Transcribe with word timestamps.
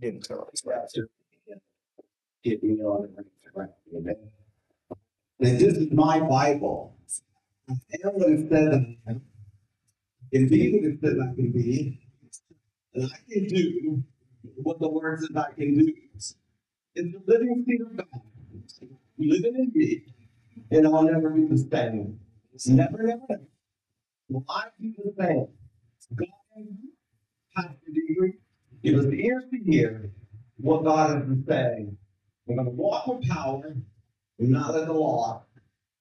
Didn't 0.00 0.24
tell 0.24 0.48
us 0.52 0.60
that. 0.62 0.90
Get 2.44 2.62
me 2.62 2.80
on 2.82 3.02
the 3.16 3.22
right 3.22 3.26
track, 3.54 3.70
amen. 3.94 4.16
And 5.40 5.58
this 5.58 5.76
is 5.76 5.92
my 5.92 6.20
Bible. 6.20 6.96
I 7.68 7.74
am 8.04 8.14
what 8.14 8.30
it 8.30 8.48
says 8.48 8.74
I 8.74 9.10
am. 9.10 9.22
And 10.32 10.50
be 10.50 10.72
what 10.72 10.84
it 10.84 11.00
says 11.00 11.16
I 11.20 11.34
can 11.34 11.52
be. 11.52 12.00
And 12.94 13.04
I 13.12 13.32
can 13.32 13.46
do 13.48 14.02
what 14.56 14.80
the 14.80 14.88
word 14.88 15.20
says 15.20 15.36
I 15.36 15.52
can 15.52 15.78
do. 15.78 15.92
It's 16.94 17.12
the 17.12 17.22
living 17.26 17.64
seed 17.66 17.82
of 17.82 17.96
God 17.96 18.22
living 19.20 19.54
in 19.56 19.72
me, 19.74 20.02
and 20.70 20.86
I'll 20.86 21.02
never 21.02 21.30
be 21.30 21.44
the 21.46 21.58
same. 21.58 22.20
Never, 22.66 23.02
never, 23.02 23.22
never. 23.28 23.42
Will 24.28 24.44
I 24.48 24.64
be 24.80 24.94
the 24.96 25.12
same? 25.18 25.48
God, 26.14 26.28
has 26.56 26.66
Pastor 27.56 27.90
Deidre, 27.90 28.32
give 28.82 28.98
us 28.98 29.06
the 29.06 29.24
ears 29.26 29.44
to 29.50 29.58
hear 29.58 30.10
what 30.58 30.84
God 30.84 31.16
has 31.16 31.24
been 31.24 31.44
saying. 31.46 31.96
We're 32.46 32.56
going 32.56 32.66
to 32.66 32.72
walk 32.72 33.06
with 33.06 33.28
power 33.28 33.74
not 34.40 34.74
let 34.74 34.86
the 34.86 34.92
law 34.92 35.42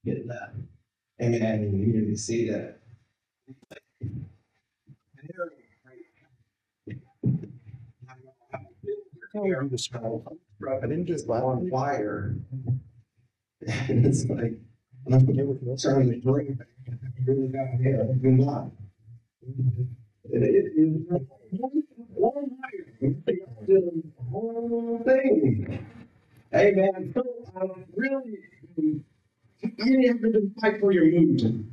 get 0.05 0.27
that. 0.27 0.53
Amen. 1.21 1.41
And 1.41 1.79
you 1.79 2.01
need 2.01 2.09
to 2.09 2.17
see 2.17 2.49
that. 2.49 2.79
I 9.35 10.87
didn't 10.87 11.07
just 11.07 11.27
laugh. 11.27 11.43
on 11.43 11.69
fire. 11.69 12.35
And 13.67 14.05
it's 14.05 14.25
like, 14.25 14.53
I'm 15.11 15.27
turning 15.77 16.09
the 16.09 16.21
drink. 16.21 16.59
Really 17.25 17.47
got 17.49 17.67
here. 17.81 18.15
Do 18.21 18.29
not. 18.29 18.71
It 20.31 20.43
is 20.77 21.88
one 22.13 22.49
fire. 22.61 23.15
The 23.67 24.03
whole 24.31 25.01
thing. 25.05 25.87
Hey 26.51 26.71
man, 26.71 27.11
so 27.13 27.23
um, 27.61 27.85
really, 27.95 28.39
you 28.81 29.03
I 29.61 30.07
have 30.07 30.21
to 30.21 30.51
fight 30.61 30.79
for 30.79 30.91
your 30.91 31.05
mood. 31.05 31.67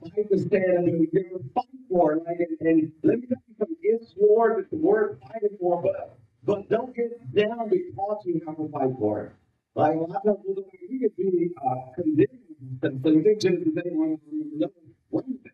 Fight 0.00 0.30
to 0.30 0.38
stand 0.38 0.88
and 0.88 1.00
you 1.00 1.06
to 1.12 1.44
fight 1.54 1.64
for 1.88 2.14
it. 2.14 2.24
Like, 2.26 2.38
and, 2.40 2.68
and 2.68 2.92
let 3.02 3.20
me 3.20 3.26
tell 3.28 3.38
you 3.48 3.54
something, 3.58 3.76
it's 3.82 4.14
war 4.16 4.56
that 4.58 4.70
the 4.70 4.76
word 4.76 5.20
fighting 5.22 5.56
for, 5.60 5.82
but 5.82 6.18
but 6.44 6.68
don't 6.68 6.94
get 6.96 7.12
down 7.34 7.68
because 7.70 8.24
you 8.26 8.40
have 8.46 8.56
to 8.56 8.68
fight 8.72 8.90
for 8.98 9.26
it. 9.26 9.32
Like 9.74 9.94
a 9.94 9.98
lot 10.00 10.26
of 10.26 10.42
people, 10.44 10.64
we 10.90 10.98
could 11.00 11.16
be 11.16 11.50
uh, 11.64 11.92
condemned. 11.94 13.02
So 13.02 13.10
you 13.10 13.22
think 13.22 13.40
Genesis 13.40 13.74
8, 13.78 13.92
one 13.92 14.18
one 15.10 15.24
thing 15.24 15.52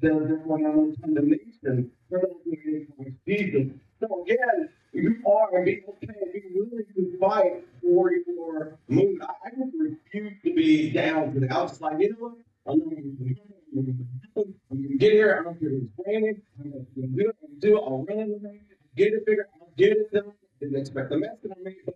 there's 0.00 0.30
no 0.46 0.94
condemnation 1.02 1.90
for 2.08 2.20
those 2.20 2.40
who 2.44 2.52
are 2.52 2.76
in 2.76 2.86
Christ 2.96 3.16
Jesus. 3.30 3.72
So 4.00 4.24
again, 4.24 4.68
you 4.92 5.22
are 5.26 5.56
and 5.56 5.64
be 5.64 5.82
okay, 5.88 6.14
be 6.32 6.42
willing 6.54 6.84
to 6.96 7.18
fight 7.20 7.64
for 7.80 8.10
your 8.12 8.78
mood. 8.88 9.22
I, 9.22 9.26
I 9.46 9.50
just 9.50 9.76
refuse 9.78 10.32
to 10.44 10.54
be 10.54 10.90
down 10.90 11.34
today. 11.34 11.48
I 11.48 11.62
was 11.62 11.80
like, 11.80 12.00
you 12.00 12.10
know 12.10 12.16
what? 12.18 12.32
I'm 12.66 12.78
not 12.78 12.88
going 12.90 13.18
to 13.18 14.54
I'm 14.70 14.82
gonna 14.82 14.96
get 14.98 15.12
here. 15.12 15.38
I 15.40 15.44
don't 15.44 15.60
care 15.60 15.68
if 15.70 15.82
it's. 15.82 16.40
I'm 16.58 16.70
gonna 16.70 16.84
do 16.94 17.02
it. 17.04 17.06
I'm 17.06 17.14
gonna 17.16 17.60
do 17.60 17.76
it. 17.76 17.80
I'll 17.80 18.04
run 18.08 18.30
the 18.30 18.40
rain. 18.42 18.60
Get 18.96 19.12
it 19.12 19.22
figured. 19.26 19.46
I'll 19.60 19.68
get 19.76 19.92
it 19.92 20.12
done. 20.12 20.32
Didn't 20.60 20.80
expect 20.80 21.10
the 21.10 21.18
mess 21.18 21.36
that 21.42 21.52
I 21.52 21.62
made, 21.62 21.76
but 21.86 21.94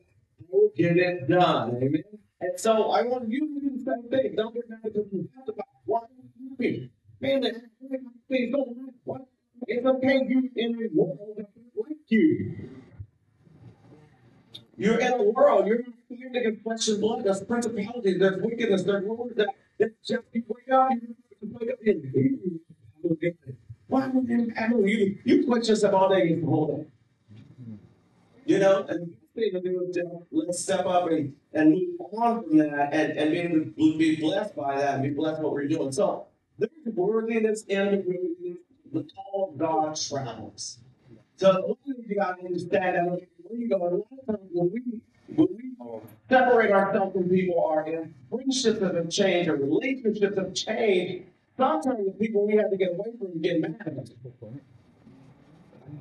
I'll 0.52 0.70
get 0.76 0.96
it 0.96 1.28
done. 1.28 1.76
Amen. 1.82 2.04
And 2.40 2.60
so 2.60 2.90
I 2.92 3.02
want 3.02 3.28
you 3.28 3.40
to 3.40 3.60
do 3.60 3.76
the 3.76 3.84
same 3.84 4.08
thing. 4.08 4.36
Don't 4.36 4.54
get 4.54 4.68
mad 4.70 4.80
at 4.84 5.48
about 5.48 5.66
why 5.84 6.00
you 6.38 6.50
happy. 6.50 6.90
Man, 7.20 7.42
things 8.28 8.52
don't. 8.52 8.93
It's 9.66 9.86
okay. 9.86 10.20
You 10.28 10.50
in 10.56 10.74
a 10.74 10.88
world 10.94 11.18
that 11.36 11.48
like 11.76 11.96
you. 12.08 12.54
You're 14.76 14.98
in 14.98 15.12
a 15.12 15.22
world. 15.22 15.66
You're 15.66 15.84
fighting 16.08 16.36
against 16.36 16.62
flesh 16.62 16.88
and 16.88 17.00
blood. 17.00 17.24
There's 17.24 17.42
principalities. 17.42 18.18
There's 18.18 18.42
wickedness. 18.42 18.82
There's 18.82 19.04
rulers 19.04 19.36
that, 19.36 19.48
that 19.78 20.02
just 20.02 20.24
you 20.32 20.42
wake 20.48 20.70
up. 20.72 20.90
You 20.92 21.14
wake 21.42 21.70
up 21.70 21.78
in. 21.82 22.60
Why 23.86 24.08
would 24.08 24.28
you 24.28 24.52
handle 24.56 24.86
you? 24.86 25.18
You 25.24 25.46
put 25.46 25.68
yourself 25.68 25.94
all 25.94 26.08
day 26.08 26.34
the 26.34 26.46
whole 26.46 26.66
day. 26.76 26.86
You 28.46 28.58
know, 28.58 28.84
and 28.88 29.14
the 29.34 29.40
thing 29.40 29.52
to 29.52 29.60
do 29.60 29.86
is 29.88 29.98
let's 30.30 30.60
step 30.60 30.84
up 30.86 31.08
and, 31.08 31.34
and 31.52 31.70
move 31.72 32.00
on 32.12 32.42
from 32.42 32.58
that 32.58 32.92
and, 32.92 33.12
and 33.18 33.76
be, 33.76 33.96
be 33.96 34.16
blessed 34.16 34.54
by 34.56 34.76
that 34.76 34.94
and 34.94 35.02
be 35.02 35.10
blessed 35.10 35.40
what 35.40 35.52
we're 35.52 35.68
doing. 35.68 35.92
So 35.92 36.26
there's 36.58 36.70
worthiness 36.94 37.64
in 37.68 38.58
the 38.94 39.06
call 39.14 39.50
of 39.50 39.58
God 39.58 39.96
travels. 39.96 40.78
So 41.36 41.76
you 41.84 42.14
got 42.14 42.38
to 42.38 42.46
understand 42.46 42.96
that 42.96 43.26
when 43.42 43.60
you 43.60 43.68
go, 43.68 43.76
a 43.76 43.90
lot 43.90 44.06
of 44.18 44.26
times 44.26 44.50
when 44.52 44.72
we 44.72 45.00
when 45.34 45.48
we 45.56 45.72
separate 46.28 46.70
ourselves 46.70 47.12
from 47.12 47.28
people, 47.28 47.64
our 47.64 47.84
friendships 48.30 48.80
have 48.80 49.10
changed, 49.10 49.50
our 49.50 49.56
relationships 49.56 50.38
have 50.38 50.54
changed. 50.54 51.26
Sometimes 51.56 52.06
the 52.06 52.12
people 52.12 52.46
we 52.46 52.56
have 52.56 52.70
to 52.70 52.76
get 52.76 52.92
away 52.92 53.10
from 53.18 53.40
get 53.40 53.60
mad 53.60 53.76
at 53.80 53.98
us. 53.98 54.10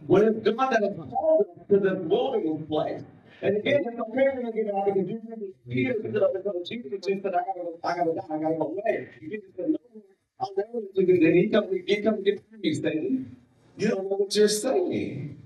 When 0.07 0.23
it's 0.23 0.39
God 0.49 0.71
that 0.71 0.83
has 0.83 0.95
called 0.95 1.45
us 1.57 1.67
to 1.69 1.79
this 1.79 1.97
wilderness 1.97 2.67
place. 2.67 3.03
And 3.41 3.57
again, 3.57 3.83
it's 3.85 3.99
okay 3.99 4.41
to 4.41 4.51
get 4.53 4.73
out 4.73 4.85
because 4.85 5.09
you 5.09 5.19
remember 5.21 5.45
Peter 5.67 5.95
stood 5.99 6.23
up 6.23 6.31
oh, 6.45 6.63
Jesus, 6.65 6.91
just 7.05 7.23
said, 7.23 7.33
I 7.35 7.43
gotta, 7.43 7.75
I 7.83 7.97
gotta 7.97 8.15
die, 8.15 8.21
I 8.31 8.39
gotta 8.39 8.55
go 8.55 8.71
away. 8.71 9.09
Jesus 9.19 9.49
said, 9.57 9.69
No, 9.69 9.82
I'll 10.39 10.51
never 10.57 10.85
you 10.93 11.05
do 11.05 11.19
that. 11.19 11.33
He 11.33 11.49
come, 11.49 11.69
he 11.85 12.01
come 12.01 12.23
get 12.23 12.43
you, 12.61 12.75
Satan. 12.75 13.35
You 13.77 13.89
don't 13.89 14.09
know 14.09 14.17
what 14.17 14.35
you're 14.35 14.47
saying. 14.47 15.41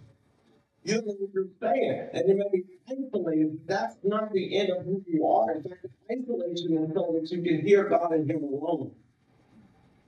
You 0.84 0.94
don't 0.96 1.08
know 1.08 1.16
what 1.20 1.34
you're 1.34 1.48
saying. 1.62 2.10
And 2.14 2.30
you 2.30 2.36
may 2.36 2.50
be 2.52 2.64
isolated. 2.90 3.60
That's 3.68 3.98
not 4.04 4.32
the 4.32 4.58
end 4.58 4.70
of 4.70 4.86
who 4.86 5.04
you 5.08 5.28
are. 5.28 5.52
In 5.52 5.64
fact, 5.64 5.86
isolation 6.12 6.78
is 6.78 6.94
so 6.94 7.20
that 7.20 7.32
you 7.32 7.42
can 7.42 7.66
hear 7.66 7.90
God 7.90 8.12
and 8.12 8.30
Him 8.30 8.44
alone. 8.44 8.92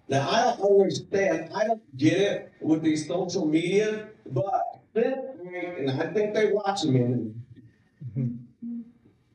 Now, 0.08 0.28
I 0.28 0.56
don't 0.58 0.82
understand, 0.82 1.52
I 1.54 1.66
don't 1.66 1.98
get 1.98 2.18
it 2.20 2.54
with 2.62 2.82
these 2.82 3.08
social 3.08 3.46
media, 3.46 4.10
but 4.26 4.82
this 4.94 5.14
point, 5.38 5.78
and 5.78 6.02
I 6.02 6.12
think 6.12 6.34
they 6.34 6.52
watch 6.52 6.84
me. 6.84 7.34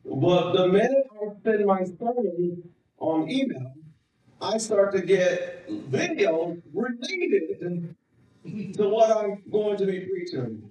But 0.07 0.53
the 0.53 0.69
minute 0.69 1.07
I 1.13 1.33
send 1.43 1.67
my 1.67 1.83
sermon 1.83 2.63
on 2.99 3.31
email, 3.31 3.73
I 4.45 4.59
start 4.59 4.93
to 4.93 5.01
get 5.01 5.67
videos 5.91 6.61
related 6.75 7.97
to 8.77 8.89
what 8.89 9.17
I'm 9.17 9.43
going 9.51 9.79
to 9.79 9.87
be 9.87 10.01
preaching. 10.01 10.71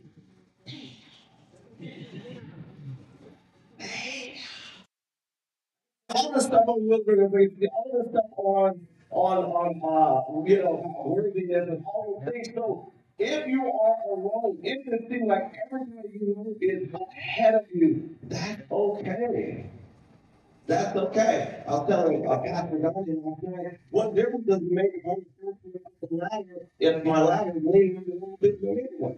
All 6.13 6.31
the 6.31 6.41
stuff 6.41 6.65
on 6.67 6.87
wilderness, 6.87 7.51
all 7.73 8.03
the 8.03 8.09
stuff 8.11 8.31
on 8.37 8.87
on 9.09 9.37
on 9.45 9.81
uh, 9.83 10.47
you 10.47 10.63
know 10.63 11.03
worthiness 11.05 11.67
and 11.69 11.83
all 11.85 12.21
those 12.23 12.31
things. 12.31 12.49
So 12.53 12.93
if 13.17 13.47
you 13.47 13.63
are 13.65 14.11
alone, 14.11 14.59
if 14.61 14.87
it 14.87 15.09
seems 15.09 15.27
like 15.27 15.55
everybody 15.65 16.09
you 16.13 16.35
know 16.35 16.55
is 16.61 16.93
ahead 16.93 17.55
of 17.55 17.65
you, 17.73 18.15
that's 18.23 18.61
okay. 18.71 19.71
That's 20.67 20.95
okay. 20.97 21.63
I'll 21.67 21.85
tell 21.85 22.11
you, 22.11 22.29
uh, 22.29 22.41
Pastor 22.41 22.79
Donnie, 22.79 23.19
I'm 23.25 23.35
saying, 23.43 23.79
what 23.89 24.15
difference 24.15 24.47
does 24.47 24.61
it 24.61 24.71
make 24.71 25.03
the 25.03 26.07
ladder 26.11 26.67
if 26.79 27.03
my 27.05 27.21
ladder 27.21 27.51
is 27.57 27.63
leaning 27.65 27.97
a 28.07 28.13
little 28.13 28.37
bit 28.41 28.59
anyway? 28.63 29.17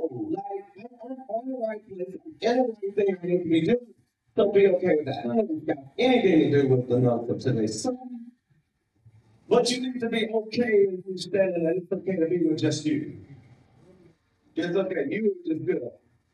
Oh, 0.00 0.30
like, 0.30 0.86
I'm 1.02 1.18
on 1.28 1.48
the 1.48 1.66
right 1.66 1.88
place, 1.88 2.20
I'm 2.46 2.58
in 2.60 2.94
the 2.96 3.18
I 3.22 3.26
need 3.26 3.44
to 3.44 3.50
be 3.50 3.60
doing. 3.62 3.94
So 4.36 4.52
be 4.52 4.66
okay 4.68 4.96
with 4.98 5.06
that. 5.06 5.26
Of 5.26 5.46
it's 5.50 5.66
got 5.66 5.78
anything 5.98 6.52
to 6.52 6.62
do 6.62 6.68
with 6.68 6.88
the 6.88 7.10
of 7.10 7.40
today's 7.40 7.82
sermon. 7.82 8.32
But 9.48 9.70
you 9.70 9.80
need 9.82 10.00
to 10.00 10.08
be 10.08 10.28
okay 10.32 10.86
and 10.88 11.04
understanding 11.06 11.64
that 11.64 11.76
it's 11.82 11.92
okay 11.92 12.16
to 12.16 12.26
be 12.28 12.46
with 12.48 12.58
just 12.60 12.86
you. 12.86 13.18
It's 14.56 14.76
okay. 14.76 15.06
You 15.10 15.32
are 15.32 15.54
just 15.54 15.66
good. 15.66 15.82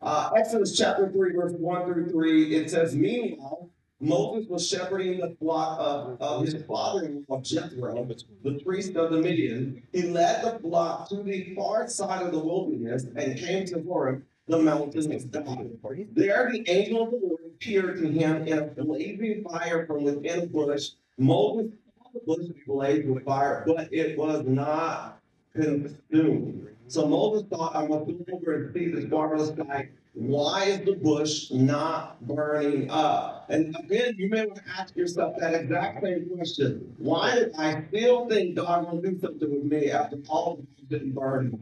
Uh, 0.06 0.31
Exodus 0.37 0.76
chapter 0.76 1.11
3, 1.11 1.32
verse 1.32 1.53
1 1.58 1.85
through 1.85 2.08
3, 2.08 2.55
it 2.55 2.70
says, 2.70 2.94
Meanwhile, 2.94 3.69
Moses 3.99 4.49
was 4.49 4.69
shepherding 4.69 5.19
the 5.19 5.35
flock 5.41 5.81
of, 5.81 6.17
of 6.20 6.44
his 6.44 6.62
father-in-law 6.62 7.41
Jethro, 7.41 8.06
the 8.44 8.61
priest 8.61 8.94
of 8.94 9.11
the 9.11 9.19
Midian. 9.19 9.82
He 9.93 10.03
led 10.03 10.44
the 10.44 10.61
flock 10.61 11.08
to 11.08 11.25
the 11.25 11.53
far 11.56 11.88
side 11.88 12.23
of 12.23 12.31
the 12.31 12.38
wilderness 12.38 13.06
and 13.17 13.37
came 13.37 13.67
to 13.67 13.82
Horeb, 13.82 14.23
the 14.47 14.61
mountain 14.61 15.12
of 15.12 15.32
God. 15.32 16.06
There 16.12 16.52
the 16.52 16.64
angel 16.70 17.02
of 17.02 17.11
the 17.11 17.19
Lord 17.20 17.41
appeared 17.56 18.00
to 18.00 18.09
him 18.09 18.47
in 18.47 18.59
a 18.61 18.62
blazing 18.85 19.43
fire 19.43 19.87
from 19.87 20.05
within 20.05 20.44
a 20.44 20.47
bush. 20.47 20.91
Moses 21.19 21.73
saw 21.99 22.11
the 22.14 22.20
bush 22.25 22.56
blaze 22.64 23.05
with 23.05 23.25
fire, 23.25 23.64
but 23.67 23.93
it 23.93 24.17
was 24.17 24.44
not 24.47 25.19
consumed. 25.52 26.75
So 26.88 27.06
Moses 27.06 27.47
thought, 27.50 27.75
I'm 27.75 27.88
gonna 27.88 28.05
go 28.05 28.25
over 28.33 28.55
and 28.55 28.75
see 28.75 28.88
this 28.88 29.06
marvelous 29.11 29.56
sight. 29.56 29.91
Why 30.15 30.65
is 30.65 30.85
the 30.85 30.94
bush 30.94 31.50
not 31.50 32.25
burning 32.27 32.91
up? 32.91 33.47
And 33.50 33.77
again, 33.77 34.15
you 34.17 34.31
may 34.31 34.47
want 34.47 34.56
to 34.65 34.71
ask 34.79 34.97
yourself 34.97 35.35
that 35.41 35.55
exact 35.55 36.03
same 36.03 36.31
question. 36.35 36.94
Why 36.99 37.35
did 37.35 37.55
I 37.59 37.85
still 37.88 38.29
think 38.29 38.56
God 38.56 38.87
gonna 38.87 39.03
do 39.03 39.19
something 39.19 39.50
with 39.50 39.65
me 39.65 39.91
after 39.91 40.19
all 40.29 40.55
of 40.55 40.59
this 40.59 40.87
didn't 40.88 41.15
burn? 41.15 41.61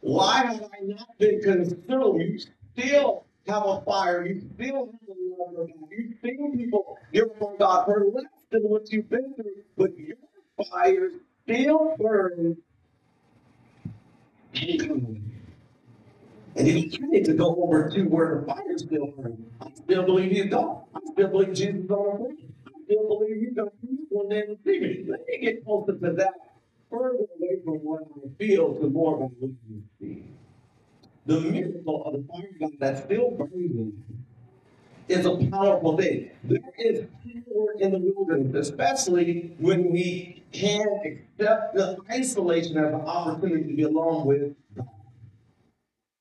Why 0.00 0.44
have 0.44 0.62
I 0.62 0.84
not 0.84 1.08
been 1.18 1.40
consumed? 1.40 2.20
You 2.20 2.38
still 2.76 3.24
have 3.48 3.64
a 3.64 3.80
fire. 3.80 4.26
You 4.26 4.42
still 4.54 4.92
have 4.92 5.08
a 5.08 5.42
love 5.42 5.68
God. 5.68 5.88
You've 5.90 6.14
seen 6.22 6.58
people 6.58 6.98
give 7.12 7.24
up 7.24 7.42
on 7.42 7.56
God 7.58 7.84
for 7.86 8.04
less 8.12 8.26
than 8.50 8.62
what 8.62 8.92
you've 8.92 9.08
been 9.08 9.34
through, 9.34 9.62
but 9.76 9.96
your 9.98 10.16
fire 10.70 11.10
still 11.44 11.96
burns. 11.98 12.58
And 14.54 15.32
if 16.68 16.98
you 16.98 17.10
need 17.10 17.24
to 17.24 17.34
go 17.34 17.56
over 17.62 17.88
to 17.90 18.02
where 18.04 18.40
the 18.40 18.46
fire 18.46 18.78
still 18.78 19.06
burns, 19.16 19.40
I 19.60 19.70
still 19.74 20.02
believe 20.04 20.32
he's 20.32 20.50
God. 20.50 20.82
I 20.94 21.00
still 21.12 21.28
believe 21.28 21.54
Jesus 21.54 21.84
is 21.84 21.90
on 21.90 22.04
the 22.04 22.18
cross. 22.18 22.32
I 22.66 22.70
still 22.84 23.08
believe 23.08 23.40
he's 23.40 23.54
going 23.54 23.70
to 23.70 23.96
one 24.10 24.28
day 24.28 24.42
and 24.46 24.58
see 24.64 24.80
me. 24.80 25.04
Let 25.08 25.20
me 25.26 25.38
get 25.40 25.64
closer 25.64 25.92
to 25.92 26.12
that, 26.12 26.34
further 26.90 27.24
away 27.38 27.60
from 27.64 27.74
what 27.76 28.02
I 28.02 28.28
feel 28.38 28.74
to 28.74 28.88
more 28.88 29.14
of 29.14 29.30
what 29.38 29.50
you 29.68 29.82
see. 29.98 30.24
The 31.24 31.40
miracle 31.40 32.04
of 32.04 32.12
the 32.14 32.28
fire 32.28 32.50
God 32.60 32.72
that's 32.78 33.04
still 33.04 33.30
burning 33.30 34.02
is 35.08 35.26
a 35.26 35.36
powerful 35.50 35.96
thing. 35.96 36.30
There 36.44 36.60
is 36.78 37.06
power 37.24 37.72
in 37.78 37.92
the 37.92 37.98
wilderness, 37.98 38.68
especially 38.68 39.54
when 39.58 39.90
we 39.90 40.42
can 40.52 40.86
accept 41.04 41.74
the 41.74 41.98
isolation 42.10 42.76
as 42.78 42.92
an 42.94 43.00
opportunity 43.00 43.68
to 43.68 43.74
be 43.76 43.82
alone 43.82 44.26
with 44.26 44.54
God. 44.76 44.88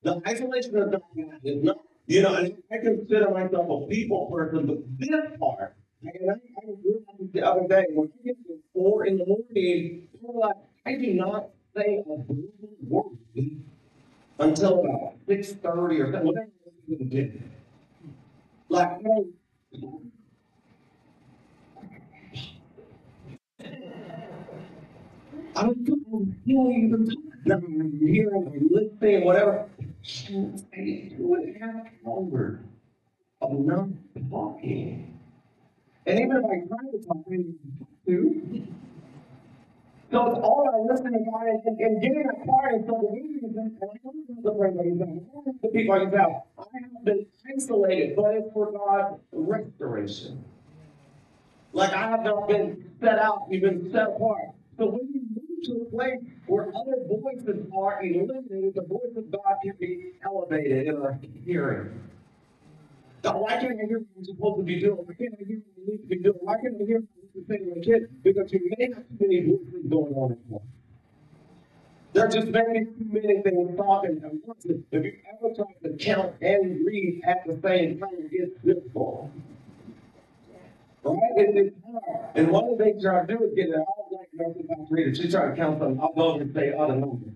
The 0.03 0.21
isolation 0.27 0.77
of 0.77 0.91
God 0.91 1.01
is 1.43 1.63
not, 1.63 1.77
you 2.07 2.21
know, 2.23 2.33
I 2.35 2.77
consider 2.77 3.29
myself 3.29 3.83
a 3.83 3.87
people 3.87 4.25
person, 4.31 4.65
but 4.65 4.77
this 4.97 5.37
part, 5.39 5.75
and 6.01 6.31
I, 6.31 6.33
I 6.33 6.65
realized 6.83 7.33
the 7.33 7.41
other 7.45 7.67
day, 7.67 7.85
when 7.93 8.09
I 8.19 8.25
get 8.25 8.35
to 8.47 8.57
four 8.73 9.05
in 9.05 9.17
the 9.17 9.25
morning, 9.25 10.07
I'm 10.27 10.35
like, 10.35 10.55
I 10.85 10.95
do 10.95 11.13
not 11.13 11.49
say 11.75 12.03
a 12.05 12.13
word 12.83 13.17
until 14.39 14.79
about 14.79 15.13
six 15.27 15.51
thirty 15.53 16.01
or 16.01 16.11
something, 16.11 16.25
whatever 16.25 16.49
it 16.87 17.13
is. 17.13 17.41
Like, 18.71 19.01
I 25.56 25.63
don't 25.63 25.88
know, 25.88 26.27
even 26.71 27.07
talking, 27.45 28.00
hearing, 28.01 28.47
I'm 28.47 28.69
listening, 28.71 29.25
whatever. 29.25 29.68
I 30.73 30.81
a 31.56 31.59
half 31.59 31.88
hours 32.07 32.59
of 33.41 33.59
not 33.59 33.89
talking. 34.31 35.19
And 36.06 36.19
even 36.19 36.38
if 36.38 36.45
I 36.45 36.67
try 36.67 36.91
to 36.91 37.07
talk, 37.07 37.17
I 37.31 37.38
to. 38.07 38.67
So 40.11 40.27
it's 40.27 40.39
all 40.43 40.67
about 40.67 40.91
listening 40.91 41.23
to 41.23 41.31
God 41.31 41.47
and, 41.47 41.79
and, 41.79 42.01
getting 42.01 42.27
a 42.29 42.45
part 42.45 42.73
and 42.73 42.85
so 42.85 42.99
the 43.01 43.15
meetings 43.15 43.55
and, 43.55 43.77
and 43.79 43.89
I 43.89 44.81
I 44.81 44.83
use 44.83 45.01
out. 45.01 45.61
The 45.61 45.69
people 45.69 45.95
I 45.95 46.01
use 46.03 46.13
out. 46.13 46.43
I 46.59 46.63
have 46.83 47.05
been 47.05 47.25
isolated, 47.55 48.17
but 48.17 48.35
it's 48.35 48.51
for 48.53 48.73
God's 48.73 49.21
restoration. 49.31 50.43
Like 51.71 51.93
I 51.93 52.09
have 52.09 52.23
not 52.23 52.49
been 52.49 52.91
set 52.99 53.19
out, 53.19 53.47
you've 53.49 53.61
been 53.61 53.89
set 53.93 54.09
apart. 54.09 54.51
So 54.77 54.87
when 54.87 55.07
you 55.13 55.21
move 55.31 55.63
to 55.63 55.87
a 55.87 55.91
place 55.91 56.19
where 56.47 56.67
other 56.75 56.97
voices 57.07 57.65
are 57.73 58.03
eliminated, 58.03 58.73
the 58.75 58.85
voice 58.89 59.15
of 59.15 59.31
God 59.31 59.55
can 59.63 59.75
be 59.79 60.11
elevated 60.25 60.87
in 60.87 60.97
our 60.97 61.17
hearing. 61.45 62.01
Why 63.23 63.57
can't 63.57 63.79
I 63.79 63.85
hear 63.85 64.00
what 64.00 64.07
I'm 64.18 64.25
supposed 64.25 64.57
to 64.57 64.63
be 64.63 64.79
doing? 64.79 64.97
Why 64.97 65.13
can't 65.13 65.33
I 65.39 65.44
hear 65.45 65.57
what 65.57 65.73
I 65.77 65.91
need 65.91 65.97
to 66.01 66.07
be 66.07 66.15
doing? 66.18 66.38
Why 66.41 66.56
can't 66.56 66.75
I 66.81 66.85
hear 66.85 67.00
what 67.00 67.09
I'm 67.13 67.29
supposed 67.29 67.47
to 67.47 67.53
say 67.53 67.57
to 67.59 67.75
my 67.75 67.81
kid? 67.83 68.23
Because 68.23 68.51
you 68.51 68.71
may 68.77 68.85
have 68.94 69.03
too 69.07 69.18
many 69.19 69.41
voices 69.45 69.89
going 69.89 70.13
on 70.15 70.31
at 70.31 70.38
once. 70.50 70.65
There 72.13 72.25
are 72.25 72.27
just 72.27 72.47
very 72.47 72.85
too 72.85 73.07
many 73.07 73.41
things 73.41 73.77
talking 73.77 74.21
at 74.25 74.31
once. 74.45 74.65
If 74.65 75.03
you 75.06 75.13
ever 75.31 75.56
try 75.56 75.65
to 75.83 75.97
count 75.97 76.33
and 76.41 76.85
read 76.85 77.21
at 77.25 77.45
the 77.45 77.59
same 77.63 78.00
time, 78.00 78.09
it's 78.31 78.59
difficult. 78.65 79.29
Right? 81.03 81.17
It, 81.38 81.57
it's 81.57 81.75
hard. 81.85 82.35
And 82.35 82.50
one 82.50 82.65
of 82.65 82.77
the 82.77 82.83
things 82.83 83.06
I 83.06 83.25
do 83.25 83.44
is 83.44 83.53
get 83.56 83.69
it 83.69 83.75
all 83.75 84.09
like 84.12 84.27
Nurse 84.33 84.57
about 84.63 84.88
to 84.88 84.94
read 84.94 85.07
it. 85.07 85.17
She's 85.17 85.31
trying 85.31 85.51
to 85.51 85.56
count 85.56 85.79
something. 85.79 86.00
I'll 86.01 86.13
go 86.13 86.33
over 86.33 86.41
and 86.41 86.53
say 86.53 86.74
other 86.74 86.95
numbers. 86.95 87.33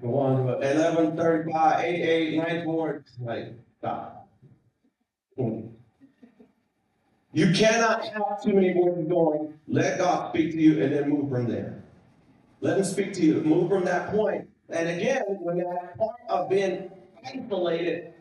Go 0.00 0.18
on 0.18 0.48
11, 0.62 1.16
35, 1.16 1.84
88, 1.84 2.38
94. 2.38 2.90
It's 2.90 3.10
like, 3.20 3.54
stop. 3.78 4.19
You 7.32 7.52
cannot 7.52 8.04
have 8.06 8.42
too 8.42 8.52
many 8.52 8.72
voices 8.72 9.06
going. 9.08 9.54
Let 9.68 9.98
God 9.98 10.30
speak 10.30 10.52
to 10.52 10.60
you 10.60 10.82
and 10.82 10.92
then 10.92 11.08
move 11.08 11.30
from 11.30 11.48
there. 11.48 11.82
Let 12.60 12.78
him 12.78 12.84
speak 12.84 13.12
to 13.14 13.22
you. 13.24 13.40
Move 13.42 13.68
from 13.68 13.84
that 13.84 14.10
point. 14.10 14.48
And 14.68 14.88
again, 14.88 15.22
when 15.40 15.58
that 15.58 15.96
part 15.96 16.16
of 16.28 16.50
being 16.50 16.90
isolated, 17.24 18.12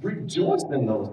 rejoice 0.00 0.64
in 0.70 0.86
those. 0.86 1.10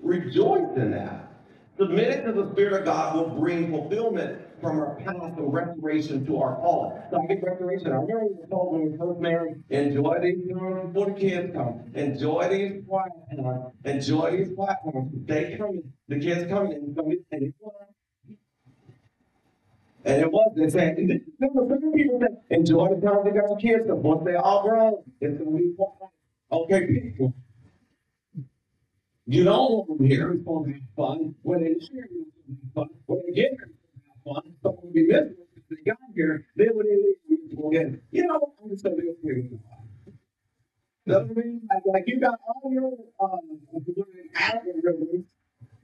Rejoice 0.00 0.76
in 0.76 0.90
that. 0.90 1.32
Submitting 1.78 2.24
to 2.26 2.32
the 2.32 2.50
Spirit 2.52 2.72
of 2.74 2.84
God 2.84 3.16
will 3.16 3.40
bring 3.40 3.70
fulfillment 3.70 4.42
from 4.60 4.78
our 4.78 4.94
past 4.96 5.38
of 5.38 5.52
restoration 5.52 6.24
to 6.26 6.40
our 6.40 6.56
calling. 6.56 7.02
So 7.10 7.22
I 7.22 7.26
get 7.26 7.42
restoration. 7.42 7.88
I 7.88 7.96
remember 7.96 8.26
we 8.26 8.34
were 8.34 8.46
told 8.46 8.72
when 8.72 8.92
we 8.92 8.98
first 8.98 9.20
married, 9.20 9.62
enjoy 9.70 10.18
these 10.20 10.48
times 10.48 10.86
before 10.86 11.06
the 11.06 11.20
kids 11.20 11.54
come. 11.54 11.90
Enjoy 11.94 12.48
these 12.48 12.84
quiet 12.86 13.12
times. 13.36 13.72
Enjoy 13.84 14.36
these 14.36 14.54
quiet 14.54 14.78
times. 14.84 15.10
They 15.26 15.56
come, 15.56 15.82
the 16.08 16.18
kids 16.18 16.50
come 16.50 16.66
and 16.66 16.94
come 16.96 17.10
in 17.10 17.24
and 17.32 17.42
it's. 17.42 17.56
And 20.02 20.22
it 20.22 20.32
was, 20.32 20.52
they 20.56 20.70
said, 20.70 20.96
and 20.96 21.20
some 21.38 21.92
people 21.92 22.18
that 22.20 22.42
enjoy 22.48 22.94
the 22.94 23.06
time 23.06 23.18
they 23.22 23.38
got 23.38 23.50
the 23.50 23.56
kids, 23.60 23.84
but 23.86 23.98
once 23.98 24.24
they 24.24 24.34
all 24.34 24.62
grown, 24.62 24.94
it's 25.20 25.36
gonna 25.38 25.56
be 25.58 25.74
quiet. 25.76 26.10
Okay, 26.50 26.86
people. 26.86 27.34
You 29.26 29.44
don't 29.44 29.70
want 29.70 29.98
them 29.98 30.06
here, 30.06 30.32
it's 30.32 30.42
gonna 30.42 30.66
be 30.66 30.80
fun. 30.96 31.34
When 31.42 31.62
they 31.62 31.74
hear 31.74 32.08
you, 32.10 32.26
it's 32.26 32.46
gonna 32.46 32.56
be 32.56 32.68
fun. 32.74 32.88
When 33.06 33.22
they 33.26 33.32
get 33.34 33.50
here, 33.50 33.68
be 34.24 34.30
fun. 34.30 34.42
But 34.62 34.82
when 34.82 34.92
we 34.92 35.02
miss 35.06 35.20
them, 35.20 35.36
if 35.56 35.62
they 35.68 35.90
got 35.90 35.98
here, 36.14 36.46
they 36.56 36.68
leave, 36.68 37.16
it's 37.28 37.54
gonna 37.54 37.70
get, 37.70 38.02
you 38.10 38.26
know, 38.26 38.54
I'm 38.62 38.70
be 38.70 38.82
okay 38.82 39.16
with 39.24 39.50
that. 39.50 40.12
You 41.06 41.12
know 41.12 41.28
mean? 41.34 41.68
Like, 41.68 41.82
like 41.86 42.04
you 42.06 42.20
got 42.20 42.38
all 42.46 42.72
your, 42.72 42.92
um, 43.20 43.60
algorithms 44.36 45.24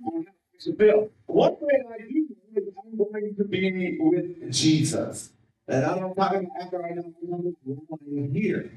on 0.05 0.25
how 0.25 0.33
should 0.61 0.79
feel. 0.79 1.11
One 1.27 1.57
thing 1.57 1.69
I 1.93 1.99
do 1.99 2.27
is 2.57 2.69
I'm 2.85 2.97
going 2.97 3.35
to 3.37 3.45
be 3.45 3.97
with 4.01 4.53
Jesus. 4.53 5.31
And 5.69 5.85
I'm 5.85 6.01
not 6.01 6.17
talking 6.17 6.45
about 6.45 6.63
after 6.63 6.85
I 6.85 6.91
know 6.91 7.13
I'm 7.23 8.35
here. 8.35 8.71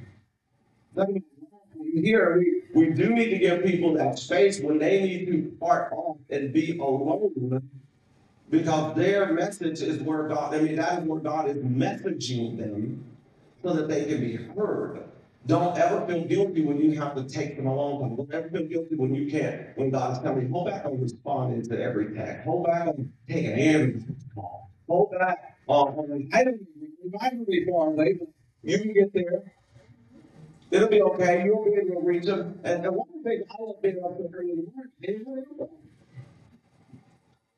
About 0.93 1.09
Here, 1.93 2.37
we, 2.39 2.63
we 2.87 2.93
do 2.93 3.09
need 3.13 3.29
to 3.29 3.37
give 3.37 3.63
people 3.63 3.93
that 3.93 4.17
space 4.17 4.59
when 4.59 4.79
they 4.79 5.01
need 5.01 5.25
to 5.27 5.55
part 5.59 5.93
off 5.93 6.17
and 6.29 6.51
be 6.51 6.77
alone 6.79 7.61
because 8.49 8.95
their 8.95 9.33
message 9.33 9.81
is 9.81 10.01
where 10.01 10.27
God, 10.27 10.53
I 10.53 10.61
mean, 10.61 10.75
that 10.77 11.01
is 11.01 11.07
where 11.07 11.19
God 11.19 11.49
is 11.49 11.57
messaging 11.57 12.57
them 12.57 13.03
so 13.63 13.73
that 13.73 13.87
they 13.87 14.05
can 14.05 14.19
be 14.19 14.35
heard. 14.35 15.03
Don't 15.45 15.77
ever 15.77 16.05
feel 16.05 16.25
guilty 16.25 16.63
when 16.63 16.77
you 16.77 16.99
have 16.99 17.15
to 17.15 17.23
take 17.23 17.55
them 17.55 17.65
alone. 17.65 18.15
Don't 18.15 18.31
ever 18.33 18.49
feel 18.49 18.65
guilty 18.65 18.95
when 18.95 19.15
you 19.15 19.31
can't, 19.31 19.77
when 19.77 19.89
God 19.89 20.13
is 20.13 20.19
telling 20.19 20.43
you, 20.43 20.49
Hold 20.49 20.67
back 20.67 20.85
on 20.85 21.01
responding 21.01 21.63
to 21.69 21.81
every 21.81 22.13
text. 22.13 22.45
Hold 22.45 22.65
back 22.65 22.87
on 22.87 23.11
taking 23.27 23.51
every 23.51 24.03
call. 24.35 24.69
Hold 24.87 25.11
back 25.11 25.57
on, 25.67 26.29
I 26.33 26.43
don't 26.43 26.59
revival 27.03 27.45
be 27.45 27.65
far 27.65 27.87
away, 27.87 28.15
but 28.19 28.27
you 28.63 28.79
can 28.79 28.93
get 28.93 29.13
there. 29.13 29.43
It'll 30.71 30.89
be 30.89 31.01
okay. 31.01 31.43
You'll 31.45 31.65
be 31.65 31.71
able 31.81 32.01
to 32.01 32.05
reach 32.05 32.25
them. 32.25 32.59
And, 32.63 32.83
one 32.83 33.07
the 33.15 33.29
things 33.29 33.43
I 33.49 33.63
love 33.63 33.81
being 33.81 34.03
up 34.03 34.17
there 34.17 34.27
early 34.33 34.51
in 34.51 34.57
the 34.57 34.71
morning 34.71 34.91
is 35.01 35.25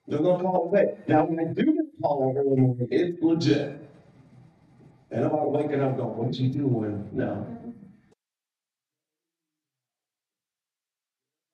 they're 0.07 0.19
gonna 0.19 0.43
call 0.43 0.71
it. 0.75 0.99
Now, 1.07 1.25
when 1.25 1.39
I 1.39 1.53
do 1.53 1.65
get 1.65 1.75
a 1.75 2.01
call 2.01 2.33
early 2.35 2.59
morning, 2.59 2.87
it's 2.91 3.21
legit. 3.21 3.79
And 5.11 5.25
I'm 5.25 5.31
not 5.31 5.51
waking 5.51 5.81
up 5.81 5.97
going, 5.97 6.17
what 6.17 6.33
you 6.35 6.49
doing? 6.49 7.09
No. 7.11 7.45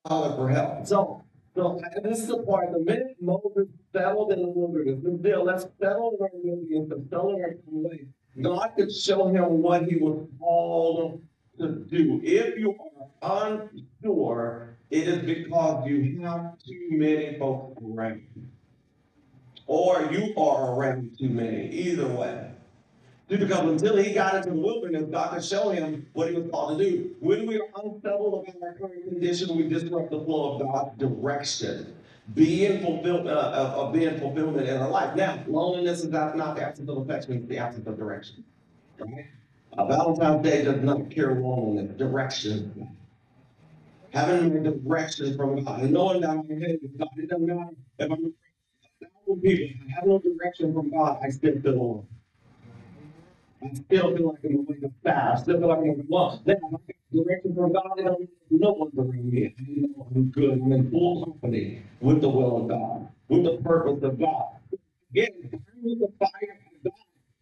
Holler 0.05 0.35
for 0.35 0.49
help. 0.49 0.85
So, 0.85 1.23
so 1.55 1.81
this 2.03 2.19
is 2.19 2.27
the 2.27 2.43
part, 2.43 2.71
the 2.71 2.79
minute 2.79 3.17
Moses 3.19 3.67
settled 3.91 4.31
in 4.31 4.41
the 4.43 4.47
wilderness, 4.47 4.99
the 5.03 5.11
deal, 5.11 5.43
let's 5.43 5.65
settle 5.81 6.15
in 6.17 6.23
our 6.23 6.29
wilderness 6.33 6.91
and 6.91 7.09
settle 7.09 7.35
in 7.35 7.43
our 7.43 7.55
way. 7.65 8.05
God 8.41 8.73
could 8.77 8.91
show 8.93 9.27
him 9.27 9.63
what 9.63 9.83
he 9.83 9.95
was 9.95 10.27
called 10.39 11.21
to 11.59 11.69
do. 11.69 12.21
If 12.23 12.57
you 12.57 12.75
are 13.21 13.51
unsure, 13.51 14.77
it 14.89 15.07
is 15.07 15.25
because 15.25 15.87
you 15.87 16.21
have 16.21 16.57
too 16.65 16.87
many 16.91 17.37
folks 17.37 17.81
around. 17.83 18.23
Or 19.65 20.09
you 20.11 20.33
are 20.37 20.73
around 20.73 21.17
too 21.19 21.29
many, 21.29 21.69
either 21.69 22.07
way. 22.07 22.51
Because 23.27 23.59
until 23.59 23.97
he 23.97 24.13
got 24.13 24.35
into 24.35 24.51
the 24.51 24.55
wilderness, 24.55 25.03
God 25.11 25.33
could 25.33 25.43
show 25.43 25.69
him 25.69 26.07
what 26.13 26.29
he 26.29 26.35
was 26.35 26.49
called 26.49 26.77
to 26.77 26.83
do. 26.83 27.15
When 27.19 27.45
we 27.45 27.59
are 27.59 27.67
unsettled 27.83 28.47
about 28.47 28.63
our 28.63 28.73
current 28.75 29.03
condition, 29.03 29.57
we 29.57 29.67
disrupt 29.67 30.11
the 30.11 30.21
flow 30.21 30.53
of 30.53 30.61
God's 30.61 30.97
direction. 30.97 31.93
Being 32.33 32.81
fulfilled, 32.81 33.27
uh, 33.27 33.73
of, 33.75 33.93
being 33.93 34.17
fulfillment 34.19 34.67
in 34.67 34.77
our 34.77 34.89
life. 34.89 35.15
Now, 35.15 35.43
loneliness 35.47 36.03
is 36.03 36.09
not 36.09 36.35
the 36.35 36.65
absence 36.65 36.89
of 36.89 36.97
affection, 36.97 37.33
it's 37.33 37.47
the 37.47 37.57
absence 37.57 37.87
of 37.87 37.97
direction. 37.97 38.45
Right? 38.97 39.25
Uh, 39.77 39.85
Valentine's 39.87 40.43
Day 40.43 40.63
does 40.63 40.83
not 40.83 40.97
care 41.11 41.27
cure 41.27 41.35
loneliness, 41.35 41.97
direction. 41.97 42.97
Having 44.13 44.65
a 44.67 44.71
direction 44.71 45.37
from 45.37 45.63
God 45.63 45.81
and 45.81 45.93
knowing 45.93 46.21
that 46.21 46.31
I'm 46.31 46.47
headed 46.49 46.79
with 46.81 46.97
God, 46.99 47.09
it 47.17 47.29
doesn't 47.29 47.47
matter 47.47 47.71
if 47.99 48.11
I'm 48.11 48.33
thousand 49.01 49.41
people, 49.41 49.77
I 49.87 49.91
have 49.95 50.05
no 50.07 50.19
direction 50.19 50.73
from 50.73 50.91
God, 50.91 51.19
I 51.23 51.29
still 51.29 51.59
feel 51.61 51.73
alone. 51.75 52.07
I 53.63 53.73
still 53.75 54.15
feel 54.15 54.29
like 54.29 54.39
I'm 54.45 54.57
away 54.57 54.79
to 54.81 54.91
fast. 55.03 55.41
I 55.41 55.43
still 55.43 55.59
feel 55.59 55.69
like 55.69 55.79
I'm 55.79 56.07
lost. 56.09 56.41
If 56.45 56.57
I 56.63 56.77
direction 57.15 57.55
from 57.55 57.73
God, 57.73 57.83
I 57.99 58.03
don't 58.03 58.19
need 58.21 58.29
no 58.51 58.71
one 58.73 58.91
around 58.97 59.31
me. 59.33 59.53
I 59.59 59.63
know 59.67 60.07
I'm 60.15 60.25
good. 60.31 60.53
I'm 60.61 60.71
in 60.73 60.91
full 60.91 61.25
company 61.25 61.83
with 62.01 62.21
the 62.21 62.29
will 62.29 62.63
of 62.63 62.69
God, 62.69 63.09
with 63.29 63.43
the 63.45 63.57
purpose 63.63 64.03
of 64.03 64.19
God. 64.19 64.47
Again, 65.11 65.29
with 65.83 65.99
the 65.99 66.09
fire. 66.19 66.59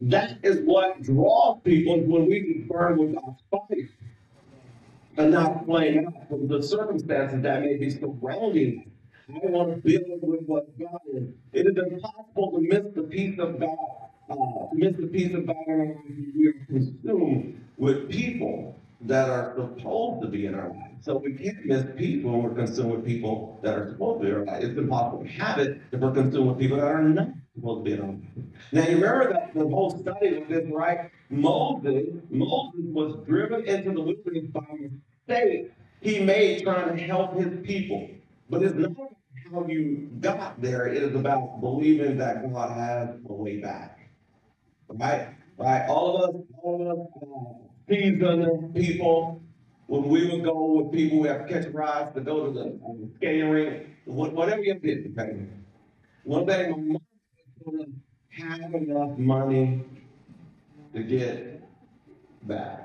That 0.06 0.38
is 0.44 0.60
what 0.60 1.02
draws 1.02 1.62
people 1.64 2.00
when 2.02 2.28
we 2.28 2.64
burn 2.70 2.98
with 2.98 3.16
God's 3.16 3.42
fire 3.50 3.90
and 5.18 5.32
not 5.32 5.66
playing 5.66 6.06
out 6.06 6.30
from 6.30 6.48
the 6.48 6.62
circumstances 6.62 7.42
that 7.42 7.62
may 7.62 7.78
be 7.78 7.90
surrounding 7.90 8.86
us. 8.86 9.42
I 9.44 9.48
want 9.48 9.74
to 9.74 9.82
build 9.82 10.22
with 10.22 10.46
what 10.46 10.78
God 10.78 11.00
is. 11.12 11.30
It 11.54 11.66
is 11.66 11.76
impossible 11.76 12.52
to 12.52 12.60
miss 12.62 12.94
the 12.94 13.02
peace 13.02 13.40
of 13.40 13.60
God. 13.60 13.78
Uh, 14.30 14.36
to 14.36 14.70
miss 14.74 14.96
the 14.96 15.08
peace 15.08 15.34
of 15.34 15.48
God 15.48 15.56
lives. 15.68 15.98
We 16.38 16.50
are 16.50 16.66
consumed 16.68 17.66
with 17.78 18.08
people 18.12 18.80
that 19.02 19.30
are 19.30 19.54
supposed 19.56 20.22
to 20.22 20.28
be 20.28 20.46
in 20.46 20.56
our 20.56 20.70
lives. 20.70 21.06
So 21.06 21.18
we 21.18 21.34
can't 21.34 21.66
miss 21.66 21.86
people 21.96 22.32
when 22.32 22.44
we're 22.44 22.56
consumed 22.56 22.92
with 22.92 23.06
people 23.06 23.60
that 23.64 23.78
are 23.78 23.90
supposed 23.90 24.22
to 24.22 24.26
be 24.26 24.32
in 24.32 24.38
our 24.38 24.46
lives. 24.46 24.66
It's 24.66 24.78
impossible 24.78 25.24
to 25.24 25.30
have 25.30 25.60
it 25.60 25.82
if 25.92 26.00
we're 26.00 26.12
consumed 26.12 26.48
with 26.48 26.60
people 26.60 26.78
that 26.78 26.88
are 26.88 27.04
not 27.04 27.30
supposed 27.56 27.86
to 27.86 27.90
be 27.90 27.94
in 27.94 28.02
our 28.02 28.08
lives. 28.08 28.26
Now 28.72 28.88
you 28.88 28.96
remember 28.96 29.34
that 29.34 29.54
the 29.54 29.68
whole 29.68 29.92
study 30.00 30.38
of 30.38 30.48
this, 30.48 30.66
right? 30.72 31.12
Moses, 31.30 32.08
Moses 32.30 32.82
was 32.86 33.26
driven 33.28 33.66
into 33.68 33.92
the 33.92 34.02
wilderness 34.02 34.46
by 34.52 34.62
mistake 35.28 35.72
he 36.06 36.20
made 36.20 36.64
trying 36.64 36.96
to 36.96 37.04
help 37.04 37.36
his 37.36 37.66
people. 37.66 38.08
But 38.50 38.62
it's 38.62 38.76
not 38.76 38.92
how 39.52 39.66
you 39.68 40.10
got 40.20 40.62
there, 40.62 40.88
it 40.88 41.02
is 41.02 41.16
about 41.16 41.62
believing 41.62 42.18
that 42.18 42.52
God 42.52 42.78
has 42.78 43.10
a 43.28 43.34
way 43.34 43.60
back. 43.60 44.10
Right? 44.88 45.30
Right? 45.58 45.88
All 45.88 46.24
of 46.24 46.36
us, 46.36 46.42
all 46.62 46.92
of 46.92 47.00
us, 47.00 47.65
uh, 47.90 47.94
seasoned 47.94 48.76
people, 48.76 49.42
when 49.88 50.04
we 50.04 50.30
would 50.30 50.44
go 50.44 50.74
with 50.74 50.92
people, 50.92 51.20
we 51.20 51.28
have 51.28 51.48
to 51.48 51.54
catch 51.54 51.72
rides 51.74 52.14
to 52.16 52.22
go 52.22 52.46
to 52.48 52.52
the 52.52 52.80
um, 52.86 53.12
skating 53.16 53.50
rink, 53.50 53.88
whatever 54.06 54.62
you 54.62 54.74
did, 54.80 55.16
okay? 55.18 55.46
One 56.24 56.46
day, 56.46 56.70
my 56.70 56.78
mom 56.78 57.02
was 57.66 57.66
gonna 57.66 57.86
have 58.30 58.74
enough 58.74 59.18
money 59.18 59.84
to 60.94 61.04
get 61.04 61.62
back. 62.48 62.82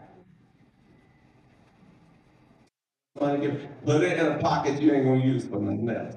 Put 3.18 4.02
it 4.02 4.18
in 4.18 4.26
a 4.26 4.38
pocket 4.38 4.80
you 4.80 4.92
ain't 4.92 5.04
gonna 5.04 5.24
use 5.24 5.44
for 5.44 5.58
nothing 5.58 5.90
else. 5.90 6.16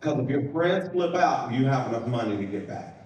Because 0.00 0.18
if 0.18 0.30
your 0.30 0.50
friends 0.50 0.88
flip 0.90 1.14
out, 1.14 1.52
you 1.52 1.66
have 1.66 1.88
enough 1.88 2.06
money 2.06 2.36
to 2.36 2.44
get 2.44 2.66
back. 2.66 3.01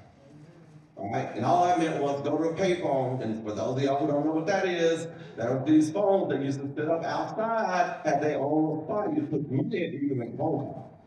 All 0.96 1.10
right, 1.12 1.28
and 1.34 1.44
all 1.44 1.64
I 1.64 1.76
meant 1.76 2.02
was 2.02 2.22
go 2.22 2.38
to 2.38 2.44
a 2.44 2.54
payphone, 2.54 3.22
and 3.22 3.44
for 3.44 3.52
those 3.52 3.76
of 3.76 3.82
y'all 3.82 3.98
who 3.98 4.06
don't 4.06 4.24
know 4.24 4.32
what 4.32 4.46
that 4.46 4.66
is, 4.66 5.06
there 5.36 5.54
were 5.54 5.64
these 5.64 5.90
phones 5.90 6.30
that 6.30 6.42
used 6.42 6.58
to 6.60 6.74
sit 6.74 6.88
up 6.88 7.04
outside, 7.04 8.00
had 8.02 8.22
their 8.22 8.38
own 8.38 8.84
spot, 8.84 9.14
you 9.14 9.22
put 9.22 9.50
money 9.50 9.84
in, 9.84 9.92
you 9.92 10.08
can 10.08 10.18
make 10.18 10.30
phone 10.30 10.38
call. 10.38 11.04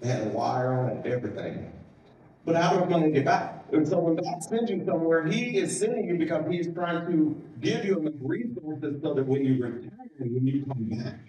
They 0.00 0.08
had 0.08 0.26
a 0.26 0.30
wire 0.30 0.74
on 0.74 0.90
it, 0.90 1.06
everything. 1.06 1.72
But 2.44 2.56
how 2.56 2.78
much 2.78 2.90
money 2.90 3.06
to 3.06 3.10
get 3.10 3.24
back? 3.24 3.64
And 3.72 3.88
so 3.88 4.00
when 4.00 4.16
God 4.16 4.42
sends 4.42 4.70
you 4.70 4.84
somewhere, 4.84 5.26
He 5.26 5.56
is 5.56 5.78
sending 5.78 6.08
you 6.08 6.18
because 6.18 6.44
He's 6.50 6.68
trying 6.74 7.06
to 7.10 7.40
give 7.60 7.86
you 7.86 8.00
enough 8.00 8.14
resources 8.20 9.00
so 9.02 9.14
that 9.14 9.26
when 9.26 9.44
you 9.46 9.62
return, 9.62 9.90
when 10.18 10.46
you 10.46 10.66
come 10.66 10.84
back, 10.90 11.20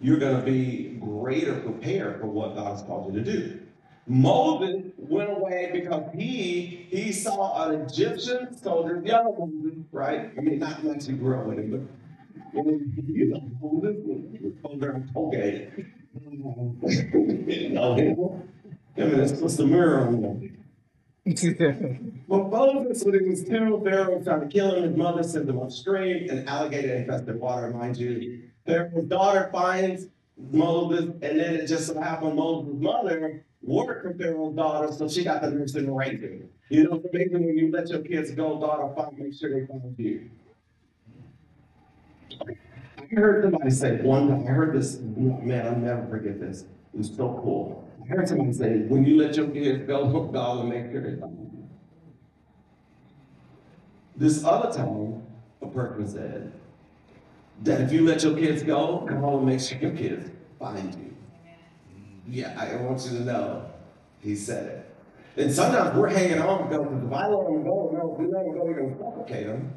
you're 0.00 0.18
going 0.18 0.36
to 0.36 0.42
be 0.42 0.98
greater 1.00 1.60
prepared 1.60 2.20
for 2.20 2.26
what 2.26 2.56
God's 2.56 2.82
called 2.82 3.14
you 3.14 3.22
to 3.22 3.32
do. 3.32 3.60
Moses 4.06 4.92
went 4.98 5.30
away 5.30 5.70
because 5.72 6.04
he 6.14 6.86
he 6.90 7.12
saw 7.12 7.68
an 7.68 7.82
Egyptian 7.82 8.56
soldier, 8.56 8.98
other 8.98 9.30
Moses, 9.38 9.78
right? 9.92 10.30
I 10.36 10.40
mean, 10.40 10.58
not 10.58 10.84
much 10.84 11.06
he 11.06 11.12
grew 11.12 11.38
up 11.38 11.46
with 11.46 11.58
him, 11.58 11.88
but 12.52 12.64
you 13.08 13.26
know 13.26 13.50
Moses, 13.62 13.96
was 14.04 14.52
older, 14.62 15.04
okay. 15.16 15.70
you 16.20 17.70
know 17.70 17.94
him. 17.94 18.42
I 18.96 19.00
mean, 19.00 19.20
it's 19.20 19.40
just 19.40 19.58
a 19.60 19.66
mirror 19.66 20.00
on 20.06 20.22
him. 20.22 20.58
Well, 22.28 22.44
Moses, 22.44 23.02
when 23.02 23.18
he 23.18 23.30
was 23.30 23.44
two, 23.44 23.80
Pharaoh 23.82 24.16
was 24.16 24.26
trying 24.26 24.40
to 24.40 24.46
kill 24.46 24.74
him. 24.74 24.82
His 24.82 24.96
mother 24.96 25.22
sent 25.22 25.48
him 25.48 25.58
upstream, 25.58 26.28
and 26.28 26.46
alligator 26.46 26.94
infested 26.96 27.40
water, 27.40 27.70
mind 27.70 27.96
you. 27.96 28.42
Pharaoh's 28.66 29.06
daughter 29.06 29.48
finds 29.50 30.08
Moses, 30.36 31.06
and 31.22 31.40
then 31.40 31.54
it 31.54 31.66
just 31.66 31.86
so 31.86 31.98
happened 31.98 32.36
Moses' 32.36 32.74
mother 32.78 33.44
worked 33.66 34.20
for 34.20 34.36
own 34.36 34.56
daughter, 34.56 34.92
so 34.92 35.08
she 35.08 35.24
got 35.24 35.42
the 35.42 35.48
and 35.48 35.96
raised 35.96 36.22
him. 36.22 36.48
You 36.68 36.84
know, 36.84 36.96
it's 36.96 37.06
amazing 37.06 37.46
when 37.46 37.58
you 37.58 37.70
let 37.70 37.88
your 37.88 38.00
kids 38.00 38.30
go, 38.30 38.60
daughter, 38.60 38.92
find, 38.94 39.18
make 39.18 39.34
sure 39.34 39.60
they 39.60 39.66
find 39.66 39.94
you. 39.98 40.30
I 42.40 43.14
heard 43.14 43.44
somebody 43.44 43.70
say 43.70 44.00
one 44.00 44.28
time, 44.28 44.46
I 44.46 44.50
heard 44.50 44.74
this, 44.74 44.98
man, 44.98 45.66
I'll 45.66 45.76
never 45.76 46.06
forget 46.08 46.40
this. 46.40 46.62
It 46.92 46.98
was 46.98 47.08
so 47.08 47.40
cool. 47.42 47.88
I 48.02 48.08
heard 48.08 48.28
somebody 48.28 48.52
say, 48.52 48.78
when 48.88 49.04
you 49.04 49.16
let 49.16 49.36
your 49.36 49.48
kids 49.48 49.86
go, 49.86 50.06
will 50.06 50.64
make 50.64 50.90
sure 50.90 51.00
they 51.00 51.20
find 51.20 51.50
you. 51.52 51.68
This 54.16 54.44
other 54.44 54.72
time, 54.72 55.22
a 55.60 55.66
person 55.66 56.08
said 56.08 56.52
that 57.62 57.80
if 57.80 57.92
you 57.92 58.04
let 58.04 58.22
your 58.22 58.36
kids 58.36 58.62
go, 58.62 59.06
God 59.08 59.24
and 59.24 59.46
make 59.46 59.60
sure 59.60 59.78
your 59.78 59.92
kids 59.92 60.30
find 60.58 60.94
you. 60.94 61.13
Yeah, 62.28 62.56
I 62.58 62.76
want 62.76 63.04
you 63.04 63.18
to 63.18 63.24
know, 63.24 63.66
he 64.20 64.34
said 64.34 64.66
it. 64.66 64.94
And 65.36 65.52
sometimes 65.52 65.96
we're 65.96 66.08
hanging 66.08 66.40
on 66.40 66.68
because 66.68 66.86
if 66.86 67.12
I 67.12 67.26
let 67.28 67.46
them 67.46 67.64
go, 67.64 67.90
no, 67.92 68.16
we 68.18 68.26
let 68.26 68.44
them 68.44 68.54
go, 68.54 68.64
we're 68.64 68.74
going 68.74 68.94
to 68.94 68.98
suffocate 68.98 69.46
them. 69.46 69.74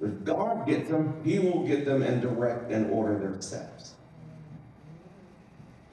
If 0.00 0.24
God 0.24 0.66
gets 0.66 0.90
them, 0.90 1.20
He 1.24 1.38
will 1.38 1.64
get 1.66 1.84
them 1.84 2.02
and 2.02 2.20
direct 2.20 2.72
and 2.72 2.90
order 2.90 3.18
their 3.18 3.40
steps. 3.40 3.92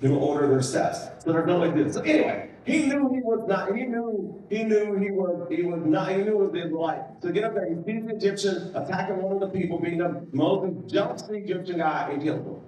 He 0.02 0.08
will 0.08 0.24
order 0.24 0.48
their 0.48 0.62
steps. 0.62 1.24
So 1.24 1.34
there's 1.34 1.46
no 1.46 1.60
way 1.60 1.72
to. 1.72 1.94
So 1.94 2.02
anyway, 2.02 2.50
he 2.66 2.86
knew 2.86 3.10
he 3.14 3.22
was 3.22 3.46
not, 3.48 3.76
he 3.76 3.84
knew, 3.84 4.44
he 4.50 4.64
knew 4.64 4.96
he 4.98 5.12
was, 5.12 5.48
he 5.50 5.64
was 5.64 5.82
not, 5.86 6.10
he 6.10 6.18
knew 6.18 6.42
it 6.42 6.52
was 6.52 6.64
his 6.64 6.72
life. 6.72 7.02
So 7.22 7.32
get 7.32 7.44
up 7.44 7.54
there, 7.54 7.68
he 7.68 7.76
sees 7.84 8.06
the 8.06 8.16
Egyptian 8.16 8.72
attacking 8.76 9.22
one 9.22 9.34
of 9.34 9.40
the 9.42 9.60
people, 9.60 9.78
beating 9.78 10.00
them. 10.00 10.28
Moses 10.32 10.92
jumps 10.92 11.24
the 11.24 11.34
Egyptian 11.34 11.80
guy 11.80 12.10
and 12.12 12.24
kills 12.24 12.46
him. 12.46 12.62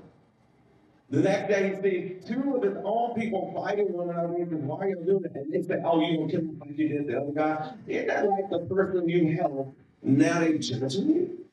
The 1.11 1.19
next 1.19 1.49
day 1.49 1.75
he 1.75 1.81
sees 1.81 2.25
two 2.25 2.55
of 2.55 2.63
his 2.63 2.77
own 2.85 3.13
people 3.15 3.51
fighting 3.53 3.91
one 3.91 4.09
another. 4.09 4.33
He 4.37 4.45
says, 4.45 4.59
why 4.61 4.85
are 4.85 4.87
you 4.87 5.03
doing 5.05 5.23
that? 5.23 5.35
And 5.35 5.51
they 5.51 5.61
say, 5.61 5.81
oh, 5.83 5.99
you 5.99 6.19
gonna 6.19 6.31
kill 6.31 6.55
like 6.61 6.77
you 6.77 6.87
did 6.87 7.07
the 7.07 7.19
other 7.19 7.33
guy? 7.33 7.73
Isn't 7.85 8.07
that 8.07 8.29
like 8.29 8.49
the 8.49 8.59
person 8.73 9.09
you 9.09 9.35
helped? 9.35 9.77
Now 10.01 10.39
they 10.39 10.57
judging 10.57 11.09
you. 11.09 11.45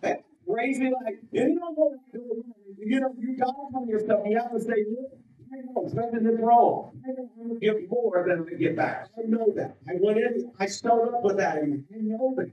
That's 0.00 0.22
crazy. 0.48 0.84
Like, 1.04 1.18
you 1.32 1.42
don't 1.42 1.56
know 1.56 1.72
what 1.74 1.98
you're 2.14 2.22
doing. 2.22 2.44
You 2.78 3.00
know, 3.00 3.12
you 3.18 3.36
gotta 3.36 3.52
come 3.72 3.88
yourself. 3.88 4.24
You 4.24 4.38
have 4.38 4.52
to 4.52 4.60
say, 4.60 4.84
look, 4.88 5.18
I 5.52 5.56
know, 5.66 5.86
especially 5.86 6.20
this 6.20 6.40
role. 6.40 6.94
I 7.04 7.10
know 7.10 7.28
I'm 7.40 7.48
gonna 7.48 7.60
give 7.60 7.90
more 7.90 8.24
than 8.28 8.46
I 8.48 8.56
get 8.56 8.76
back. 8.76 9.08
I 9.18 9.22
know 9.26 9.52
that. 9.56 9.78
I 9.88 9.94
went 10.00 10.18
in, 10.18 10.52
I 10.60 10.68
showed 10.68 11.12
up 11.12 11.24
with 11.24 11.38
that 11.38 11.66
me. 11.66 11.82
I 11.92 11.98
know 11.98 12.34
that. 12.36 12.52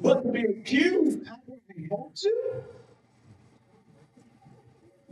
But 0.00 0.24
to 0.24 0.32
be 0.32 0.42
accused 0.42 1.20
I 1.28 1.36
helped 1.88 2.24
you? 2.24 2.64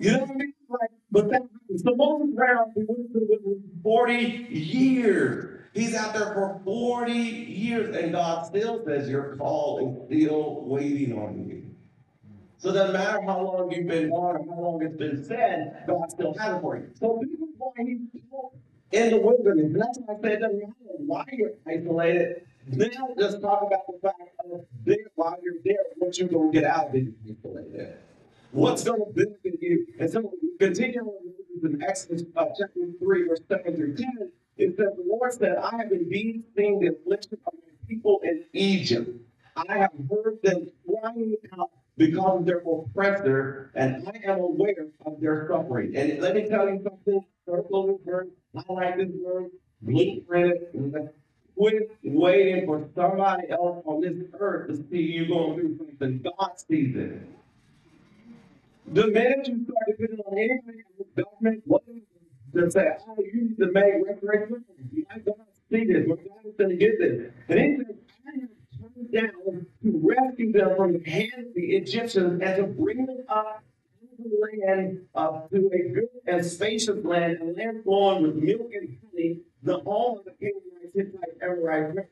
You 0.00 0.12
know 0.12 0.20
what 0.20 0.30
I 0.30 0.34
mean? 0.34 0.52
Like, 0.68 0.90
but 1.10 1.30
that 1.30 1.42
so 1.76 1.94
Moses 1.94 2.34
Brown, 2.34 2.72
he 2.74 2.84
went 2.88 3.12
through 3.12 3.28
it 3.30 3.40
with 3.44 3.82
40 3.82 4.14
years. 4.50 5.60
He's 5.74 5.94
out 5.94 6.14
there 6.14 6.32
for 6.32 6.60
40 6.64 7.12
years, 7.12 7.94
and 7.94 8.12
God 8.12 8.46
still 8.46 8.82
says 8.84 9.08
your 9.08 9.36
call 9.36 10.06
is 10.10 10.20
still 10.22 10.64
waiting 10.64 11.12
on 11.18 11.46
you. 11.46 11.64
So 12.58 12.70
it 12.70 12.72
doesn't 12.72 12.92
matter 12.92 13.22
how 13.22 13.40
long 13.40 13.70
you've 13.70 13.86
been 13.86 14.10
gone 14.10 14.36
or 14.36 14.44
how 14.54 14.60
long 14.60 14.82
it's 14.82 14.96
been 14.96 15.24
said, 15.24 15.84
God 15.86 16.10
still 16.10 16.34
has 16.34 16.56
it 16.56 16.60
for 16.60 16.76
you. 16.76 16.90
So 16.98 17.20
this 17.22 17.30
is 17.30 17.48
why 17.56 17.72
he's 17.78 18.00
in 18.92 19.10
the 19.10 19.18
wilderness. 19.18 19.66
And 19.66 19.80
that's 19.80 19.98
why 20.04 20.14
I 20.14 20.20
said 20.20 20.32
it 20.32 20.40
doesn't 20.40 20.58
matter 20.58 20.74
why 20.98 21.24
you're 21.32 21.52
isolated. 21.66 22.46
Now 22.66 23.14
just 23.18 23.40
talk 23.40 23.62
about 23.62 23.86
the 23.86 23.98
fact 24.02 24.20
of 24.52 24.66
there 24.84 24.96
while 25.14 25.36
you're 25.42 25.54
there, 25.64 25.84
what 25.96 26.18
you're 26.18 26.28
going 26.28 26.52
to 26.52 26.60
get 26.60 26.68
out 26.70 26.86
of 26.86 26.92
being 26.92 27.14
isolated. 27.24 27.96
What's 28.52 28.84
going 28.84 29.00
to 29.00 29.12
benefit 29.12 29.60
you? 29.60 29.86
And 29.98 30.10
so 30.10 30.32
continue 30.58 31.00
on 31.00 31.30
in 31.62 31.82
Exodus 31.82 32.22
uh, 32.36 32.46
chapter 32.58 32.80
3, 32.98 33.28
verse 33.28 33.40
7 33.48 33.76
through 33.76 33.96
10. 33.96 34.32
It 34.56 34.76
says, 34.76 34.88
The 34.96 35.04
Lord 35.06 35.32
said, 35.32 35.56
I 35.56 35.76
have 35.76 35.92
indeed 35.92 36.44
seen 36.56 36.80
the 36.80 36.88
affliction 36.88 37.38
of 37.46 37.54
my 37.54 37.88
people 37.88 38.20
in 38.24 38.44
Egypt. 38.52 39.10
I 39.56 39.78
have 39.78 39.92
heard 40.10 40.38
them 40.42 40.68
crying 40.86 41.36
out 41.58 41.70
because 41.96 42.40
of 42.40 42.46
their 42.46 42.58
oppressor, 42.58 43.70
and 43.74 44.08
I 44.08 44.30
am 44.30 44.40
aware 44.40 44.86
of 45.04 45.20
their 45.20 45.48
suffering. 45.48 45.94
And 45.96 46.20
let 46.20 46.34
me 46.34 46.48
tell 46.48 46.68
you 46.68 46.80
something, 46.82 47.24
circle 47.46 47.98
this 48.04 48.26
I 48.56 48.72
like 48.72 48.96
this 48.96 49.10
verse, 49.24 49.50
blueprint 49.82 50.54
it. 50.74 51.14
Quit 51.56 51.90
waiting 52.02 52.64
for 52.64 52.88
somebody 52.94 53.50
else 53.50 53.82
on 53.84 54.00
this 54.00 54.14
earth 54.38 54.68
to 54.68 54.76
see 54.88 55.02
you 55.02 55.28
going 55.28 55.56
through 55.56 55.76
something. 55.76 56.22
God 56.22 56.52
sees 56.56 56.96
it. 56.96 57.22
The 58.92 59.06
minute 59.06 59.46
you 59.46 59.64
start 59.64 59.86
depending 59.86 60.18
on 60.26 60.36
anything 60.36 60.82
government, 61.16 61.62
what 61.64 61.82
to 62.54 62.70
say, 62.70 62.88
oh, 63.06 63.16
you 63.18 63.42
need 63.42 63.56
to 63.58 63.70
make 63.70 63.94
restoration. 64.04 64.64
My 65.08 65.18
God 65.18 65.36
see 65.70 65.84
this. 65.84 66.08
My 66.08 66.16
God 66.16 66.44
is 66.44 66.54
going 66.58 66.70
to 66.70 66.76
get 66.76 66.98
this. 66.98 67.32
And 67.48 67.58
he 67.60 67.76
says, 67.76 67.96
I 68.26 68.40
have 68.40 68.50
come 68.80 69.06
down 69.12 69.66
to 69.84 70.02
rescue 70.02 70.52
them 70.52 70.76
from 70.76 70.98
the 70.98 71.08
hands 71.08 71.46
of 71.46 71.54
the 71.54 71.76
Egyptians 71.76 72.42
and 72.42 72.56
to 72.56 72.64
bring 72.64 73.06
them 73.06 73.24
up 73.28 73.62
to 74.00 74.28
the 74.28 74.66
land, 74.66 75.02
uh, 75.14 75.42
to 75.48 75.70
a 75.72 75.94
good 75.94 76.08
and 76.26 76.44
spacious 76.44 77.04
land, 77.04 77.38
a 77.40 77.44
land 77.44 77.84
flowing 77.84 78.22
with 78.22 78.34
milk 78.34 78.72
and 78.74 78.98
honey, 79.04 79.40
the 79.62 79.78
home 79.78 80.18
of 80.18 80.24
the 80.24 80.32
Canaanites, 80.32 80.94
Hittites, 80.94 81.38
Amorites, 81.40 82.08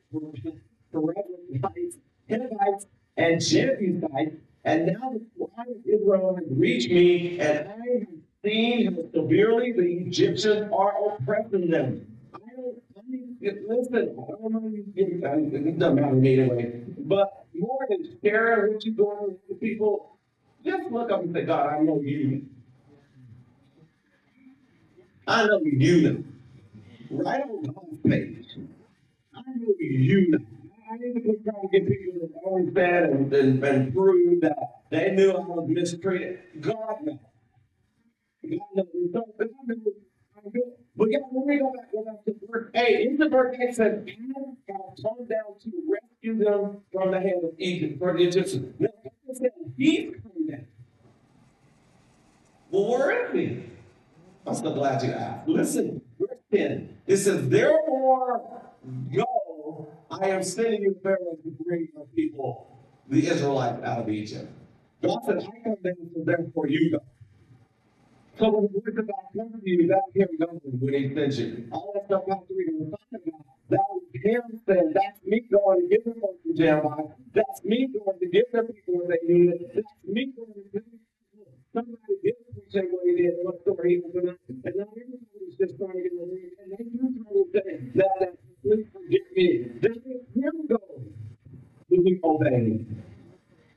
Perizzites, 0.93 1.97
Hivites, 2.29 2.85
and 3.17 3.41
Jebusites. 3.41 4.37
And 4.65 4.87
now 4.87 5.13
the 5.13 5.21
cry 5.37 5.65
of 5.65 5.77
Israel 5.85 6.35
has 6.35 6.45
reached 6.51 6.91
me, 6.91 7.39
and 7.39 7.69
I 7.69 7.99
have 7.99 8.07
seen 8.43 8.93
how 8.93 9.03
severely 9.13 9.71
the 9.71 9.83
Egyptians 10.07 10.69
are 10.73 10.93
oppressing 11.07 11.69
them. 11.69 12.05
I 12.35 12.39
don't, 12.55 12.77
I 12.97 13.01
mean, 13.09 13.37
listen, 13.41 14.15
I 14.19 14.31
don't 14.31 14.53
know 14.53 14.69
you, 14.69 14.85
it 14.95 15.21
doesn't 15.79 15.95
matter 15.95 16.09
to 16.09 16.13
me 16.13 16.39
anyway, 16.39 16.83
but 16.99 17.45
more 17.55 17.79
than 17.89 18.17
sharing 18.23 18.73
what 18.73 18.85
you're 18.85 18.95
going 18.95 19.37
with 19.47 19.59
people, 19.61 20.17
just 20.65 20.91
look 20.91 21.11
up 21.11 21.21
and 21.21 21.33
say, 21.33 21.45
God, 21.45 21.67
I 21.73 21.79
know 21.79 22.01
you. 22.01 22.45
I 25.27 25.45
know 25.47 25.61
you 25.63 26.01
know. 26.01 26.23
Right 27.11 27.41
on 27.41 27.63
God's 27.63 27.97
page. 28.05 28.45
I 29.33 29.41
know 29.55 29.73
you 29.79 30.31
know. 30.31 30.58
Trying 30.89 31.13
to 31.13 31.67
get 31.71 31.87
people 31.87 32.27
to 32.27 32.33
always 32.43 32.69
bad 32.71 33.03
and, 33.03 33.31
and, 33.31 33.63
and 33.63 33.93
prove 33.93 34.41
that 34.41 34.57
they 34.89 35.11
knew 35.11 35.29
I 35.29 35.39
was 35.39 35.67
mistreated. 35.69 36.39
God 36.61 36.75
knows. 37.03 37.19
God 38.43 38.59
knows. 38.73 38.87
So, 39.13 39.23
but 39.37 39.47
I 39.47 39.67
know 39.67 40.51
But 40.95 41.07
yeah, 41.11 41.19
let 41.31 41.45
me 41.45 41.59
go 41.59 41.71
back, 41.77 41.91
go 41.91 42.03
back 42.03 42.25
to 42.25 42.35
verse 42.49 42.71
8. 42.73 43.07
In 43.07 43.17
the 43.17 43.29
verse 43.29 43.55
8 43.61 43.75
says, 43.75 44.03
I 44.07 44.11
have 44.11 44.97
come 44.99 45.27
down 45.27 45.59
to 45.61 45.71
rescue 45.87 46.43
them 46.43 46.77
from 46.91 47.11
the 47.11 47.19
hand 47.19 47.43
of 47.43 47.51
Egypt, 47.59 47.99
for 47.99 48.17
the 48.17 48.23
Egyptians. 48.23 48.73
Now, 48.79 48.87
God 49.03 49.37
said, 49.37 49.51
He's 49.77 50.15
come 50.23 50.47
down. 50.49 50.65
Well, 52.71 52.89
where 52.89 53.27
is 53.27 53.33
he? 53.33 53.63
I'm 54.47 54.55
so 54.55 54.73
glad 54.73 55.03
you 55.03 55.11
asked. 55.11 55.47
Listen, 55.47 56.01
verse 56.19 56.39
10. 56.51 56.97
It 57.05 57.17
says, 57.17 57.47
Therefore, 57.47 58.63
go, 59.13 59.25
I 60.11 60.29
am 60.29 60.43
sending 60.43 60.81
you 60.81 60.95
Pharaoh 61.03 61.37
to 61.43 61.49
bring 61.63 61.87
my 61.95 62.03
people, 62.15 62.79
the 63.07 63.27
Israelites, 63.27 63.83
out 63.83 63.99
of 63.99 64.09
Egypt. 64.09 64.51
God 65.03 65.19
said, 65.25 65.37
I 65.37 65.63
come 65.63 65.75
down, 65.83 65.95
so 66.13 66.23
therefore 66.25 66.67
you 66.67 66.91
go. 66.91 66.99
So 68.37 68.49
when 68.49 68.63
the 68.63 68.79
voice 68.79 68.97
of 68.97 69.07
God 69.07 69.25
comes 69.35 69.63
to 69.63 69.69
you, 69.69 69.87
that's 69.87 70.15
him 70.15 70.29
going 70.39 70.59
when 70.63 70.93
he 70.93 71.13
sends 71.13 71.39
you. 71.39 71.67
All 71.71 71.91
that 71.93 72.05
stuff 72.05 72.23
Pastor 72.27 72.53
Reed 72.55 72.69
was 72.71 72.95
talking 73.11 73.33
about, 73.33 73.45
that 73.69 73.85
was 73.91 74.03
him 74.13 74.41
saying, 74.65 74.91
that's 74.95 75.19
me 75.25 75.41
going 75.51 75.81
to 75.81 75.87
give 75.87 76.05
them 76.05 76.21
to 76.23 76.53
Jeremiah. 76.55 77.13
That's 77.33 77.63
me 77.63 77.87
going 77.87 78.19
to 78.19 78.27
give 78.27 78.51
them 78.51 78.67
people 78.67 78.93
what 79.03 79.09
they 79.09 79.33
needed. 79.33 79.71
That's 79.75 79.93
me 80.05 80.33
going 80.35 80.53
to 80.53 80.63
give 80.73 80.85
them 80.87 80.99
somebody 81.73 82.15
did 82.23 82.35
what 82.91 83.05
he 83.05 83.15
did, 83.15 83.33
what 83.43 83.61
story 83.61 83.89
he 83.89 83.97
was 84.01 84.11
doing. 84.13 84.37
And 84.65 84.73
now 84.75 84.89
everybody's 84.89 85.55
just 85.59 85.77
trying 85.77 85.93
to 85.93 86.01
get 86.01 86.11
in 86.11 86.17
the 86.17 86.25
room. 86.25 86.49
And 86.63 86.67
they 86.73 86.83
do 86.89 87.05
try 87.13 87.29
to 87.29 87.45
say 87.53 87.69
that, 87.95 88.13
that 88.19 88.33
please 88.61 88.85
forgive 88.93 89.27
me. 89.35 89.65
This 89.81 89.97
is 89.97 90.21
him 90.35 90.67
going. 90.67 91.13
Will 91.89 92.03
you 92.05 92.19
obey? 92.23 92.85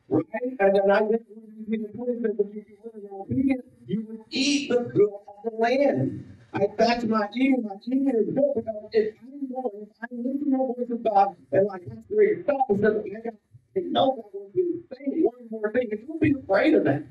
Right? 0.08 0.26
And 0.60 0.76
then 0.76 0.90
I 0.90 1.00
just 1.00 1.24
want 1.30 1.70
to 1.70 1.76
the 1.78 1.88
point 1.96 2.22
that 2.22 2.36
you 2.54 2.64
were 2.84 3.22
obedient, 3.22 3.64
you 3.86 4.04
would 4.08 4.20
eat 4.30 4.68
the 4.68 4.80
good 4.94 5.10
of 5.28 5.36
the 5.44 5.56
land. 5.58 6.24
I 6.54 6.66
that's 6.76 7.04
my 7.04 7.28
eating, 7.34 7.64
my 7.64 7.76
eating 7.86 8.08
is 8.08 8.34
good 8.34 8.52
because 8.54 8.88
if 8.92 9.14
I'm 9.22 9.48
going, 9.48 9.88
if 9.88 9.88
I 10.02 10.06
listen 10.10 10.50
to 10.50 10.50
the 10.50 10.56
voice 10.58 10.90
of 10.90 11.04
God 11.04 11.36
and 11.52 11.66
like 11.66 11.82
that's 11.86 12.10
way 12.10 12.42
stop 12.42 12.60
and 12.68 12.80
says, 12.80 12.96
I 13.06 13.20
got 13.24 13.34
to 13.76 13.90
know 13.90 14.16
that 14.16 14.38
will 14.38 14.50
be 14.54 14.82
the 14.90 14.96
same 14.96 15.22
one 15.24 15.48
more 15.50 15.72
thing. 15.72 15.88
And 15.90 16.06
don't 16.06 16.20
be 16.20 16.34
afraid 16.38 16.74
of 16.74 16.84
that. 16.84 17.04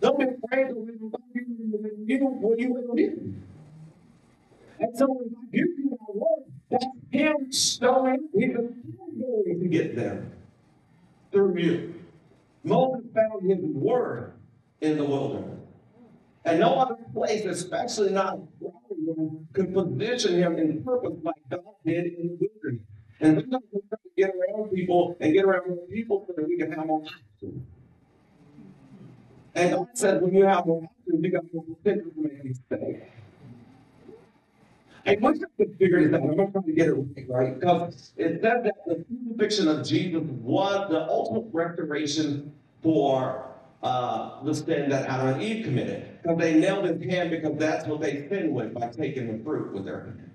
Don't 0.00 0.18
be 0.18 0.24
afraid 0.24 0.70
of 0.70 0.76
when 0.76 0.98
you 1.34 2.04
you 2.06 2.20
know 2.20 2.26
what 2.26 2.58
you 2.58 2.72
will 2.74 2.94
do. 2.94 3.34
And 4.80 4.96
so 4.96 5.06
when 5.08 5.34
him 7.18 7.52
showing 7.52 8.28
he's 8.34 8.54
going 8.54 9.60
to 9.60 9.68
get 9.68 9.96
them 9.96 10.32
through 11.32 11.58
you. 11.58 11.94
Moses 12.64 13.06
found 13.14 13.50
his 13.50 13.60
word 13.60 14.32
in 14.80 14.96
the 14.96 15.04
wilderness. 15.04 15.58
And 16.44 16.60
no 16.60 16.76
other 16.76 16.96
place, 17.12 17.44
especially 17.44 18.12
not 18.12 18.38
could 19.52 19.74
position 19.74 20.34
him 20.38 20.56
in 20.58 20.82
purpose 20.82 21.16
like 21.22 21.34
God 21.50 21.60
did 21.84 22.06
in 22.06 22.28
the 22.28 22.38
wilderness. 22.40 22.86
And 23.20 23.36
we 23.36 23.42
to 23.42 23.80
get 24.16 24.30
around 24.30 24.70
people 24.70 25.16
and 25.20 25.32
get 25.32 25.44
around 25.44 25.76
people 25.90 26.24
so 26.26 26.34
that 26.36 26.48
we 26.48 26.56
can 26.56 26.72
have 26.72 26.86
more 26.86 27.02
options. 27.02 27.62
And 29.54 29.74
God 29.74 29.88
said, 29.94 30.22
when 30.22 30.34
you 30.34 30.44
have 30.44 30.66
more 30.66 30.84
options, 30.84 31.24
you 31.24 31.32
got 31.32 31.42
more 31.52 31.64
potential 31.64 32.10
to 32.12 32.22
make 32.22 32.44
mistakes. 32.44 33.06
And 35.08 35.22
once 35.22 35.42
I 35.42 35.46
could 35.56 35.78
figure 35.78 35.98
out, 36.00 36.22
I'm 36.22 36.36
not 36.36 36.52
trying 36.52 36.64
to 36.64 36.72
get 36.72 36.88
it 36.88 36.92
right, 36.92 37.26
right? 37.28 37.58
Because 37.58 38.12
it 38.16 38.40
said 38.42 38.64
that 38.64 38.74
the 38.86 39.04
crucifixion 39.04 39.68
of 39.68 39.86
Jesus 39.86 40.22
was 40.22 40.90
the 40.90 41.00
ultimate 41.08 41.46
restoration 41.50 42.52
for 42.82 43.46
uh, 43.82 44.42
the 44.44 44.54
sin 44.54 44.90
that 44.90 45.08
Adam 45.08 45.28
and 45.28 45.42
Eve 45.42 45.64
committed. 45.64 46.20
Because 46.22 46.38
they 46.38 46.60
nailed 46.60 46.84
his 46.84 47.02
hand 47.10 47.30
because 47.30 47.56
that's 47.56 47.86
what 47.86 48.02
they 48.02 48.28
sinned 48.28 48.54
with 48.54 48.74
by 48.74 48.88
taking 48.88 49.38
the 49.38 49.42
fruit 49.42 49.72
with 49.72 49.86
their 49.86 50.00
hand. 50.04 50.30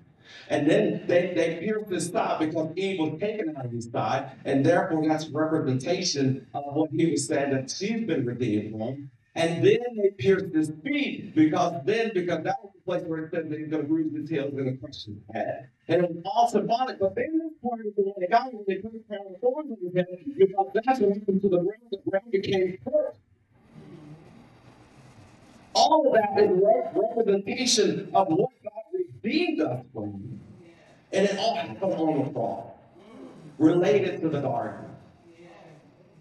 And 0.48 0.68
then 0.68 1.04
they, 1.06 1.32
they 1.34 1.60
pierced 1.64 1.90
his 1.90 2.08
side 2.08 2.40
because 2.40 2.72
Eve 2.76 2.98
was 2.98 3.20
taken 3.20 3.56
out 3.56 3.66
of 3.66 3.70
his 3.70 3.90
side, 3.90 4.32
and 4.44 4.66
therefore 4.66 5.06
that's 5.06 5.28
representation 5.28 6.46
of 6.52 6.64
what 6.74 6.90
he 6.90 7.10
was 7.10 7.26
saying 7.26 7.52
that 7.52 7.70
she's 7.70 8.04
been 8.06 8.26
redeemed 8.26 8.72
from. 8.72 9.10
And 9.36 9.64
then 9.64 9.80
they 9.96 10.10
pierced 10.16 10.54
his 10.54 10.70
feet 10.84 11.34
because 11.34 11.84
then, 11.84 12.12
because 12.14 12.44
that 12.44 12.56
was 12.62 12.70
the 12.72 12.80
place 12.84 13.02
where 13.04 13.24
it 13.24 13.30
said 13.32 13.50
that 13.50 13.58
he's 13.58 13.68
going 13.68 13.82
to 13.82 13.88
bruise 13.88 14.14
his 14.14 14.30
heel, 14.30 14.44
he's 14.44 14.54
going 14.54 14.78
crush 14.78 15.04
his 15.04 15.16
head. 15.32 15.70
And 15.88 16.04
it 16.04 16.10
was 16.10 16.22
all 16.24 16.48
symbolic, 16.48 17.00
but 17.00 17.16
then 17.16 17.40
this 17.40 17.52
part 17.60 17.84
is 17.84 17.94
the 17.96 18.02
one 18.02 18.14
that 18.20 18.30
got 18.30 18.54
when 18.54 18.64
they 18.68 18.76
put 18.76 18.94
a 18.94 19.00
crown 19.08 19.34
of 19.34 19.40
thorns 19.40 19.72
on 19.72 19.78
his 19.82 19.94
head 19.96 20.06
because 20.38 20.66
that's 20.74 21.00
what 21.00 21.16
happened 21.16 21.42
to 21.42 21.48
the 21.48 21.56
ground. 21.58 21.82
The 21.90 22.10
ground 22.10 22.30
became 22.30 22.78
cursed. 22.84 23.18
All 25.74 26.06
of 26.06 26.12
that 26.14 26.40
is 26.40 26.50
re- 26.50 26.84
representation 26.94 28.10
of 28.14 28.28
what 28.28 28.50
God 28.62 28.72
redeemed 28.92 29.60
us 29.62 29.84
from. 29.92 30.40
And 31.12 31.26
it 31.26 31.36
all 31.38 31.56
happened 31.56 31.82
on 31.82 32.24
the 32.24 32.30
cross, 32.30 32.66
related 33.58 34.20
to 34.20 34.28
the 34.28 34.40
garden. 34.40 34.93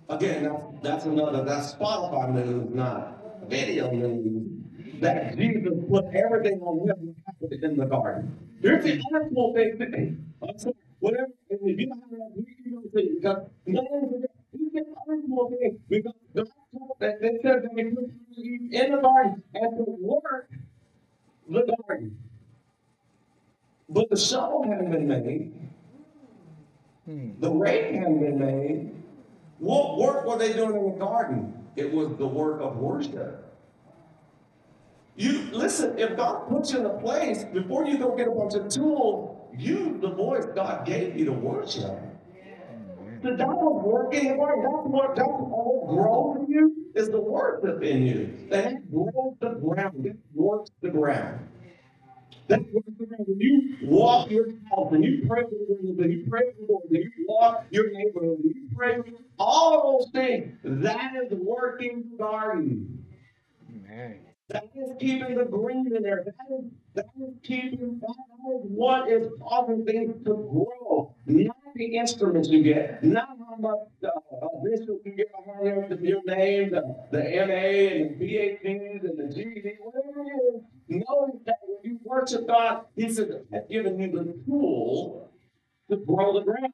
Again, 0.10 0.44
that's, 0.44 0.64
that's 0.82 1.06
another, 1.06 1.44
that's 1.44 1.74
Spotify 1.74 2.34
news, 2.34 2.70
not 2.74 3.50
video 3.50 3.92
news. 3.92 4.50
That 5.00 5.38
Jesus 5.38 5.74
put 5.90 6.06
everything 6.14 6.62
on 6.62 6.88
him 6.88 7.16
happened 7.26 7.64
in 7.64 7.78
the 7.78 7.86
garden. 7.86 8.38
Here's 8.62 8.84
the 8.84 9.02
cool 9.34 9.54
thing. 9.54 10.26
I'm 10.42 10.60
sorry, 10.60 10.76
whatever, 11.00 11.28
and 11.50 11.60
if 11.64 11.80
you 11.80 11.88
don't 11.88 12.02
have 12.02 12.10
that, 12.12 12.46
you 12.66 12.72
don't 12.72 12.94
see, 12.94 13.16
because 13.16 13.50
none 13.66 13.86
of 13.92 14.10
the, 14.10 14.28
the 14.54 15.50
thing, 15.58 15.80
because 15.90 16.14
God 16.36 16.48
told 16.72 16.92
that, 17.00 17.22
they 17.22 17.40
said 17.42 17.64
that 17.64 17.72
he 17.76 17.84
put 17.84 18.12
Eve 18.36 18.74
in 18.74 18.92
the 18.92 18.98
garden 19.02 19.44
and 19.54 19.78
to 19.78 19.86
work 20.00 20.50
the 21.50 21.76
garden. 21.88 22.18
But 23.90 24.10
the 24.10 24.18
shovel 24.18 24.64
hadn't 24.68 24.92
been 24.92 25.08
made. 25.08 25.54
Hmm. 27.06 27.32
The 27.40 27.52
rake 27.52 27.94
hadn't 27.96 28.20
been 28.20 28.40
made. 28.40 29.03
What 29.64 29.98
work 29.98 30.26
were 30.26 30.38
they 30.38 30.52
doing 30.52 30.76
in 30.76 30.84
the 30.84 31.06
garden? 31.06 31.54
It 31.78 31.90
was 31.94 32.10
the 32.18 32.28
work 32.28 32.60
of 32.60 32.76
worship. 32.76 33.56
You 35.16 35.44
listen, 35.54 35.98
if 35.98 36.18
God 36.18 36.50
puts 36.50 36.74
you 36.74 36.80
in 36.80 36.86
a 36.86 37.00
place, 37.00 37.46
before 37.46 37.86
you 37.86 37.98
go 37.98 38.14
get 38.14 38.28
a 38.28 38.32
bunch 38.32 38.56
of 38.56 38.68
tools, 38.68 39.40
use 39.58 40.02
the 40.02 40.10
voice 40.10 40.44
God 40.54 40.86
gave 40.86 41.16
you 41.18 41.24
to 41.24 41.32
worship. 41.32 41.98
The 43.22 43.38
that 43.38 43.48
was 43.48 43.82
working 43.86 44.32
in 44.32 44.38
garden. 44.38 44.64
That's 44.64 44.86
what 44.86 45.16
that's 45.16 45.30
what 45.30 45.96
grows 45.96 46.46
in 46.46 46.54
you 46.54 46.92
is 46.94 47.10
the 47.10 47.22
worship 47.22 47.82
in 47.84 48.06
you. 48.06 48.34
That 48.50 48.92
grows 48.92 49.36
the 49.40 49.52
ground. 49.52 50.06
It 50.06 50.18
works 50.34 50.72
the 50.82 50.90
ground. 50.90 51.40
That's 52.54 52.66
what 52.72 52.84
about. 52.88 53.28
When 53.28 53.40
you 53.40 53.78
walk 53.84 54.30
your 54.30 54.48
house 54.70 54.92
and 54.92 55.04
you 55.04 55.26
pray 55.28 55.42
for 55.42 55.50
the 55.50 55.66
windows 55.70 55.98
and 56.04 56.14
you 56.14 56.26
pray 56.30 56.42
for 56.42 56.62
the 56.62 56.68
doors 56.68 56.84
and 56.92 57.04
you 57.04 57.26
walk 57.28 57.66
your 57.72 57.92
neighborhood 57.92 58.40
and 58.44 58.56
you 58.56 58.70
pray 58.76 58.98
for 58.98 59.06
all 59.40 59.76
of 59.76 59.84
those 59.84 60.12
things, 60.12 60.58
that 60.64 61.14
is 61.16 61.32
working 61.32 62.04
the 62.12 62.18
garden. 62.18 63.06
Man. 63.68 64.20
That 64.50 64.66
is 64.76 64.92
keeping 65.00 65.36
the 65.36 65.46
green 65.46 65.92
in 65.96 66.04
there. 66.04 66.24
That 66.26 66.36
is, 66.60 66.66
that 66.94 67.06
is 67.20 67.34
keeping, 67.44 68.00
that 68.02 68.10
is 68.10 68.62
what 68.68 69.10
is 69.10 69.28
causing 69.42 69.86
things 69.86 70.14
to 70.26 70.34
grow. 70.34 71.16
Not 71.26 71.56
the 71.76 71.98
instruments 71.98 72.50
you 72.50 72.64
get, 72.64 73.04
not 73.04 73.30
how 73.40 73.56
much, 73.56 73.80
uh, 74.04 74.10
instruments 74.72 75.06
you 75.06 75.12
get 75.14 75.28
behind 75.32 75.66
your, 75.66 76.00
your 76.00 76.24
name, 76.26 76.72
the, 76.72 76.82
the 77.12 77.20
MA 77.20 78.04
and 78.04 78.20
the 78.20 78.26
PhDs 78.26 79.04
and 79.04 79.20
the 79.20 79.34
GED, 79.34 79.78
whatever 79.82 80.22
it 80.22 80.56
is. 80.56 80.62
Know 80.90 81.42
that 81.46 81.56
when 81.66 81.80
you 81.84 82.00
worship 82.04 82.48
God, 82.48 82.86
He 82.96 83.12
said, 83.12 83.46
I've 83.54 83.70
given 83.70 84.00
you 84.00 84.12
the 84.12 84.34
tool 84.46 85.30
to 85.90 85.98
grow 85.98 86.34
the 86.34 86.46
ground. 86.46 86.74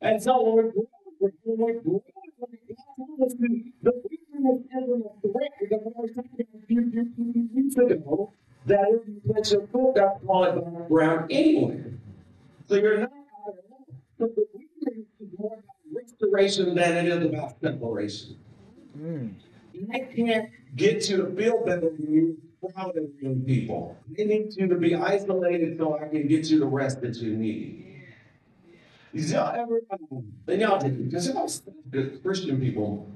And 0.00 0.22
so 0.22 0.42
when 0.42 0.66
we 0.66 0.70
grow, 0.72 0.86
when 1.18 1.32
we 1.44 1.72
grow, 1.80 2.02
when 2.38 2.50
we 2.52 2.74
God 2.74 3.26
us 3.26 3.32
to, 3.34 3.48
the 3.82 3.92
weakness 4.08 4.60
isn't 4.76 5.06
a 5.06 5.20
threat, 5.20 5.52
because 5.60 5.80
when 5.82 5.94
I 5.96 6.00
was 6.00 6.10
talking 6.14 6.46
a 6.54 6.66
few, 6.66 6.90
few, 6.90 7.12
few, 7.14 7.48
weeks 7.54 7.76
ago, 7.76 8.32
that 8.66 8.86
if 8.88 9.08
you 9.08 9.20
put 9.26 9.50
your 9.50 9.66
foot 9.68 9.98
it 10.44 10.64
on 10.64 10.74
the 10.74 10.84
ground 10.88 11.30
anyway. 11.30 11.84
So 12.68 12.76
you're 12.76 12.98
not 12.98 13.21
out 14.22 14.30
of 14.30 14.36
line. 14.36 14.44
So 14.44 14.46
the 14.52 14.58
weakness 14.58 15.06
is 15.20 15.28
more 15.38 15.52
about 15.54 15.64
restoration 15.92 16.74
than 16.74 17.06
it 17.06 17.08
is 17.08 17.24
about 17.24 17.60
separation. 17.60 18.36
Mm. 18.98 19.34
I 19.92 20.00
can't 20.00 20.50
get 20.76 21.08
you 21.08 21.16
to 21.18 21.34
feel 21.34 21.64
better 21.64 21.90
than 21.90 22.06
you're 22.60 22.70
proud 22.70 22.96
of 22.96 23.04
your 23.20 23.34
people. 23.34 23.96
They 24.16 24.24
need 24.24 24.54
you 24.54 24.68
to 24.68 24.76
be 24.76 24.94
isolated 24.94 25.78
so 25.78 25.98
I 25.98 26.08
can 26.08 26.28
get 26.28 26.50
you 26.50 26.58
the 26.60 26.66
rest 26.66 27.00
that 27.00 27.16
you 27.16 27.36
need. 27.36 27.78
Did 29.14 29.28
y'all 29.28 29.54
ever, 29.54 29.80
um, 29.90 30.32
and 30.48 30.60
y'all 30.60 30.78
didn't, 30.78 31.10
because 31.10 31.28
y'all 31.28 31.50
good 31.90 32.22
Christian 32.22 32.58
people, 32.58 33.06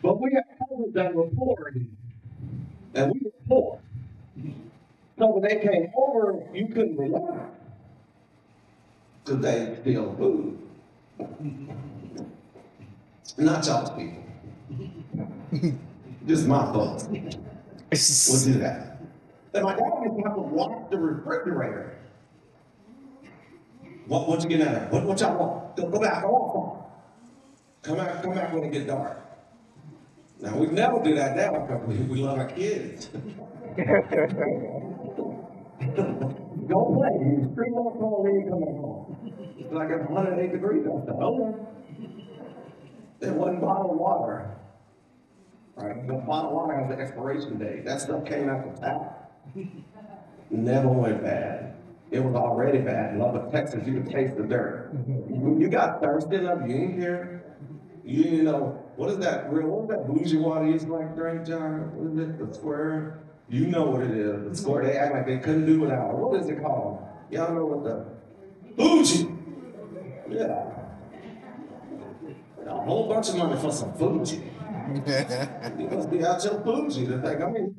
but 0.00 0.20
we 0.20 0.32
had 0.32 0.44
cousins 0.58 0.94
that 0.94 1.14
were 1.14 1.26
poor, 1.36 1.72
and 2.94 3.12
we 3.12 3.20
were 3.22 3.30
poor. 3.46 3.78
So 5.18 5.26
when 5.26 5.42
they 5.42 5.56
came 5.56 5.92
over, 5.96 6.42
you 6.54 6.68
couldn't 6.68 6.96
relax. 6.96 7.50
Because 9.26 9.42
they 9.42 9.76
steal 9.82 10.14
food. 10.16 10.56
Not 13.36 13.66
y'all's 13.66 13.90
people. 13.90 14.22
Just 16.28 16.46
my 16.46 16.72
folks 16.72 17.04
will 17.08 18.52
do 18.52 18.60
that. 18.60 18.98
And 19.52 19.64
my 19.64 19.74
dad 19.74 19.82
used 20.04 20.16
to 20.16 20.22
have 20.28 20.36
to 20.36 20.42
lock 20.42 20.90
the 20.92 20.98
refrigerator. 20.98 21.98
What, 24.06 24.28
what 24.28 24.44
you 24.44 24.48
get 24.48 24.68
out 24.68 24.74
of? 24.76 24.92
What, 24.92 25.04
what 25.04 25.20
y'all 25.20 25.36
want? 25.36 25.76
Go, 25.76 25.88
go 25.88 26.00
back, 26.00 26.22
go 26.22 26.28
on. 26.28 26.84
Come 27.82 27.96
back, 27.96 28.22
come 28.22 28.32
back 28.32 28.52
when 28.52 28.62
it 28.62 28.70
get 28.70 28.86
dark. 28.86 29.18
Now, 30.40 30.56
we 30.56 30.68
never 30.68 31.02
do 31.02 31.16
that 31.16 31.36
now 31.36 31.66
because 31.66 31.84
we, 31.88 31.96
we 32.04 32.22
love 32.22 32.38
our 32.38 32.46
kids. 32.46 33.08
Don't 36.68 36.94
play. 36.94 37.10
You 37.20 37.48
scream 37.52 37.74
on 37.74 37.98
phone 37.98 38.24
when 38.24 38.34
you 38.40 38.50
come 38.50 38.60
back 38.60 38.76
home. 38.80 39.56
It's 39.58 39.72
like 39.72 39.90
it's 39.90 40.08
108 40.08 40.52
degrees 40.52 40.86
outside. 40.86 41.14
Okay. 41.14 41.58
It 43.20 43.32
wasn't 43.32 43.60
bottled 43.60 43.98
water. 43.98 44.56
Right? 45.76 46.06
The 46.06 46.14
bottled 46.14 46.54
water 46.54 46.74
has 46.74 46.90
an 46.90 47.00
expiration 47.00 47.58
date. 47.58 47.84
That 47.84 48.00
stuff 48.00 48.24
came 48.24 48.48
out 48.48 48.74
the 48.74 48.80
tap. 48.80 49.32
Never 50.50 50.88
went 50.88 51.22
bad. 51.22 51.74
It 52.10 52.20
was 52.20 52.34
already 52.34 52.78
bad. 52.78 53.14
In 53.14 53.18
Lubbock, 53.18 53.50
Texas, 53.50 53.86
you 53.86 53.94
could 53.94 54.10
taste 54.10 54.36
the 54.36 54.44
dirt. 54.44 54.90
When 54.92 55.60
you 55.60 55.68
got 55.68 56.00
thirsty 56.00 56.36
enough, 56.36 56.60
you 56.66 56.74
didn't 56.74 57.00
care. 57.00 57.42
You 58.04 58.22
didn't 58.22 58.44
know 58.44 58.82
what 58.94 59.10
is 59.10 59.18
that 59.18 59.52
real? 59.52 59.66
What 59.66 59.82
is 59.82 59.88
that 59.90 60.06
bougie 60.06 60.36
water 60.36 60.66
you 60.66 60.74
used 60.74 60.86
to 60.86 60.92
like 60.94 61.16
drink, 61.16 61.44
John? 61.44 61.90
What 61.96 62.12
is 62.12 62.28
it? 62.28 62.38
The 62.38 62.54
square? 62.54 63.25
You 63.48 63.66
know 63.68 63.84
what 63.84 64.02
it 64.02 64.10
is. 64.10 64.50
The 64.50 64.56
square. 64.56 64.84
They 64.84 64.96
act 64.96 65.14
like 65.14 65.26
they 65.26 65.38
couldn't 65.38 65.66
do 65.66 65.80
without. 65.80 66.16
What 66.16 66.40
is 66.40 66.48
it 66.48 66.60
called? 66.60 67.02
Y'all 67.30 67.54
know 67.54 67.66
what 67.66 67.84
the 67.84 68.04
bougie? 68.76 69.28
Yeah. 70.28 70.72
A 72.66 72.80
whole 72.84 73.08
bunch 73.08 73.28
of 73.28 73.36
money 73.36 73.60
for 73.60 73.70
some 73.72 73.92
Fuji. 73.94 74.42
You 75.78 75.88
must 75.90 76.10
be 76.10 76.24
out 76.24 76.42
your 76.44 76.60
Fuji 76.62 77.06
to 77.06 77.20
think, 77.20 77.40
I 77.40 77.50
mean, 77.50 77.74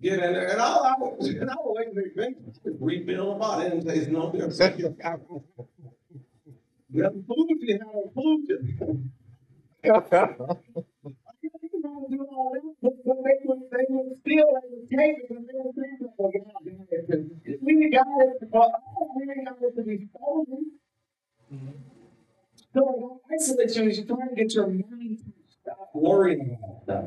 get 0.00 0.14
in 0.14 0.20
there, 0.20 0.48
and 0.52 0.60
all 0.60 0.84
I 0.84 0.94
would, 0.98 1.20
and 1.36 1.50
I 1.50 1.54
would 1.64 1.74
wait 1.76 1.94
to 1.94 2.10
drink, 2.14 2.36
refill 2.78 3.32
about 3.32 3.66
it 3.66 3.72
and 3.72 3.84
taste 3.84 4.08
no 4.08 4.30
difference. 4.30 4.58
Have 4.58 4.76
Fuji, 7.26 7.72
have 7.72 7.94
a 7.94 8.10
Fuji. 8.14 8.76
But 9.82 10.10
they 11.42 11.48
would, 11.96 12.54
they 12.54 12.64
would 12.64 12.78
still, 12.78 13.22
take 15.00 15.16
it, 15.18 15.36
oh, 16.18 16.32
God, 16.32 16.34
we 17.60 17.76
we 17.76 17.90
got 17.90 18.06
it 19.62 19.76
to 19.76 19.82
be. 19.82 20.08
So 22.72 23.20
you 23.30 23.58
is 23.58 23.98
you're 23.98 24.06
trying 24.06 24.28
to 24.28 24.34
get 24.36 24.54
your 24.54 24.68
mind 24.68 25.18
to 25.18 25.32
stop 25.60 25.90
worrying 25.94 26.58
about 26.58 26.82
stuff. 26.84 27.04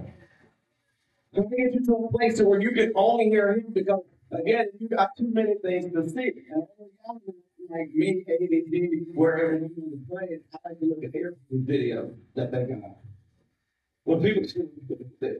Trying 1.34 1.50
to 1.50 1.56
get 1.56 1.74
you 1.74 1.86
to 1.86 1.94
a 1.94 2.12
place 2.12 2.42
where 2.42 2.62
you 2.62 2.72
can 2.72 2.92
only 2.96 3.26
hear 3.26 3.54
him 3.54 3.66
because 3.74 4.02
again, 4.32 4.68
you 4.80 4.90
got 4.90 5.10
too 5.18 5.32
many 5.32 5.56
things 5.62 5.94
to 5.94 6.10
see. 6.10 6.32
And 6.52 6.68
like 7.70 7.90
me, 7.94 8.26
ADD, 8.28 9.16
wherever 9.16 9.56
you 9.56 9.70
want 9.78 9.92
to 9.92 10.00
play 10.10 10.40
I 10.54 10.58
like 10.70 10.80
to 10.80 10.86
look 10.86 11.04
at 11.04 11.14
their 11.14 11.34
video 11.50 12.12
that 12.36 12.52
they 12.52 12.64
got. 12.64 12.98
When 14.04 14.22
people 14.22 14.44
see 14.44 15.38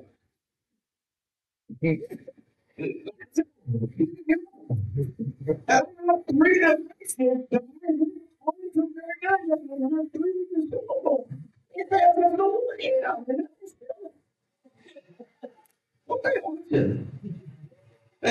They 2.78 3.04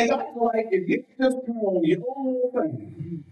got 0.08 0.36
like, 0.36 0.66
if 0.70 0.88
you 0.88 1.04
just 1.20 1.36
on 1.48 1.84
your 1.84 1.98
own 2.16 2.52
thing. 2.52 3.24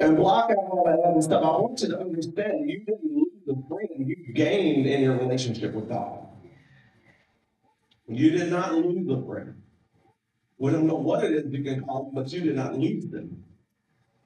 And 0.00 0.16
block 0.16 0.50
out 0.50 0.56
all 0.56 0.84
that 0.86 0.98
other 1.00 1.22
stuff. 1.22 1.44
I 1.44 1.48
want 1.60 1.80
you 1.82 1.88
to 1.88 2.00
understand, 2.00 2.70
you 2.70 2.80
didn't 2.80 3.04
lose 3.04 3.28
the 3.46 3.62
friend, 3.68 4.08
you 4.08 4.16
gained 4.32 4.86
in 4.86 5.02
your 5.02 5.16
relationship 5.16 5.74
with 5.74 5.88
God. 5.88 6.26
You 8.06 8.30
did 8.30 8.50
not 8.50 8.74
lose 8.74 9.08
a 9.08 9.24
friend. 9.24 9.54
We 10.58 10.70
don't 10.70 10.86
know 10.86 10.96
what 10.96 11.24
it 11.24 11.32
is 11.32 11.52
you 11.52 11.64
can 11.64 11.84
call 11.84 12.04
them, 12.04 12.14
but 12.14 12.32
you 12.32 12.40
did 12.40 12.56
not 12.56 12.78
lose 12.78 13.06
them. 13.06 13.44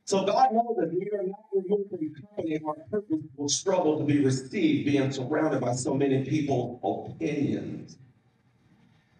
So 0.05 0.25
God 0.25 0.53
knows 0.53 0.77
that 0.79 0.91
we 0.93 1.07
are 1.12 1.23
not 1.23 1.45
removed 1.53 1.91
from 1.91 2.14
company. 2.14 2.59
Our 2.67 2.75
purpose 2.91 3.19
will 3.37 3.49
struggle 3.49 3.99
to 3.99 4.05
be 4.05 4.25
received, 4.25 4.87
being 4.87 5.12
surrounded 5.12 5.61
by 5.61 5.75
so 5.75 5.95
many 5.95 6.25
people's 6.25 6.81
opinions. 6.83 7.99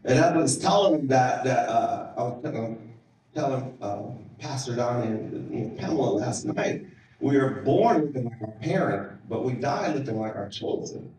And 0.05 0.19
I 0.19 0.35
was 0.37 0.59
telling 0.59 1.01
him 1.01 1.07
that 1.09 1.45
that 1.45 1.69
uh, 1.69 2.13
I 2.17 2.23
was 2.23 2.43
telling, 2.43 2.95
telling 3.35 3.79
uh, 3.83 4.03
Pastor 4.39 4.77
Don 4.77 5.03
and 5.03 5.55
you 5.55 5.65
know, 5.67 5.77
Pamela 5.77 6.11
last 6.11 6.47
night. 6.47 6.87
We 7.21 7.37
are 7.37 7.63
born 7.63 8.07
looking 8.07 8.25
like 8.25 8.41
our 8.41 8.55
parent, 8.63 9.29
but 9.29 9.45
we 9.45 9.55
die 9.55 9.93
looking 9.93 10.19
like 10.19 10.37
our 10.37 10.49
children. 10.49 11.13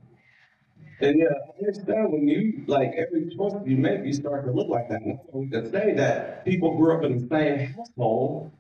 And 1.02 1.18
yeah, 1.18 1.28
I 1.28 1.60
understand 1.60 2.12
when 2.12 2.28
you 2.28 2.64
like 2.68 2.92
every 2.98 3.34
choice 3.34 3.54
you 3.66 3.78
make, 3.78 4.04
you 4.04 4.12
start 4.14 4.46
to 4.46 4.52
look 4.52 4.68
like 4.68 4.90
that. 4.90 5.02
And 5.02 5.20
we 5.34 5.50
say 5.50 5.94
that 5.94 6.44
people 6.44 6.76
grew 6.76 6.98
up 6.98 7.04
in 7.04 7.22
the 7.22 7.28
same 7.30 7.74
household, 7.74 8.52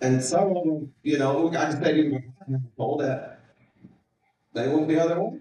and 0.00 0.22
some 0.22 0.56
of 0.56 0.64
them, 0.64 0.92
you 1.02 1.18
know, 1.18 1.50
I 1.50 1.70
can 1.70 1.82
say 1.82 2.00
in 2.00 2.32
my 2.78 2.86
that 2.98 3.40
they 4.54 4.68
went 4.68 4.88
the 4.88 5.00
other 5.00 5.20
way. 5.20 5.38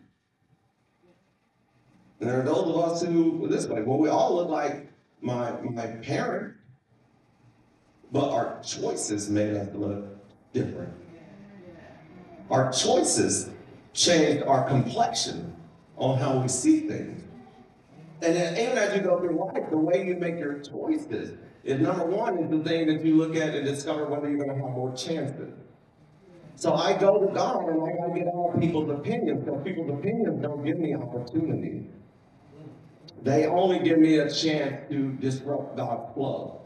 And 2.20 2.30
there 2.30 2.42
are 2.42 2.44
those 2.44 2.68
of 2.68 2.78
us 2.78 3.02
who 3.02 3.38
were 3.38 3.48
this 3.48 3.66
way. 3.66 3.82
Well, 3.82 3.98
we 3.98 4.10
all 4.10 4.36
look 4.36 4.50
like 4.50 4.92
my 5.22 5.52
my 5.62 5.88
parent, 5.88 6.54
but 8.12 8.30
our 8.30 8.62
choices 8.62 9.30
made 9.30 9.56
us 9.56 9.70
look 9.74 10.06
different. 10.52 10.94
Our 12.50 12.72
choices 12.74 13.50
changed 13.94 14.44
our 14.44 14.68
complexion 14.68 15.56
on 15.98 16.18
how 16.18 16.40
we 16.40 16.48
see 16.48 16.82
things. 16.82 17.24
And 18.22 18.36
then, 18.36 18.58
even 18.58 18.78
as 18.78 18.96
you 18.96 19.02
go 19.02 19.20
through 19.20 19.36
life, 19.36 19.70
the 19.70 19.78
way 19.78 20.06
you 20.06 20.16
make 20.16 20.38
your 20.38 20.60
choices 20.60 21.38
is 21.64 21.80
number 21.80 22.06
one 22.06 22.38
is 22.38 22.50
the 22.50 22.64
thing 22.68 22.88
that 22.88 23.04
you 23.04 23.16
look 23.16 23.36
at 23.36 23.56
and 23.56 23.66
discover 23.66 24.06
whether 24.06 24.30
you're 24.30 24.38
going 24.38 24.50
to 24.50 24.64
have 24.64 24.74
more 24.74 24.96
chances. 24.96 25.54
So 26.56 26.74
I 26.74 26.98
go 26.98 27.26
to 27.26 27.34
God 27.34 27.70
and 27.70 27.82
I 27.82 27.98
got 27.98 28.14
to 28.14 28.20
get 28.20 28.28
all 28.28 28.56
people's 28.60 28.90
opinions 28.92 29.44
because 29.44 29.64
people's 29.64 29.90
opinions 29.90 30.42
don't 30.42 30.64
give 30.64 30.78
me 30.78 30.96
opportunity. 30.96 31.90
they 33.24 33.48
only 33.48 33.80
give 33.80 33.98
me 33.98 34.18
a 34.18 34.30
chance 34.32 34.88
to 34.92 35.14
disrupt 35.14 35.78
God's 35.78 36.14
flow. 36.14 36.62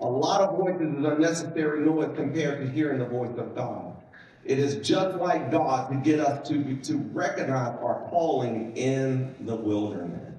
A 0.00 0.06
lot 0.06 0.40
of 0.40 0.58
voices 0.58 0.98
is 0.98 1.04
unnecessary 1.04 1.80
noise 1.80 2.10
compared 2.16 2.60
to 2.60 2.70
hearing 2.70 2.98
the 2.98 3.06
voice 3.06 3.36
of 3.36 3.54
God. 3.54 3.89
It 4.50 4.58
is 4.58 4.84
just 4.84 5.16
like 5.18 5.52
God 5.52 5.90
to 5.92 5.96
get 5.98 6.18
us 6.18 6.48
to, 6.48 6.74
to 6.74 6.96
recognize 7.12 7.78
our 7.80 8.08
calling 8.10 8.76
in 8.76 9.32
the 9.42 9.54
wilderness. 9.54 10.34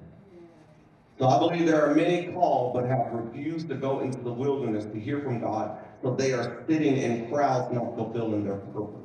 So 1.18 1.28
I 1.28 1.38
believe 1.38 1.66
there 1.66 1.88
are 1.88 1.94
many 1.94 2.30
called 2.30 2.74
but 2.74 2.84
have 2.84 3.10
refused 3.10 3.70
to 3.70 3.74
go 3.74 4.00
into 4.00 4.20
the 4.20 4.30
wilderness 4.30 4.84
to 4.84 5.00
hear 5.00 5.20
from 5.22 5.40
God, 5.40 5.78
so 6.02 6.14
they 6.14 6.34
are 6.34 6.62
sitting 6.68 6.98
in 6.98 7.30
crowds 7.30 7.72
not 7.72 7.96
fulfilling 7.96 8.44
their 8.44 8.56
purpose. 8.56 9.01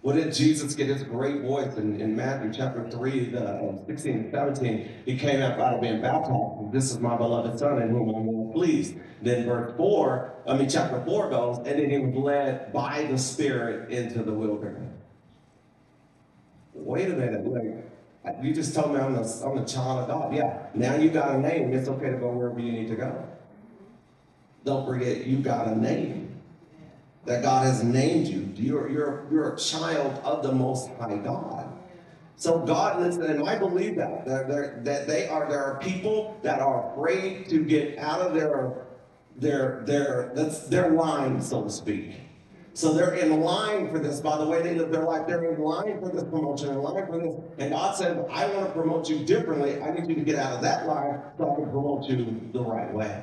What 0.00 0.14
did 0.14 0.32
Jesus 0.32 0.74
get 0.74 0.86
his 0.86 1.02
great 1.02 1.42
voice 1.42 1.76
in, 1.76 2.00
in 2.00 2.14
Matthew 2.14 2.52
chapter 2.52 2.88
3, 2.88 3.30
the, 3.30 3.44
uh, 3.44 3.86
16 3.86 4.14
and 4.14 4.30
17? 4.32 4.88
He 5.04 5.18
came 5.18 5.42
out 5.42 5.58
out 5.58 5.74
of 5.74 5.80
being 5.80 6.00
baptized. 6.00 6.72
This 6.72 6.92
is 6.92 6.98
my 6.98 7.16
beloved 7.16 7.58
son 7.58 7.82
in 7.82 7.90
whom 7.90 8.14
I'm 8.14 8.26
well 8.26 8.52
pleased. 8.52 8.94
Then 9.22 9.44
verse 9.44 9.76
4, 9.76 10.34
I 10.46 10.56
mean 10.56 10.68
chapter 10.68 11.04
4 11.04 11.30
goes, 11.30 11.56
and 11.58 11.66
then 11.66 11.90
he 11.90 11.98
was 11.98 12.14
led 12.14 12.72
by 12.72 13.08
the 13.10 13.18
Spirit 13.18 13.90
into 13.90 14.22
the 14.22 14.32
wilderness. 14.32 14.94
Wait 16.74 17.10
a 17.10 17.14
minute, 17.14 17.42
wait. 17.42 17.74
You 18.40 18.54
just 18.54 18.74
told 18.74 18.94
me 18.94 19.00
I'm 19.00 19.14
the, 19.14 19.42
I'm 19.44 19.56
the 19.56 19.64
child 19.64 20.00
of 20.00 20.08
God. 20.08 20.34
Yeah, 20.34 20.66
now 20.74 20.94
you 20.94 21.10
got 21.10 21.34
a 21.34 21.38
name. 21.38 21.72
It's 21.72 21.88
okay 21.88 22.10
to 22.10 22.18
go 22.18 22.30
wherever 22.30 22.60
you 22.60 22.70
need 22.70 22.88
to 22.88 22.96
go. 22.96 23.26
Don't 24.64 24.86
forget, 24.86 25.26
you 25.26 25.38
got 25.38 25.66
a 25.66 25.74
name 25.74 26.27
that 27.28 27.42
God 27.42 27.66
has 27.66 27.84
named 27.84 28.26
you. 28.26 28.50
You're, 28.56 28.88
you're, 28.88 29.26
you're 29.30 29.54
a 29.54 29.56
child 29.58 30.18
of 30.24 30.42
the 30.42 30.50
Most 30.50 30.88
High 30.98 31.18
God. 31.18 31.70
So 32.36 32.60
God, 32.60 33.02
listen, 33.02 33.24
and 33.24 33.46
I 33.46 33.58
believe 33.58 33.96
that, 33.96 34.24
that, 34.24 34.82
that, 34.84 35.06
they 35.06 35.28
are, 35.28 35.46
there 35.46 35.62
are 35.62 35.78
people 35.78 36.38
that 36.42 36.58
are 36.58 36.90
afraid 36.90 37.46
to 37.50 37.62
get 37.64 37.98
out 37.98 38.22
of 38.22 38.32
their, 38.32 38.86
their, 39.36 39.82
their, 39.84 40.32
that's 40.34 40.68
their 40.68 40.92
line, 40.92 41.42
so 41.42 41.64
to 41.64 41.70
speak. 41.70 42.14
So 42.72 42.94
they're 42.94 43.14
in 43.14 43.40
line 43.40 43.90
for 43.90 43.98
this. 43.98 44.20
By 44.20 44.38
the 44.38 44.46
way, 44.46 44.62
they 44.62 44.74
live 44.74 44.90
their 44.90 45.02
life. 45.02 45.26
They're 45.26 45.52
in 45.52 45.60
line 45.60 46.00
for 46.00 46.08
this 46.08 46.24
promotion, 46.24 46.70
in 46.70 46.80
line 46.80 47.06
for 47.08 47.18
this. 47.18 47.34
And 47.58 47.72
God 47.72 47.94
said, 47.94 48.24
I 48.30 48.46
want 48.54 48.68
to 48.68 48.72
promote 48.72 49.10
you 49.10 49.26
differently. 49.26 49.82
I 49.82 49.90
need 49.90 50.08
you 50.08 50.14
to 50.14 50.22
get 50.22 50.36
out 50.36 50.52
of 50.52 50.62
that 50.62 50.86
line 50.86 51.20
so 51.36 51.52
I 51.52 51.54
can 51.56 51.70
promote 51.70 52.04
you 52.04 52.48
the 52.54 52.62
right 52.62 52.90
way. 52.94 53.22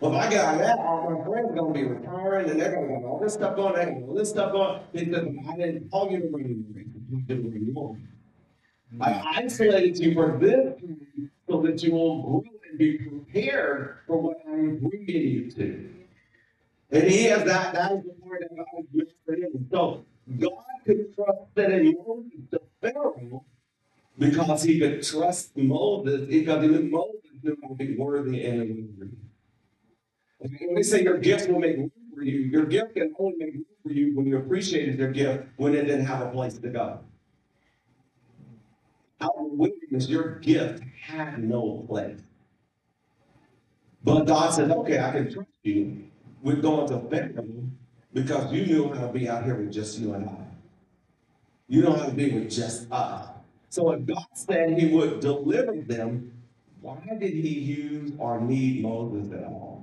Well, 0.00 0.14
if 0.14 0.18
I 0.18 0.30
get 0.30 0.58
that, 0.58 0.78
all 0.78 1.10
my 1.10 1.24
friends 1.24 1.50
are 1.52 1.66
to 1.66 1.72
be 1.72 1.84
retiring 1.84 2.50
and 2.50 2.60
they're 2.60 2.74
to 2.74 2.94
have 2.94 3.04
all 3.04 3.18
this 3.18 3.32
stuff 3.32 3.56
going, 3.56 3.76
have 3.76 4.02
all 4.02 4.14
this 4.14 4.28
stuff 4.28 4.52
going. 4.52 4.80
They 4.92 5.06
said, 5.06 5.36
I 5.48 5.56
didn't 5.56 5.90
call 5.90 6.10
you 6.10 6.20
to 6.20 6.28
bring 6.28 6.48
you. 6.48 7.98
I 9.00 9.42
isolated 9.42 9.98
you 9.98 10.14
for 10.14 10.38
this 10.38 10.74
so 11.48 11.62
that 11.62 11.82
you 11.82 11.92
will 11.92 12.22
grow 12.22 12.44
and 12.68 12.78
be 12.78 12.98
prepared 12.98 13.98
for 14.06 14.20
what 14.20 14.36
I 14.46 14.52
am 14.52 14.78
bringing 14.78 15.08
you 15.08 15.50
to. 15.52 15.90
And 16.90 17.02
he 17.04 17.24
has 17.24 17.44
that, 17.44 17.74
that 17.74 17.92
is 17.92 18.04
the 18.04 18.14
part 18.22 18.40
that 18.40 18.56
God 18.56 18.66
has 18.76 18.84
whispered 18.92 19.38
in. 19.38 19.68
So 19.70 20.04
God 20.38 20.64
could 20.84 21.14
trust 21.14 21.54
that 21.54 21.70
in 21.72 21.96
Moses 22.06 22.32
to 22.50 22.60
Pharaoh 22.82 23.44
because 24.18 24.62
he 24.62 24.78
could 24.78 25.02
trust 25.02 25.56
Moses 25.56 26.28
because 26.28 26.62
knew 26.62 26.82
Moses 26.90 27.20
knew 27.42 27.56
to 27.56 27.74
be 27.74 27.96
worthy 27.96 28.44
and 28.44 28.60
willing. 28.98 29.25
When 30.60 30.74
they 30.74 30.82
say 30.82 31.02
your 31.02 31.18
gift 31.18 31.48
will 31.48 31.58
make 31.58 31.76
room 31.76 31.90
for 32.14 32.22
you, 32.22 32.38
your 32.38 32.64
gift 32.64 32.94
can 32.94 33.14
only 33.18 33.36
make 33.38 33.54
room 33.54 33.64
for 33.82 33.92
you 33.92 34.16
when 34.16 34.26
you 34.26 34.38
appreciated 34.38 34.98
your 34.98 35.10
gift 35.10 35.44
when 35.56 35.74
it 35.74 35.84
didn't 35.84 36.06
have 36.06 36.22
a 36.22 36.30
place 36.30 36.58
to 36.58 36.68
go. 36.68 37.00
Out 39.20 39.32
in 39.38 39.58
the 39.90 40.04
your 40.04 40.38
gift 40.40 40.82
had 41.02 41.42
no 41.42 41.84
place. 41.88 42.20
But 44.04 44.24
God 44.24 44.50
said, 44.50 44.70
okay, 44.70 45.00
I 45.00 45.10
can 45.10 45.32
trust 45.32 45.50
you 45.62 46.04
with 46.42 46.62
going 46.62 46.88
to 46.88 47.00
Pharaoh 47.08 47.44
because 48.12 48.52
you 48.52 48.66
knew 48.66 48.92
how 48.92 49.06
to 49.08 49.12
be 49.12 49.28
out 49.28 49.44
here 49.44 49.56
with 49.56 49.72
just 49.72 49.98
you 49.98 50.14
and 50.14 50.28
I. 50.28 50.46
You 51.68 51.82
know 51.82 51.92
how 51.92 52.06
to 52.06 52.12
be 52.12 52.30
with 52.30 52.50
just 52.50 52.90
us. 52.92 53.28
So 53.70 53.90
if 53.90 54.06
God 54.06 54.26
said 54.32 54.78
he 54.78 54.94
would 54.94 55.20
deliver 55.20 55.74
them, 55.76 56.32
why 56.80 57.00
did 57.18 57.32
he 57.32 57.58
use 57.58 58.12
or 58.18 58.40
need 58.40 58.82
Moses 58.82 59.32
at 59.32 59.44
all? 59.44 59.75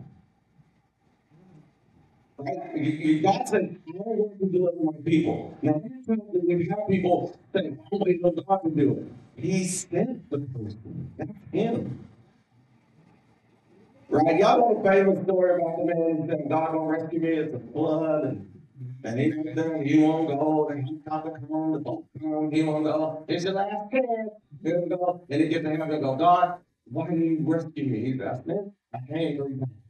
Right? 2.43 2.75
You, 2.75 3.21
said, 3.45 3.77
I 3.88 3.91
want 3.95 4.39
to 4.39 4.45
deliver 4.45 4.84
my 4.84 4.91
people. 5.06 5.58
Now, 5.62 5.82
we 6.08 6.67
have 6.69 6.88
people 6.89 7.38
say, 7.53 7.77
I'm 7.91 8.45
how 8.47 8.58
to 8.58 8.69
do 8.69 8.91
it. 8.91 9.41
He 9.41 9.65
sent 9.65 10.29
the 10.29 10.39
person. 10.39 11.12
That's 11.17 11.32
him. 11.51 12.08
Right? 14.10 14.38
Y'all 14.38 14.60
know 14.60 14.82
the 14.82 14.89
famous 14.89 15.23
story 15.23 15.62
about 15.62 15.77
the 15.77 15.86
man 15.86 16.17
who 16.17 16.27
said, 16.29 16.49
God 16.49 16.73
will 16.73 16.86
rescue 16.86 17.19
me, 17.19 17.29
it's 17.29 17.56
a 17.56 17.71
flood, 17.71 18.23
and, 18.23 18.47
and 19.03 19.19
he 19.19 19.32
went 19.32 19.56
there, 19.56 19.82
he 19.82 19.99
won't 19.99 20.27
go, 20.27 20.67
and 20.69 20.88
he 20.88 20.95
got 21.10 21.25
the 21.25 21.32
come, 21.32 21.73
the 21.73 21.79
boat 21.79 22.06
come, 22.21 22.51
he 22.51 22.62
won't 22.62 22.84
go. 22.84 23.25
It's 23.27 23.43
your 23.43 23.53
last 23.53 23.91
chance. 23.91 24.29
He 24.63 24.71
won't 24.73 24.89
go. 24.89 25.25
And 25.29 25.41
he 25.41 25.47
gets 25.47 25.63
to 25.63 25.69
heaven 25.71 25.91
and 25.91 26.01
go, 26.01 26.15
God, 26.15 26.60
why 26.86 27.10
did 27.10 27.19
you 27.19 27.38
rescue 27.41 27.86
me? 27.86 28.12
He's 28.12 28.21
asked, 28.21 28.45
man, 28.45 28.71
I 28.93 28.99
believe 29.08 29.60
that. 29.62 29.82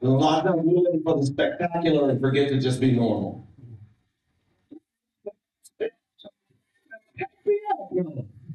And 0.00 0.10
a 0.10 0.14
lot 0.14 0.46
of 0.46 0.56
we're 0.56 0.80
looking 0.82 1.02
for 1.02 1.16
the 1.18 1.26
spectacular 1.26 2.10
and 2.10 2.20
forget 2.20 2.48
to 2.50 2.60
just 2.60 2.80
be 2.80 2.92
normal. 2.92 3.48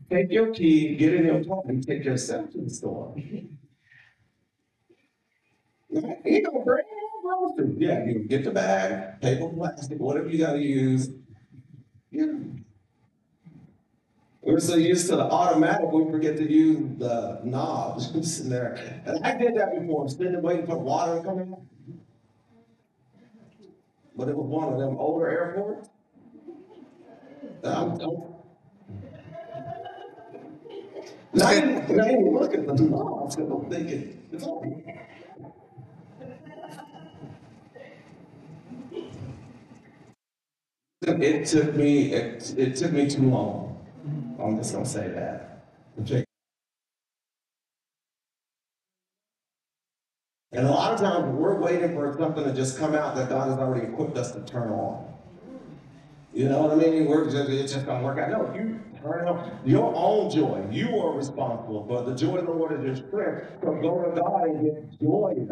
Take 0.10 0.32
your 0.32 0.54
key, 0.54 0.96
get 0.96 1.14
in 1.14 1.26
your 1.26 1.44
car, 1.44 1.62
and 1.68 1.86
take 1.86 2.04
yourself 2.04 2.50
to 2.52 2.62
the 2.62 2.70
store. 2.70 3.16
You 5.90 6.44
gonna 6.46 6.64
bring 6.64 6.86
all 7.26 7.54
groceries. 7.56 7.78
Yeah, 7.80 8.06
you 8.06 8.20
get 8.20 8.44
the 8.44 8.52
bag, 8.52 9.22
paper, 9.22 9.50
plastic, 9.50 10.00
whatever 10.00 10.30
you 10.30 10.38
gotta 10.38 10.60
use. 10.60 11.10
Yeah. 12.12 12.28
We're 14.42 14.60
so 14.60 14.76
used 14.76 15.10
to 15.10 15.18
the 15.18 15.24
automatic, 15.24 15.92
we 15.92 16.10
forget 16.10 16.38
to 16.38 16.50
use 16.50 16.98
the 16.98 17.42
knobs 17.44 18.40
in 18.42 18.50
there. 18.50 19.02
And 19.06 19.24
I 19.26 19.38
did 19.38 19.56
that 19.56 19.78
before, 19.78 20.06
i 20.06 20.08
sitting 20.08 20.42
waiting 20.42 20.66
for 20.66 20.74
the 20.76 20.80
water 20.80 21.18
to 21.18 21.24
come 21.24 21.40
in. 21.40 21.56
But 24.16 24.30
it 24.30 24.36
was 24.36 24.48
one 24.48 24.74
of 24.74 24.80
them 24.80 24.98
older 24.98 25.30
airports. 25.30 25.90
And 27.64 27.74
I'm, 27.74 27.92
I'm 28.02 28.30
and 31.32 31.44
I 31.44 31.54
didn't, 31.60 31.90
and 31.90 32.02
I 32.02 32.08
didn't 32.08 32.34
look 32.34 32.54
at 32.54 32.66
the 32.66 32.74
knobs 32.74 33.36
because 33.36 33.52
I'm 33.52 33.70
thinking, 33.70 34.28
it's. 34.32 34.46
It 41.02 41.48
took 41.48 41.76
me, 41.76 42.14
it, 42.14 42.54
it 42.58 42.76
took 42.76 42.92
me 42.92 43.10
too 43.10 43.24
long. 43.24 43.79
I'm 44.42 44.58
just 44.58 44.74
gonna 44.74 44.86
say 44.86 45.08
that. 45.10 45.66
And 50.52 50.66
a 50.66 50.72
lot 50.72 50.94
of 50.94 51.00
times 51.00 51.36
we're 51.36 51.60
waiting 51.60 51.94
for 51.94 52.16
something 52.18 52.44
to 52.44 52.54
just 52.54 52.80
come 52.80 52.96
out 52.96 53.16
that 53.16 53.30
God 53.30 53.50
has 53.50 53.60
already 53.60 53.88
equipped 53.88 54.18
us 54.18 54.32
to 54.32 54.42
turn 54.42 54.70
on. 54.72 55.06
You 56.34 56.50
know 56.50 56.62
what 56.62 56.72
I 56.72 56.76
mean? 56.76 57.06
We're 57.06 57.30
just, 57.30 57.50
it's 57.50 57.74
just 57.74 57.86
gonna 57.86 58.04
work 58.04 58.18
out. 58.18 58.32
No, 58.32 58.54
you 58.56 58.80
turn 59.02 59.28
on 59.28 59.60
your 59.66 59.94
own 59.96 60.30
joy. 60.32 60.66
You 60.72 60.98
are 61.00 61.16
responsible 61.16 61.86
for 61.88 62.04
the 62.04 62.16
joy 62.16 62.38
of 62.38 62.46
the 62.46 62.52
Lord 62.52 62.80
is 62.80 62.86
your 62.86 62.96
strength. 62.96 63.48
So 63.62 63.74
go 63.82 64.04
to 64.04 64.22
God 64.22 64.44
and 64.50 64.64
get 64.64 65.00
joyous 65.00 65.50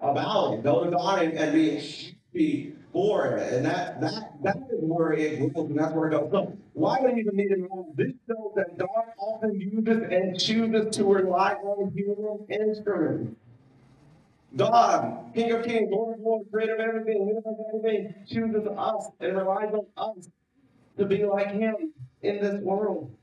about 0.00 0.54
it. 0.54 0.62
Go 0.62 0.84
to 0.84 0.90
God 0.90 1.22
and, 1.22 1.32
and 1.38 1.52
be 1.52 2.14
happy 2.32 2.72
for 2.92 3.36
it. 3.36 3.52
And 3.54 3.66
that 3.66 4.00
that 4.00 4.12
that 4.12 4.12
is 4.12 4.25
where 4.88 5.12
it 5.12 5.38
grows 5.38 5.68
and 5.68 5.78
that's 5.78 5.92
where 5.92 6.08
it 6.08 6.10
goes. 6.10 6.30
So 6.30 6.56
why 6.72 7.00
do 7.00 7.08
you 7.08 7.16
even 7.16 7.36
need 7.36 7.48
to 7.48 7.56
know? 7.56 7.92
This 7.94 8.12
shows 8.28 8.52
that 8.56 8.78
God 8.78 8.88
often 9.18 9.60
uses 9.60 10.02
and 10.10 10.38
chooses 10.38 10.96
to 10.96 11.04
rely 11.04 11.54
on 11.54 11.92
human 11.92 12.46
instruments. 12.50 13.36
God, 14.54 15.32
King 15.34 15.52
of 15.52 15.64
Kings, 15.64 15.88
Lord 15.90 16.18
of 16.18 16.24
Lords, 16.24 16.48
creator 16.50 16.74
of 16.74 16.80
everything, 16.80 17.28
universe 17.28 17.44
of 17.46 17.66
everything, 17.74 18.14
chooses 18.26 18.66
us 18.76 19.08
and 19.20 19.36
relies 19.36 19.72
on 19.72 19.86
us 19.96 20.28
to 20.98 21.04
be 21.04 21.24
like 21.24 21.52
Him 21.52 21.92
in 22.22 22.40
this 22.40 22.60
world. 22.62 23.14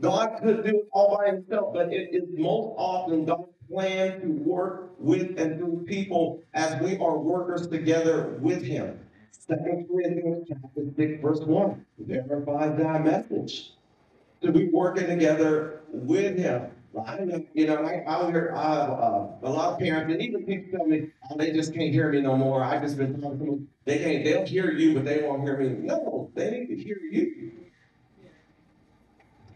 God 0.00 0.38
could 0.42 0.64
do 0.64 0.70
it 0.70 0.88
all 0.92 1.18
by 1.18 1.26
Himself, 1.26 1.74
but 1.74 1.92
it 1.92 2.14
is 2.14 2.24
most 2.32 2.74
often 2.78 3.26
God's 3.26 3.49
plan 3.70 4.20
to 4.20 4.26
work 4.28 4.90
with 4.98 5.38
and 5.38 5.58
through 5.58 5.84
people 5.86 6.42
as 6.54 6.80
we 6.82 6.98
are 6.98 7.18
workers 7.18 7.68
together 7.68 8.36
with 8.40 8.62
Him. 8.62 8.98
Second 9.30 9.88
Corinthians 9.88 10.48
chapter 10.48 10.84
6, 10.96 11.22
verse 11.22 11.40
1 11.40 11.86
verifies 11.98 12.76
that 12.78 13.04
message. 13.04 13.72
To 14.42 14.52
be 14.52 14.68
working 14.68 15.06
together 15.06 15.80
with 15.92 16.36
Him. 16.36 16.70
I 17.06 17.18
know, 17.20 17.44
you 17.54 17.66
know, 17.68 17.76
I, 17.76 18.02
I 18.06 18.30
hear 18.30 18.52
I 18.56 18.60
uh, 18.60 19.28
a 19.42 19.48
lot 19.48 19.74
of 19.74 19.78
parents, 19.78 20.12
and 20.12 20.20
even 20.20 20.44
people 20.44 20.76
tell 20.76 20.86
me, 20.86 21.08
oh, 21.30 21.36
they 21.36 21.52
just 21.52 21.72
can't 21.72 21.92
hear 21.92 22.10
me 22.10 22.20
no 22.20 22.36
more. 22.36 22.64
I've 22.64 22.82
just 22.82 22.96
been 22.96 23.20
talking 23.20 23.38
to 23.38 23.44
them. 23.44 23.68
They 23.84 23.98
can't, 23.98 24.24
they'll 24.24 24.44
hear 24.44 24.72
you, 24.72 24.94
but 24.94 25.04
they 25.04 25.22
won't 25.22 25.42
hear 25.42 25.56
me. 25.56 25.68
No, 25.68 26.32
they 26.34 26.50
need 26.50 26.66
to 26.66 26.76
hear 26.76 26.98
you. 26.98 27.52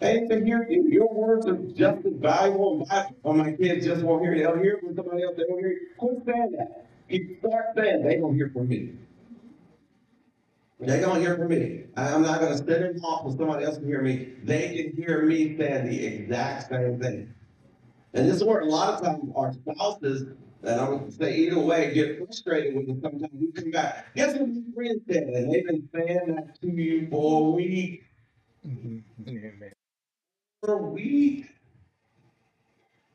They 0.05 0.21
need 0.21 0.29
to 0.29 0.45
hear 0.45 0.67
you. 0.69 0.87
Your 0.89 1.13
words 1.13 1.47
are 1.47 1.57
just 1.57 2.05
as 2.05 2.13
valuable. 2.17 2.87
and 2.91 3.17
Or 3.23 3.35
my 3.35 3.53
kids 3.53 3.87
just 3.87 4.03
won't 4.03 4.23
hear 4.23 4.35
you. 4.35 4.43
They'll 4.43 4.59
hear 4.59 4.75
it 4.75 4.81
from 4.81 4.95
somebody 4.95 5.23
else. 5.23 5.35
They 5.37 5.45
won't 5.49 5.61
hear 5.63 5.71
you. 5.73 5.87
Quit 5.97 6.19
saying 6.27 6.55
that. 6.59 6.87
You 7.09 7.37
start 7.39 7.67
saying 7.75 8.05
they 8.05 8.17
don't 8.17 8.35
hear 8.35 8.51
from 8.51 8.69
me. 8.69 8.93
They 10.81 11.01
don't 11.01 11.21
hear 11.21 11.37
from 11.37 11.49
me. 11.49 11.85
I'm 11.97 12.23
not 12.23 12.41
gonna 12.41 12.59
sit 12.59 12.69
in 12.69 13.01
office 13.03 13.33
for 13.35 13.39
somebody 13.39 13.65
else 13.65 13.79
to 13.79 13.87
hear 13.87 14.03
me. 14.03 14.33
They 14.43 14.75
can 14.93 15.03
hear 15.03 15.23
me 15.23 15.57
saying 15.57 15.87
the 15.89 16.05
exact 16.07 16.69
same 16.69 16.99
thing. 17.01 17.33
And 18.13 18.29
this 18.29 18.37
is 18.37 18.45
where 18.45 18.61
a 18.61 18.67
lot 18.67 18.95
of 18.95 19.03
times 19.05 19.33
our 19.35 19.53
spouses, 19.53 20.23
and 20.63 20.81
I 20.81 20.89
would 20.89 21.13
say 21.13 21.37
either 21.37 21.59
way, 21.59 21.95
get 21.95 22.19
frustrated 22.19 22.75
with 22.75 22.89
it 22.89 23.01
sometimes. 23.01 23.33
We 23.33 23.53
come 23.53 23.71
back. 23.71 24.15
Guess 24.15 24.37
what 24.37 24.49
my 24.49 24.63
friend 24.75 25.01
said? 25.09 25.23
And 25.23 25.53
they've 25.53 25.67
been 25.67 25.89
saying 25.95 26.35
that 26.35 26.61
to 26.61 26.69
you 26.69 27.09
for 27.11 27.49
a 27.49 27.51
week. 27.51 28.05
Mhm. 28.67 29.03
Amen. 29.29 29.73
For 30.65 30.79
week. 30.79 31.51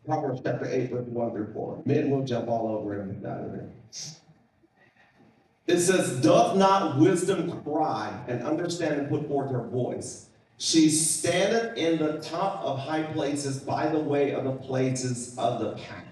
Proverbs 0.06 0.42
chapter 0.44 0.70
8, 0.70 0.92
verse 0.92 1.08
1 1.08 1.32
through 1.32 1.52
4. 1.54 1.82
Men 1.86 2.12
will 2.12 2.24
jump 2.24 2.48
all 2.48 2.68
over 2.68 2.96
it 2.96 3.02
and 3.02 3.26
of 3.26 3.52
there. 3.52 3.70
It 5.66 5.80
says, 5.80 6.22
Doth 6.22 6.58
not 6.58 7.00
wisdom 7.00 7.64
cry 7.64 8.24
and 8.28 8.44
understanding 8.44 9.08
put 9.08 9.28
forth 9.28 9.52
her 9.52 9.64
voice? 9.64 10.28
She 10.58 10.90
standeth 10.90 11.76
in 11.76 11.98
the 11.98 12.20
top 12.20 12.64
of 12.64 12.78
high 12.78 13.04
places 13.04 13.60
by 13.60 13.88
the 13.88 14.00
way 14.00 14.32
of 14.34 14.44
the 14.44 14.52
places 14.52 15.36
of 15.38 15.60
the 15.60 15.72
path. 15.72 16.06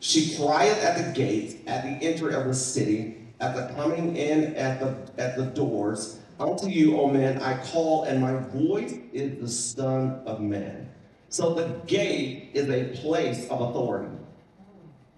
She 0.00 0.36
crieth 0.36 0.82
at 0.82 0.96
the 0.96 1.12
gates, 1.12 1.54
at 1.68 1.84
the 1.84 2.04
entry 2.04 2.34
of 2.34 2.46
the 2.46 2.54
city, 2.54 3.28
at 3.38 3.54
the 3.54 3.72
coming 3.74 4.16
in 4.16 4.56
at 4.56 4.80
the 4.80 5.22
at 5.22 5.36
the 5.36 5.46
doors. 5.46 6.18
Unto 6.38 6.68
you, 6.68 7.00
O 7.00 7.08
man, 7.08 7.40
I 7.40 7.56
call, 7.64 8.04
and 8.04 8.20
my 8.20 8.34
voice 8.34 8.94
is 9.12 9.40
the 9.40 9.48
Son 9.48 10.20
of 10.26 10.40
Man. 10.40 10.90
So 11.30 11.54
the 11.54 11.80
gate 11.86 12.50
is 12.52 12.68
a 12.68 12.84
place 13.00 13.48
of 13.48 13.60
authority. 13.62 14.14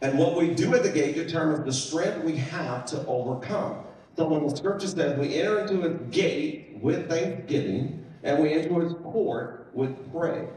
And 0.00 0.16
what 0.16 0.36
we 0.36 0.54
do 0.54 0.74
at 0.74 0.84
the 0.84 0.90
gate 0.90 1.16
determines 1.16 1.64
the 1.64 1.72
strength 1.72 2.24
we 2.24 2.36
have 2.36 2.84
to 2.86 3.04
overcome. 3.06 3.82
So 4.16 4.28
when 4.28 4.46
the 4.46 4.56
scripture 4.56 4.86
says 4.86 5.18
we 5.18 5.34
enter 5.34 5.60
into 5.60 5.80
his 5.80 5.96
gate 6.12 6.78
with 6.80 7.08
thanksgiving 7.08 8.04
and 8.22 8.40
we 8.40 8.52
enter 8.52 8.80
his 8.80 8.94
court 8.94 9.70
with 9.74 10.12
praise, 10.12 10.48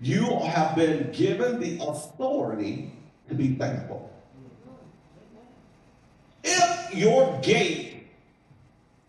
you 0.00 0.38
have 0.40 0.76
been 0.76 1.10
given 1.12 1.60
the 1.60 1.82
authority 1.82 2.92
to 3.28 3.34
be 3.34 3.54
thankful. 3.54 4.10
If 6.44 6.94
your 6.94 7.38
gate 7.40 7.87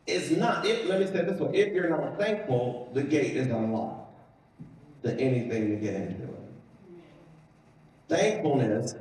is 0.10 0.38
not, 0.38 0.65
if, 0.65 0.88
let 0.88 1.00
me 1.00 1.06
say 1.08 1.24
this 1.24 1.39
way, 1.39 1.52
if 1.54 1.74
you're 1.74 1.89
not 1.89 2.17
thankful, 2.17 2.89
the 2.93 3.04
gate 3.04 3.36
is 3.36 3.48
unlocked 3.48 4.13
to 5.04 5.13
anything 5.19 5.69
to 5.69 5.76
get 5.76 5.95
into 5.95 6.24
it. 6.24 6.39
Thankfulness 8.08 8.95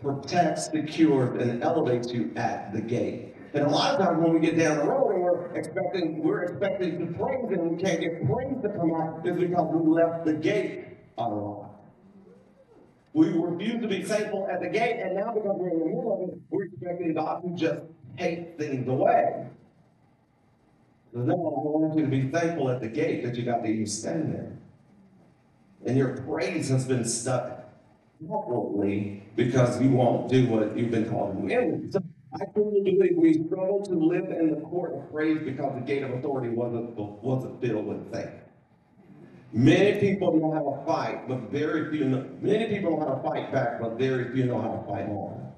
protects, 0.00 0.70
secures, 0.70 1.40
and 1.40 1.62
elevates 1.62 2.12
you 2.12 2.32
at 2.36 2.72
the 2.72 2.80
gate. 2.80 3.34
And 3.54 3.64
a 3.64 3.68
lot 3.68 3.94
of 3.94 4.06
times 4.06 4.20
when 4.22 4.34
we 4.34 4.40
get 4.40 4.58
down 4.58 4.78
the 4.78 4.84
road 4.84 5.14
and 5.14 5.22
we're 5.22 5.46
expecting, 5.56 6.22
we're 6.22 6.42
expecting 6.42 6.98
to 6.98 7.06
praise 7.18 7.46
and 7.50 7.70
we 7.70 7.82
can't 7.82 8.00
get 8.00 8.26
praise 8.26 8.54
to 8.62 8.68
come 8.68 8.94
out, 8.94 9.26
is 9.26 9.36
because 9.36 9.74
we 9.74 9.90
left 9.90 10.24
the 10.24 10.34
gate 10.34 10.84
unlocked. 11.16 11.64
We 13.14 13.28
refuse 13.30 13.80
to 13.80 13.88
be 13.88 14.02
thankful 14.02 14.46
at 14.52 14.60
the 14.60 14.68
gate, 14.68 15.00
and 15.00 15.16
now 15.16 15.32
because 15.32 15.56
we're 15.56 15.70
in 15.70 15.78
the 15.78 15.86
middle 15.86 16.22
of 16.22 16.28
it, 16.28 16.38
we're 16.50 16.64
expecting 16.64 17.14
God 17.14 17.42
to 17.42 17.54
just 17.56 17.80
take 18.18 18.58
things 18.58 18.86
away. 18.86 19.46
No, 21.12 21.32
I 21.32 21.34
want 21.34 21.96
you 21.96 22.04
to 22.04 22.10
be 22.10 22.28
thankful 22.28 22.70
at 22.70 22.80
the 22.80 22.88
gate 22.88 23.24
that 23.24 23.34
you 23.34 23.44
got 23.44 23.62
to 23.62 23.68
even 23.68 23.86
stand 23.86 24.32
there. 24.32 24.52
And 25.86 25.96
your 25.96 26.16
praise 26.18 26.68
has 26.68 26.84
been 26.84 27.04
stuck 27.04 27.64
awkwardly 28.28 29.24
because 29.36 29.80
you 29.80 29.90
won't 29.90 30.28
do 30.28 30.46
what 30.48 30.76
you've 30.76 30.90
been 30.90 31.08
called 31.08 31.40
to 31.42 31.48
do. 31.48 31.90
So 31.90 32.02
I 32.34 32.44
truly 32.52 32.82
believe 32.82 33.16
we 33.16 33.34
struggle 33.46 33.82
to 33.86 33.94
live 33.94 34.30
in 34.30 34.50
the 34.50 34.60
court 34.60 34.94
of 34.94 35.10
praise 35.10 35.40
because 35.42 35.74
the 35.74 35.80
gate 35.80 36.02
of 36.02 36.10
authority 36.10 36.50
wasn't, 36.50 36.94
wasn't 36.96 37.60
filled 37.60 37.86
with 37.86 38.12
faith. 38.12 38.30
Many 39.52 39.98
people 39.98 40.36
know 40.36 40.52
how 40.52 40.76
to 40.76 40.86
fight, 40.86 41.26
but 41.26 41.50
very 41.50 41.90
few 41.90 42.04
know, 42.04 42.28
many 42.42 42.66
people 42.66 42.98
know 42.98 43.06
how 43.06 43.14
to 43.14 43.22
fight 43.22 43.50
back, 43.50 43.80
but 43.80 43.98
very 43.98 44.30
few 44.32 44.44
know 44.44 44.60
how 44.60 44.72
to 44.72 44.86
fight 44.86 45.08
on. 45.08 45.52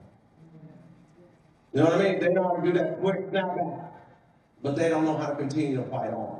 You 1.72 1.80
know 1.80 1.84
what 1.86 1.94
I 1.94 2.02
mean? 2.02 2.20
They 2.20 2.28
know 2.28 2.44
how 2.44 2.56
to 2.56 2.62
do 2.62 2.72
that 2.78 3.00
quick 3.00 3.26
snap 3.30 3.56
back, 3.56 3.89
but 4.62 4.76
they 4.76 4.88
don't 4.88 5.04
know 5.04 5.16
how 5.16 5.28
to 5.28 5.36
continue 5.36 5.76
to 5.76 5.84
fight 5.90 6.12
on. 6.12 6.38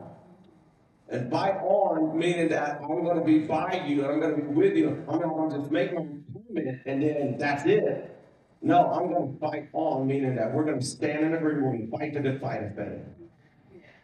And 1.09 1.30
fight 1.30 1.56
on, 1.62 2.16
meaning 2.16 2.48
that 2.50 2.80
I'm 2.83 3.02
going 3.02 3.18
to 3.18 3.24
be 3.24 3.40
by 3.40 3.85
you 3.87 4.04
and 4.04 4.12
I'm 4.12 4.20
going 4.20 4.37
to 4.37 4.42
be 4.42 4.48
with 4.48 4.76
you. 4.76 5.04
I'm 5.09 5.18
not 5.18 5.35
going 5.35 5.50
to 5.50 5.59
just 5.59 5.70
make 5.70 5.92
my 5.92 6.06
comment 6.33 6.80
and 6.87 7.02
then 7.02 7.37
that's 7.38 7.64
it. 7.66 8.16
No, 8.62 8.92
I'm 8.92 9.11
going 9.11 9.33
to 9.33 9.38
fight 9.40 9.68
on, 9.72 10.06
meaning 10.06 10.37
that 10.37 10.52
we're 10.52 10.64
going 10.64 10.78
to 10.78 10.87
stand 10.87 11.24
in 11.24 11.35
agreement 11.35 11.80
and 11.80 11.90
fight 11.90 12.12
to 12.12 12.20
the 12.20 12.30
good 12.30 12.40
fight 12.40 12.62
of 12.62 12.76
faith. 12.76 13.00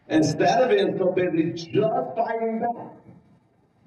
Instead 0.09 0.63
of 0.63 0.71
being 0.71 0.97
so 0.99 1.13
busy 1.13 1.53
just 1.53 2.17
fighting 2.17 2.61
back, 2.61 3.06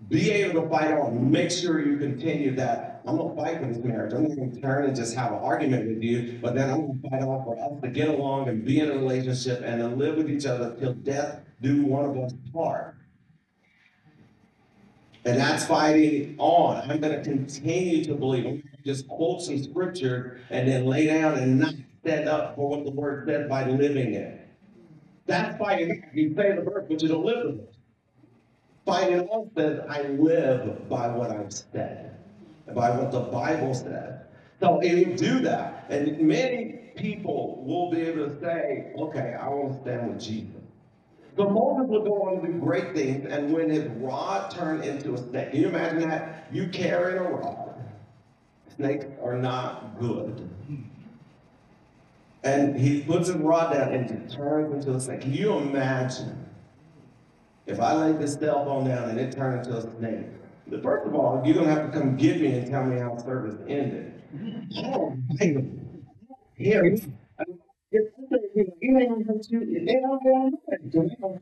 be 0.07 0.31
able 0.31 0.63
to 0.63 0.69
fight 0.69 0.91
on. 0.91 1.29
Make 1.29 1.51
sure 1.51 1.85
you 1.85 1.97
continue 1.97 2.55
that. 2.55 3.01
I'm 3.05 3.17
to 3.17 3.35
fight 3.35 3.59
for 3.59 3.67
this 3.67 3.83
marriage. 3.83 4.13
I'm 4.13 4.27
not 4.27 4.53
to 4.53 4.61
turn 4.61 4.85
and 4.85 4.95
just 4.95 5.15
have 5.15 5.31
an 5.31 5.39
argument 5.39 5.87
with 5.87 6.03
you, 6.03 6.39
but 6.41 6.55
then 6.55 6.69
I'm 6.69 7.01
to 7.01 7.09
fight 7.09 7.21
on 7.21 7.43
for 7.43 7.59
us 7.59 7.81
to 7.81 7.89
get 7.89 8.09
along 8.09 8.49
and 8.49 8.63
be 8.63 8.79
in 8.79 8.89
a 8.89 8.93
relationship 8.93 9.61
and 9.63 9.79
to 9.81 9.87
live 9.87 10.17
with 10.17 10.29
each 10.29 10.45
other 10.45 10.75
till 10.79 10.93
death 10.93 11.41
do 11.61 11.83
one 11.85 12.05
of 12.05 12.17
us 12.17 12.33
part. 12.53 12.95
And 15.25 15.37
that's 15.37 15.65
fighting 15.65 16.35
on. 16.37 16.89
I'm 16.89 17.01
to 17.01 17.21
continue 17.21 18.03
to 18.05 18.15
believe. 18.15 18.45
I'm 18.45 18.61
to 18.61 18.83
just 18.85 19.07
quote 19.07 19.41
some 19.41 19.61
scripture 19.61 20.39
and 20.49 20.67
then 20.67 20.85
lay 20.85 21.07
down 21.07 21.37
and 21.37 21.59
not 21.59 21.73
stand 22.01 22.29
up 22.29 22.55
for 22.55 22.69
what 22.69 22.85
the 22.85 22.91
word 22.91 23.27
said 23.27 23.49
by 23.49 23.67
living 23.69 24.13
it. 24.13 24.47
That's 25.25 25.57
fighting. 25.57 26.03
You 26.13 26.33
say 26.35 26.55
the 26.55 26.61
verse, 26.61 26.85
but 26.87 27.01
you 27.01 27.09
don't 27.09 27.25
live 27.25 27.43
the 27.43 27.51
verse. 27.63 27.75
Fighting 28.85 29.27
on 29.29 29.49
says, 29.55 29.81
I 29.87 30.03
live 30.03 30.89
by 30.89 31.07
what 31.07 31.31
I've 31.31 31.53
said, 31.53 32.17
by 32.73 32.89
what 32.91 33.11
the 33.11 33.19
Bible 33.19 33.73
says. 33.73 34.15
So 34.59 34.79
if 34.81 34.97
you 34.97 35.15
do 35.15 35.39
that, 35.41 35.85
and 35.89 36.19
many 36.21 36.91
people 36.95 37.63
will 37.65 37.91
be 37.91 38.01
able 38.01 38.27
to 38.27 38.39
say, 38.41 38.91
okay, 38.97 39.35
I 39.39 39.47
want 39.49 39.73
to 39.73 39.81
stand 39.81 40.09
with 40.09 40.19
Jesus. 40.21 40.61
So 41.37 41.49
Moses 41.49 41.87
would 41.87 42.03
go 42.03 42.23
on 42.23 42.41
to 42.41 42.47
do 42.47 42.59
great 42.59 42.93
things, 42.93 43.25
and 43.29 43.53
when 43.53 43.69
his 43.69 43.85
rod 43.97 44.51
turned 44.51 44.83
into 44.83 45.13
a 45.13 45.17
snake, 45.17 45.51
can 45.51 45.61
you 45.61 45.69
imagine 45.69 46.09
that? 46.09 46.47
You 46.51 46.67
carrying 46.67 47.19
a 47.19 47.23
rod. 47.23 47.75
Snakes 48.75 49.05
are 49.23 49.37
not 49.37 49.99
good. 49.99 50.49
And 52.43 52.75
he 52.75 53.01
puts 53.01 53.27
his 53.27 53.37
rod 53.37 53.73
down 53.73 53.93
and 53.93 54.09
it 54.09 54.31
turns 54.31 54.73
into 54.73 54.97
a 54.97 55.01
snake. 55.01 55.21
Can 55.21 55.33
you 55.33 55.57
imagine 55.57 56.45
if 57.69 57.79
I 57.79 57.93
laid 57.93 58.19
this 58.19 58.33
cell 58.35 58.65
phone 58.65 58.87
down 58.87 59.09
and 59.09 59.19
it 59.19 59.31
turned 59.31 59.65
into 59.65 59.77
a 59.77 59.81
snake? 59.97 60.25
The- 60.67 60.79
First 60.81 61.07
of 61.07 61.15
all, 61.15 61.41
you're 61.45 61.55
gonna 61.55 61.69
have 61.69 61.91
to 61.91 61.99
come 61.99 62.15
get 62.17 62.41
me 62.41 62.47
and 62.59 62.67
tell 62.67 62.83
me 62.83 62.99
how 62.99 63.15
the 63.15 63.21
service 63.23 63.55
ended. 63.67 64.13
Don't 64.71 65.23
like 65.39 65.49
it. 65.49 65.65
It's- 66.57 67.07
it 67.91 68.13
ain't 68.83 69.09
gonna 69.09 69.23
hurt 69.25 69.47
you, 69.49 69.61
it 69.61 69.89
ain't 69.89 70.03
gonna 70.03 70.23
hurt 70.69 70.93
you. 70.93 71.11
You. 71.19 71.39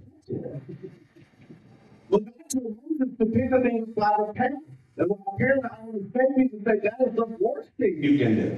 But 2.10 2.26
God 2.26 2.34
told 2.54 2.78
Moses 2.90 3.18
to 3.20 3.26
pick 3.26 3.52
up 3.54 3.64
things 3.64 3.90
by 3.96 4.12
the 4.18 4.34
parent. 4.34 4.64
And 4.98 5.10
when 5.10 5.20
my 5.20 5.34
parents 5.38 5.66
I 5.72 5.86
would 5.86 6.12
say 6.14 6.22
people 6.38 6.60
say 6.66 6.80
that 6.84 7.08
is 7.08 7.16
the 7.16 7.26
worst 7.40 7.70
thing 7.78 8.00
you 8.04 8.18
can 8.18 8.36
do. 8.36 8.58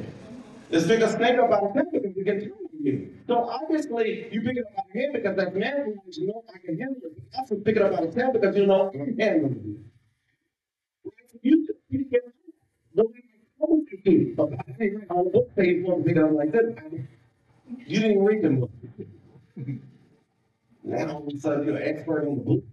Is 0.71 0.87
pick 0.87 1.01
a 1.01 1.09
snake 1.09 1.39
up 1.39 1.49
by 1.49 1.59
the 1.61 1.69
tail 1.73 1.89
because 1.91 2.17
it 2.17 2.25
can 2.25 2.51
on 2.51 2.68
So 3.27 3.35
obviously 3.49 4.29
you 4.31 4.41
pick 4.41 4.57
it 4.57 4.65
up 4.65 4.75
by 4.75 4.83
the 4.93 4.99
head 4.99 5.09
because 5.13 5.35
that's 5.35 5.53
man 5.55 5.99
you 6.11 6.27
know 6.27 6.43
I 6.53 6.57
can 6.59 6.79
handle 6.79 7.01
it. 7.03 7.13
But 7.15 7.39
also 7.39 7.55
pick 7.55 7.75
it 7.75 7.81
up 7.81 7.91
by 7.91 8.05
the 8.05 8.11
tail 8.11 8.31
because 8.31 8.55
you 8.55 8.65
know 8.65 8.89
I'm 8.93 9.17
handling 9.17 9.81
it. 11.05 11.11
You 11.41 11.67
just 11.67 11.79
pick 11.91 12.07
it 12.11 12.23
up 12.25 12.33
the 12.95 13.03
way 13.03 13.19
I 13.19 13.65
told 13.65 13.83
you 13.91 13.97
to. 14.05 14.35
But 14.35 14.49
I 14.67 14.71
think 14.73 15.03
on 15.09 15.25
the 15.25 15.31
book 15.31 15.51
want 15.57 16.03
to 16.03 16.07
pick 16.07 16.17
it 16.17 16.23
up 16.23 16.31
like 16.31 16.51
this. 16.51 16.75
You 17.85 17.99
didn't 17.99 18.23
read 18.23 18.43
the 18.43 18.49
book. 18.49 18.71
Now 20.81 21.11
all 21.11 21.27
of 21.27 21.33
a 21.33 21.37
sudden 21.37 21.67
you're 21.67 21.75
an 21.75 21.83
expert 21.83 22.25
on 22.25 22.37
the 22.37 22.41
book. 22.41 22.63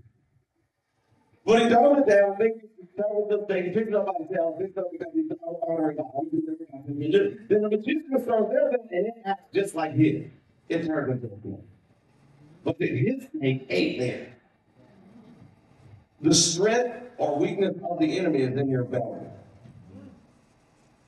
But 1.47 1.63
he 1.63 1.69
throws 1.69 1.99
it 1.99 2.09
down, 2.09 2.37
thinks 2.37 2.65
that 2.97 3.09
was 3.09 3.29
the 3.31 3.47
thing, 3.47 3.73
picks 3.73 3.89
it 3.89 3.95
up 3.95 4.07
by 4.07 4.13
the 4.19 4.35
tail, 4.35 4.57
picks 4.59 4.77
it 4.77 4.79
up 4.79 4.87
because 4.91 5.13
he's 5.15 5.31
all 5.43 5.95
God. 5.95 6.27
He 6.33 6.41
did 6.41 6.57
everything. 6.75 7.47
Then 7.49 7.63
the 7.63 7.69
magician 7.71 8.21
starts 8.25 8.51
there, 8.51 8.69
and 8.69 9.07
it 9.07 9.15
acts 9.25 9.43
just 9.55 9.75
like 9.77 9.93
his. 9.95 10.25
It 10.69 10.87
turns 10.87 11.13
into 11.13 11.33
a 11.33 11.41
snake. 11.41 11.61
But 12.65 12.79
then 12.81 12.97
his 12.97 13.29
snake 13.31 13.67
ate 13.71 14.01
there. 14.01 14.35
The 16.21 16.35
strength 16.35 17.13
or 17.19 17.39
weakness 17.39 17.77
of 17.89 18.01
the 18.01 18.19
enemy 18.19 18.41
is 18.41 18.59
in 18.59 18.69
your 18.69 18.83
belly. 18.83 19.27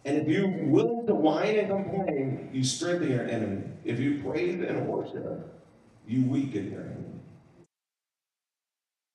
And 0.04 0.18
if 0.18 0.28
you're 0.28 0.46
willing 0.46 1.06
to 1.08 1.14
whine 1.14 1.56
and 1.56 1.68
complain, 1.68 2.50
you 2.52 2.62
strengthen 2.62 3.10
your 3.10 3.26
enemy. 3.26 3.64
If 3.84 3.98
you 3.98 4.22
praise 4.22 4.62
and 4.62 4.86
worship, 4.86 5.52
you 6.06 6.24
weaken 6.26 6.70
your 6.70 6.82
enemy. 6.82 7.17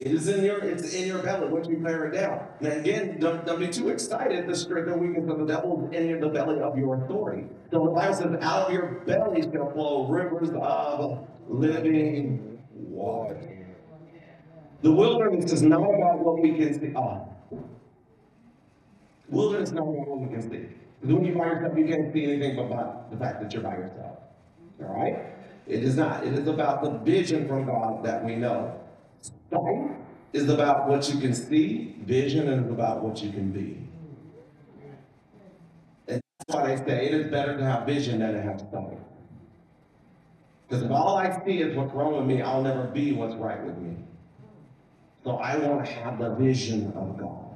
It 0.04 0.12
is 0.12 0.28
in 0.28 0.44
your, 0.44 0.60
it's 0.60 0.94
in 0.94 1.08
your 1.08 1.24
belly 1.24 1.48
once 1.48 1.70
you 1.70 1.78
bear 1.78 2.08
it 2.08 2.20
down. 2.20 2.46
Now 2.60 2.72
again, 2.72 3.22
don't, 3.22 3.46
don't 3.46 3.58
be 3.58 3.70
too 3.70 3.88
excited. 3.88 4.50
The 4.50 4.54
strength 4.54 4.90
and 4.90 5.00
weakness 5.00 5.32
of 5.32 5.40
the 5.40 5.46
devil 5.46 5.90
is 5.94 5.98
in 5.98 6.20
the 6.20 6.28
belly 6.28 6.60
of 6.60 6.78
your 6.78 7.02
authority. 7.06 7.46
So 7.72 7.86
the 7.86 7.92
Bible 7.92 8.14
says, 8.14 8.36
out 8.42 8.68
of 8.68 8.74
your 8.74 9.02
belly 9.06 9.40
is 9.40 9.46
going 9.46 9.66
to 9.66 9.74
flow 9.74 10.06
rivers 10.08 10.50
of 10.60 11.26
living 11.48 12.60
water. 12.74 13.66
The 14.82 14.92
wilderness 14.92 15.54
is 15.54 15.62
not 15.62 15.78
about 15.78 16.20
what 16.20 16.42
we 16.42 16.54
can 16.54 16.78
see. 16.78 16.92
Oh. 16.98 17.26
Wilderness 19.30 19.70
is 19.70 19.74
not 19.74 19.84
about 19.84 20.06
what 20.06 20.20
we 20.20 20.28
can 20.28 20.42
see. 20.42 20.68
Because 21.00 21.16
when 21.16 21.24
you're 21.24 21.38
by 21.38 21.46
yourself, 21.46 21.78
you 21.78 21.86
can't 21.86 22.12
see 22.12 22.26
anything 22.26 22.58
but 22.58 23.10
the 23.10 23.16
fact 23.16 23.42
that 23.42 23.54
you're 23.54 23.64
by 23.64 23.78
yourself. 23.78 24.20
All 24.82 25.02
right? 25.02 25.28
It 25.66 25.82
is 25.82 25.96
not. 25.96 26.28
It 26.28 26.34
is 26.34 26.46
about 26.50 26.84
the 26.84 26.90
vision 26.90 27.48
from 27.48 27.66
God 27.66 28.04
that 28.04 28.22
we 28.22 28.36
know. 28.36 28.82
Sight 29.24 29.92
is 30.34 30.50
about 30.50 30.88
what 30.88 31.10
you 31.14 31.20
can 31.20 31.34
see, 31.34 31.96
vision 32.06 32.48
is 32.48 32.70
about 32.70 33.04
what 33.04 33.24
you 33.24 33.32
can 33.32 33.52
be. 33.52 33.78
And 36.08 36.22
that's 36.40 36.56
why 36.56 36.76
they 36.76 36.86
say 36.86 37.06
it 37.06 37.14
is 37.14 37.32
better 37.32 37.58
to 37.58 37.64
have 37.64 37.86
vision 37.86 38.20
than 38.20 38.34
to 38.34 38.42
have 38.42 38.60
sight. 38.72 39.00
Because 40.68 40.84
if 40.84 40.92
all 40.92 41.18
I 41.18 41.44
see 41.46 41.60
is 41.60 41.76
what's 41.76 41.94
wrong 41.94 42.18
with 42.18 42.26
me, 42.26 42.42
I'll 42.42 42.64
never 42.64 42.84
be 42.88 43.14
what's 43.14 43.36
right 43.36 43.64
with 43.64 43.78
me. 43.78 43.96
So 45.24 45.38
I 45.38 45.58
want 45.58 45.86
to 45.86 45.92
have 45.92 46.20
the 46.20 46.36
vision 46.36 46.92
of 46.96 47.18
God. 47.18 47.53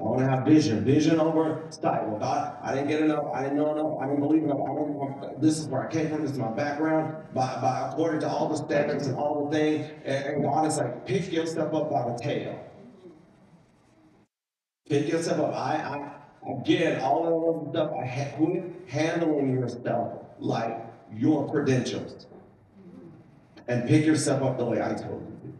I 0.00 0.02
want 0.02 0.20
to 0.20 0.26
have 0.26 0.46
vision, 0.46 0.82
vision 0.82 1.20
over 1.20 1.62
style. 1.68 2.16
God, 2.18 2.56
I 2.62 2.74
didn't 2.74 2.88
get 2.88 3.02
enough. 3.02 3.26
I 3.34 3.42
didn't 3.42 3.58
know 3.58 3.72
enough. 3.74 3.98
I 4.00 4.06
didn't 4.06 4.20
believe 4.20 4.44
enough. 4.44 4.60
I 4.62 4.66
don't. 4.68 5.40
This 5.42 5.58
is 5.58 5.66
where 5.66 5.86
I 5.86 5.92
came 5.92 6.08
from. 6.08 6.22
This 6.22 6.30
is 6.30 6.38
my 6.38 6.50
background. 6.50 7.14
By, 7.34 7.60
by 7.60 7.90
according 7.90 8.20
to 8.20 8.28
all 8.28 8.48
the 8.48 8.56
standards 8.56 9.08
and 9.08 9.18
all 9.18 9.44
the 9.44 9.56
things, 9.58 9.90
and, 10.06 10.24
and 10.24 10.42
God 10.42 10.66
is 10.66 10.78
like, 10.78 11.06
pick 11.06 11.30
yourself 11.30 11.74
up 11.74 11.90
by 11.90 12.10
the 12.10 12.18
tail. 12.18 12.58
Pick 14.88 15.06
yourself 15.06 15.38
up. 15.40 15.54
I, 15.54 15.76
I 15.76 16.50
again, 16.50 17.02
all 17.02 17.24
that 17.24 17.34
other 17.34 17.70
stuff. 17.70 17.92
I 18.02 18.06
ha- 18.06 18.36
quit 18.38 18.64
handling 18.88 19.52
yourself 19.52 20.14
like 20.38 20.82
your 21.14 21.50
credentials, 21.50 22.26
and 23.68 23.86
pick 23.86 24.06
yourself 24.06 24.42
up 24.42 24.56
the 24.56 24.64
way 24.64 24.80
I 24.80 24.94
told 24.94 25.26
you. 25.44 25.52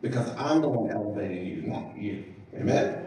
Because 0.00 0.30
I'm 0.38 0.62
the 0.62 0.68
one 0.68 0.90
elevating 0.90 1.46
you, 1.46 1.62
not 1.62 1.96
you. 1.98 2.24
Amen? 2.54 3.06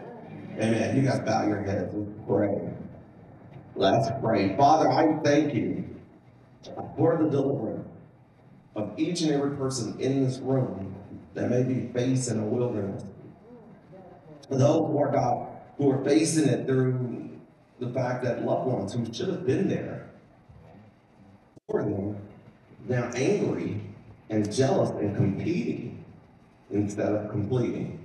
Amen. 0.58 0.96
You 0.96 1.02
guys 1.02 1.20
bow 1.20 1.46
your 1.46 1.62
heads 1.62 1.92
and 1.94 2.26
pray. 2.26 2.58
Let's 3.74 4.08
pray. 4.20 4.56
Father, 4.56 4.90
I 4.90 5.18
thank 5.22 5.54
you 5.54 5.84
for 6.96 7.16
the 7.22 7.28
deliverance 7.28 7.88
of 8.74 8.98
each 8.98 9.22
and 9.22 9.32
every 9.32 9.56
person 9.56 9.98
in 10.00 10.24
this 10.24 10.38
room 10.38 10.94
that 11.34 11.50
may 11.50 11.62
be 11.62 11.88
facing 11.92 12.40
a 12.40 12.44
wilderness. 12.44 13.04
Those 14.48 14.88
who 14.88 14.98
are 14.98 15.12
God, 15.12 15.48
who 15.78 15.90
are 15.90 16.04
facing 16.04 16.48
it 16.48 16.66
through 16.66 17.30
the 17.78 17.88
fact 17.90 18.24
that 18.24 18.44
loved 18.44 18.66
ones 18.66 18.94
who 18.94 19.04
should 19.12 19.28
have 19.28 19.46
been 19.46 19.68
there 19.68 20.10
for 21.68 21.82
them, 21.82 22.16
now 22.88 23.10
angry 23.14 23.80
and 24.30 24.52
jealous 24.52 24.90
and 24.90 25.14
competing 25.14 26.04
instead 26.70 27.12
of 27.12 27.30
completing. 27.30 28.02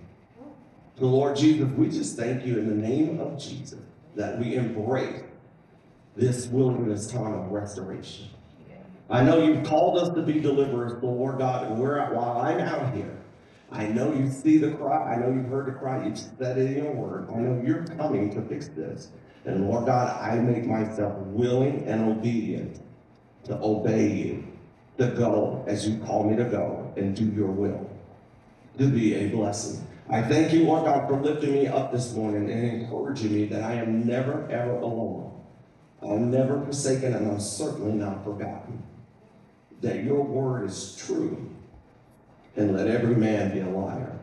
So, 1.02 1.08
Lord 1.08 1.36
Jesus, 1.36 1.68
we 1.76 1.90
just 1.90 2.16
thank 2.16 2.46
you 2.46 2.60
in 2.60 2.68
the 2.70 2.88
name 2.88 3.20
of 3.20 3.40
Jesus 3.40 3.80
that 4.16 4.38
we 4.38 4.54
embrace 4.54 5.24
this 6.16 6.46
wilderness 6.46 7.08
time 7.08 7.34
of 7.34 7.52
restoration. 7.52 8.28
I 9.10 9.24
know 9.24 9.44
you've 9.44 9.66
called 9.66 9.98
us 9.98 10.10
to 10.10 10.22
be 10.22 10.40
deliverers, 10.40 11.02
Lord 11.02 11.40
God, 11.40 11.66
and 11.66 11.80
we're 11.80 11.98
while 12.14 12.38
I'm 12.42 12.60
out 12.60 12.94
here. 12.94 13.18
I 13.72 13.88
know 13.88 14.14
you 14.14 14.30
see 14.30 14.60
the 14.60 14.74
cry. 14.74 15.16
I 15.16 15.16
know 15.16 15.32
you've 15.32 15.48
heard 15.48 15.66
the 15.66 15.72
cry. 15.72 16.06
You've 16.06 16.20
said 16.20 16.60
it 16.60 16.78
in 16.78 16.84
your 16.84 16.94
word. 16.94 17.30
I 17.34 17.40
know 17.40 17.60
you're 17.66 17.84
coming 17.84 18.32
to 18.36 18.42
fix 18.44 18.68
this. 18.68 19.08
And 19.46 19.68
Lord 19.68 19.88
God, 19.88 20.22
I 20.22 20.36
make 20.36 20.68
myself 20.68 21.18
willing 21.18 21.84
and 21.88 22.12
obedient 22.12 22.80
to 23.46 23.58
obey 23.58 24.08
you, 24.08 24.46
to 25.00 25.08
go 25.08 25.66
as 25.68 25.90
you 25.90 25.98
call 26.06 26.30
me 26.30 26.36
to 26.36 26.46
go 26.46 26.94
and 26.96 27.16
do 27.16 27.26
your 27.26 27.50
will, 27.50 27.90
to 28.78 28.88
be 28.88 29.16
a 29.16 29.30
blessing. 29.30 29.88
I 30.12 30.22
thank 30.22 30.52
you, 30.52 30.66
Lord 30.66 30.84
God, 30.84 31.08
for 31.08 31.22
lifting 31.22 31.54
me 31.54 31.68
up 31.68 31.94
this 31.94 32.14
morning 32.14 32.52
and 32.52 32.82
encouraging 32.82 33.34
me 33.34 33.46
that 33.46 33.64
I 33.64 33.76
am 33.76 34.06
never, 34.06 34.46
ever 34.52 34.72
alone. 34.72 35.32
I'm 36.02 36.30
never 36.30 36.62
forsaken 36.66 37.14
and 37.14 37.32
I'm 37.32 37.40
certainly 37.40 37.94
not 37.94 38.26
forgotten. 38.26 38.84
That 39.80 40.04
your 40.04 40.22
word 40.22 40.70
is 40.70 40.98
true 40.98 41.50
and 42.58 42.76
let 42.76 42.88
every 42.88 43.16
man 43.16 43.54
be 43.54 43.62
a 43.62 43.70
liar. 43.70 44.20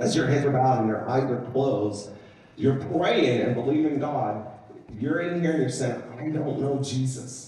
As 0.00 0.16
your 0.16 0.26
heads 0.26 0.44
are 0.44 0.50
bowed 0.50 0.80
and 0.80 0.88
your 0.88 1.08
eyes 1.08 1.30
are 1.30 1.48
closed, 1.52 2.10
you're 2.56 2.82
praying 2.86 3.42
and 3.42 3.54
believing 3.54 4.00
God. 4.00 4.48
You're 4.98 5.20
in 5.20 5.40
here 5.40 5.52
and 5.52 5.60
you're 5.60 5.70
saying, 5.70 6.02
I 6.18 6.28
don't 6.28 6.58
know 6.60 6.80
Jesus. 6.82 7.47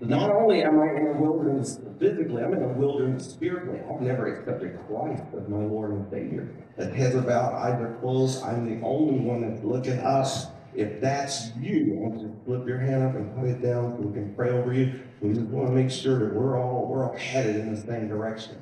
Not 0.00 0.30
only 0.30 0.62
am 0.62 0.78
I 0.80 0.90
in 0.92 1.06
a 1.08 1.12
wilderness 1.12 1.80
physically, 1.98 2.42
I'm 2.42 2.54
in 2.54 2.62
a 2.62 2.68
wilderness 2.68 3.30
spiritually. 3.30 3.80
I've 3.90 4.00
never 4.00 4.32
accepted 4.32 4.78
Christ 4.86 5.24
as 5.36 5.48
my 5.48 5.58
Lord 5.58 5.90
and 5.90 6.08
Savior. 6.08 6.54
As 6.76 6.94
heads 6.94 7.16
are 7.16 7.22
bowed, 7.22 7.54
eyes 7.54 7.80
are 7.80 7.96
closed, 8.00 8.44
I'm 8.44 8.64
the 8.64 8.86
only 8.86 9.18
one 9.18 9.40
that's 9.40 9.64
looking 9.64 9.98
up. 9.98 10.28
If 10.74 11.00
that's 11.00 11.50
you, 11.56 11.94
I 11.94 11.96
want 11.96 12.20
you 12.20 12.28
to 12.28 12.34
flip 12.44 12.68
your 12.68 12.78
hand 12.78 13.02
up 13.02 13.16
and 13.16 13.34
put 13.34 13.48
it 13.48 13.60
down 13.60 13.96
so 13.96 14.06
we 14.06 14.12
can 14.12 14.32
pray 14.34 14.50
over 14.50 14.72
you. 14.72 15.00
We 15.20 15.34
just 15.34 15.46
want 15.46 15.66
to 15.66 15.72
make 15.72 15.90
sure 15.90 16.20
that 16.20 16.32
we're 16.32 16.56
all 16.56 16.86
we're 16.86 17.04
all 17.04 17.16
headed 17.16 17.56
in 17.56 17.74
the 17.74 17.80
same 17.80 18.06
direction. 18.06 18.56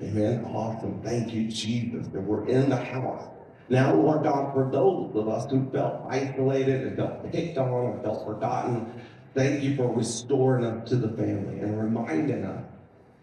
Amen. 0.00 0.46
Awesome. 0.46 1.02
Thank 1.02 1.34
you, 1.34 1.48
Jesus, 1.48 2.06
that 2.08 2.20
we're 2.20 2.46
in 2.48 2.70
the 2.70 2.76
house. 2.76 3.28
Now, 3.68 3.94
Lord 3.94 4.24
God, 4.24 4.52
for 4.52 4.70
those 4.70 5.14
of 5.14 5.28
us 5.28 5.50
who 5.50 5.68
felt 5.70 6.02
isolated 6.08 6.86
and 6.86 6.96
felt 6.96 7.30
picked 7.30 7.58
on 7.58 7.92
and 7.92 8.02
felt 8.02 8.24
forgotten, 8.26 8.92
Thank 9.34 9.62
you 9.62 9.76
for 9.76 9.90
restoring 9.92 10.64
us 10.64 10.88
to 10.90 10.96
the 10.96 11.08
family 11.08 11.60
and 11.60 11.80
reminding 11.80 12.44
us 12.44 12.64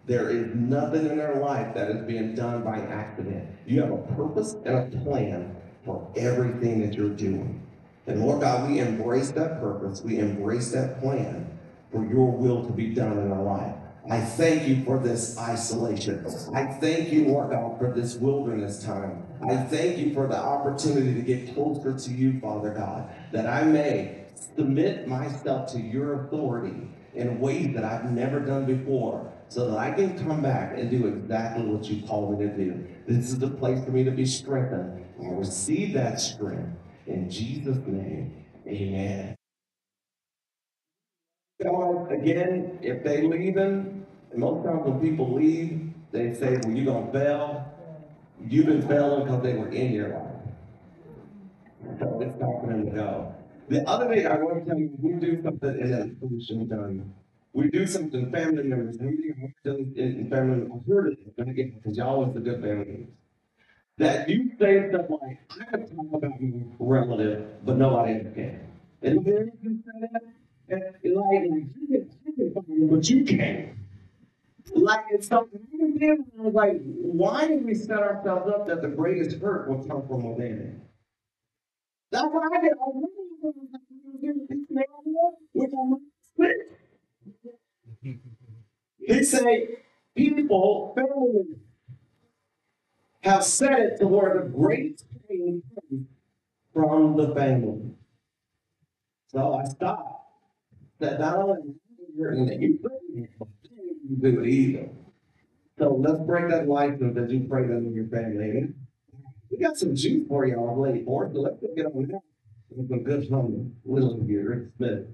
there 0.07 0.29
is 0.31 0.55
nothing 0.55 1.05
in 1.05 1.19
our 1.19 1.39
life 1.39 1.75
that 1.75 1.91
is 1.91 2.03
being 2.05 2.33
done 2.33 2.63
by 2.63 2.79
accident. 2.79 3.47
You 3.67 3.81
have 3.81 3.91
a 3.91 3.97
purpose 4.15 4.55
and 4.65 4.91
a 4.91 4.97
plan 5.03 5.55
for 5.85 6.11
everything 6.15 6.81
that 6.81 6.95
you're 6.95 7.09
doing. 7.09 7.61
And 8.07 8.21
Lord 8.21 8.41
God, 8.41 8.67
we 8.67 8.79
embrace 8.79 9.29
that 9.31 9.59
purpose, 9.59 10.01
we 10.01 10.17
embrace 10.17 10.71
that 10.71 10.99
plan 10.99 11.59
for 11.91 12.03
your 12.03 12.31
will 12.31 12.65
to 12.65 12.73
be 12.73 12.87
done 12.87 13.19
in 13.19 13.31
our 13.31 13.43
life. 13.43 13.75
I 14.09 14.19
thank 14.19 14.67
you 14.67 14.83
for 14.83 14.97
this 14.97 15.37
isolation. 15.37 16.25
I 16.55 16.65
thank 16.65 17.11
you, 17.11 17.25
Lord 17.27 17.51
God, 17.51 17.77
for 17.77 17.93
this 17.93 18.15
wilderness 18.15 18.83
time. 18.83 19.23
I 19.47 19.57
thank 19.57 19.99
you 19.99 20.11
for 20.15 20.25
the 20.25 20.37
opportunity 20.37 21.13
to 21.13 21.21
get 21.21 21.53
closer 21.53 21.93
to 21.93 22.11
you, 22.11 22.39
Father 22.39 22.71
God, 22.71 23.07
that 23.31 23.45
I 23.45 23.63
may 23.65 24.25
submit 24.55 25.07
myself 25.07 25.71
to 25.73 25.79
your 25.79 26.25
authority 26.25 26.89
in 27.15 27.39
ways 27.39 27.73
that 27.75 27.83
I've 27.83 28.11
never 28.11 28.39
done 28.39 28.65
before 28.65 29.31
so 29.49 29.69
that 29.71 29.77
I 29.77 29.91
can 29.91 30.17
come 30.17 30.41
back 30.41 30.77
and 30.77 30.89
do 30.89 31.07
exactly 31.07 31.65
what 31.65 31.85
you 31.85 32.05
called 32.05 32.39
me 32.39 32.45
to 32.45 32.55
do. 32.55 32.87
This 33.07 33.29
is 33.29 33.39
the 33.39 33.49
place 33.49 33.83
for 33.83 33.91
me 33.91 34.03
to 34.03 34.11
be 34.11 34.25
strengthened. 34.25 35.05
I 35.21 35.29
receive 35.31 35.93
that 35.93 36.21
strength 36.21 36.77
in 37.07 37.29
Jesus' 37.29 37.79
name. 37.85 38.45
Amen. 38.67 39.35
God, 41.61 42.11
again, 42.11 42.79
if 42.81 43.03
they 43.03 43.21
leaving, 43.23 44.05
and 44.31 44.39
most 44.39 44.65
times 44.65 44.81
when 44.85 44.99
people 45.01 45.33
leave, 45.33 45.91
they 46.11 46.33
say, 46.33 46.57
well, 46.63 46.71
you're 46.71 46.85
gonna 46.85 47.11
fail. 47.11 47.65
You've 48.47 48.67
been 48.67 48.87
failing 48.87 49.25
because 49.25 49.43
they 49.43 49.53
were 49.55 49.69
in 49.69 49.91
your 49.91 50.09
life. 50.09 50.25
So 51.99 52.21
it's 52.21 52.39
time 52.39 52.85
to 52.85 52.91
go. 52.91 53.35
The 53.69 53.87
other 53.87 54.07
thing 54.13 54.25
I 54.25 54.35
want 54.37 54.65
to 54.65 54.71
tell 54.71 54.79
you, 54.79 54.89
we 54.99 55.13
do 55.13 55.43
something 55.43 55.79
in 55.79 55.91
that 55.91 56.19
solution 56.19 56.67
done. 56.67 57.13
We 57.53 57.69
do 57.69 57.85
something 57.85 58.31
family 58.31 58.63
members. 58.63 58.97
Done 58.97 59.93
in 59.95 60.27
family, 60.27 60.67
I've 60.73 60.87
heard 60.87 61.13
it 61.13 61.19
again 61.37 61.75
because 61.77 61.95
y'all 61.95 62.25
was 62.25 62.33
the 62.33 62.39
good 62.39 62.61
family 62.61 62.85
members. 62.85 63.13
That 63.99 64.27
you 64.27 64.51
say 64.59 64.89
stuff 64.89 65.05
like, 65.09 65.37
I 65.51 65.65
have 65.69 65.89
talk 65.89 66.05
about 66.13 66.41
my 66.41 66.63
relative, 66.79 67.63
but 67.63 67.77
nobody 67.77 68.13
else 68.13 68.33
can. 68.33 68.59
And 69.03 69.25
then 69.25 69.51
you 69.61 69.61
eh, 69.61 69.61
can 69.61 69.83
say 69.85 70.07
that, 70.13 71.01
and 71.03 71.15
like, 71.15 71.43
you 71.43 71.87
can, 71.91 72.09
you 72.25 72.33
can 72.33 72.53
find 72.53 72.67
them, 72.67 72.89
but 72.89 73.09
you 73.09 73.23
can't. 73.23 73.75
Like 74.73 75.05
it's 75.11 75.27
something 75.27 75.59
I 76.01 76.41
was 76.41 76.53
like, 76.53 76.81
why 76.83 77.47
did 77.47 77.63
we 77.65 77.75
set 77.75 77.99
ourselves 77.99 78.51
up 78.51 78.67
that 78.67 78.81
the 78.81 78.87
greatest 78.87 79.37
hurt 79.37 79.69
will 79.69 79.83
come 79.83 80.07
from 80.07 80.23
within? 80.23 80.81
That's 82.11 82.25
what 82.25 82.51
I 82.51 82.61
did. 82.61 82.71
I 82.73 82.89
He 88.99 89.23
say, 89.23 89.69
people, 90.15 90.93
family 90.95 91.57
have 93.21 93.43
said 93.43 93.79
it 93.79 93.99
to 93.99 94.07
where 94.07 94.41
the 94.41 94.49
greatest 94.49 95.05
pain 95.27 95.61
from 96.73 97.17
the 97.17 97.33
family. 97.35 97.91
So 99.27 99.55
I 99.55 99.65
stopped. 99.65 100.15
That 100.99 101.19
not 101.19 101.37
only 101.37 101.75
you're 102.15 102.33
in 102.33 102.45
the 102.45 102.55
you 102.55 102.79
do 104.21 104.41
it 104.41 104.47
either. 104.47 104.89
So 105.77 105.95
let's 105.95 106.19
break 106.19 106.49
that 106.49 106.67
license 106.67 107.15
and 107.15 107.29
do 107.29 107.47
pray 107.47 107.67
that 107.67 107.77
in 107.77 107.93
your 107.93 108.07
family. 108.07 108.73
We 109.49 109.57
got 109.57 109.77
some 109.77 109.95
juice 109.95 110.27
for 110.27 110.45
y'all, 110.45 110.81
lady, 110.81 111.05
for 111.05 111.29
so 111.33 111.39
let's 111.39 111.57
get 111.75 111.85
on 111.85 112.07
that. 112.07 112.21
Good 112.75 113.29
hum, 113.29 113.75
little 113.83 114.21
here, 114.21 114.71
Smith. 114.77 115.07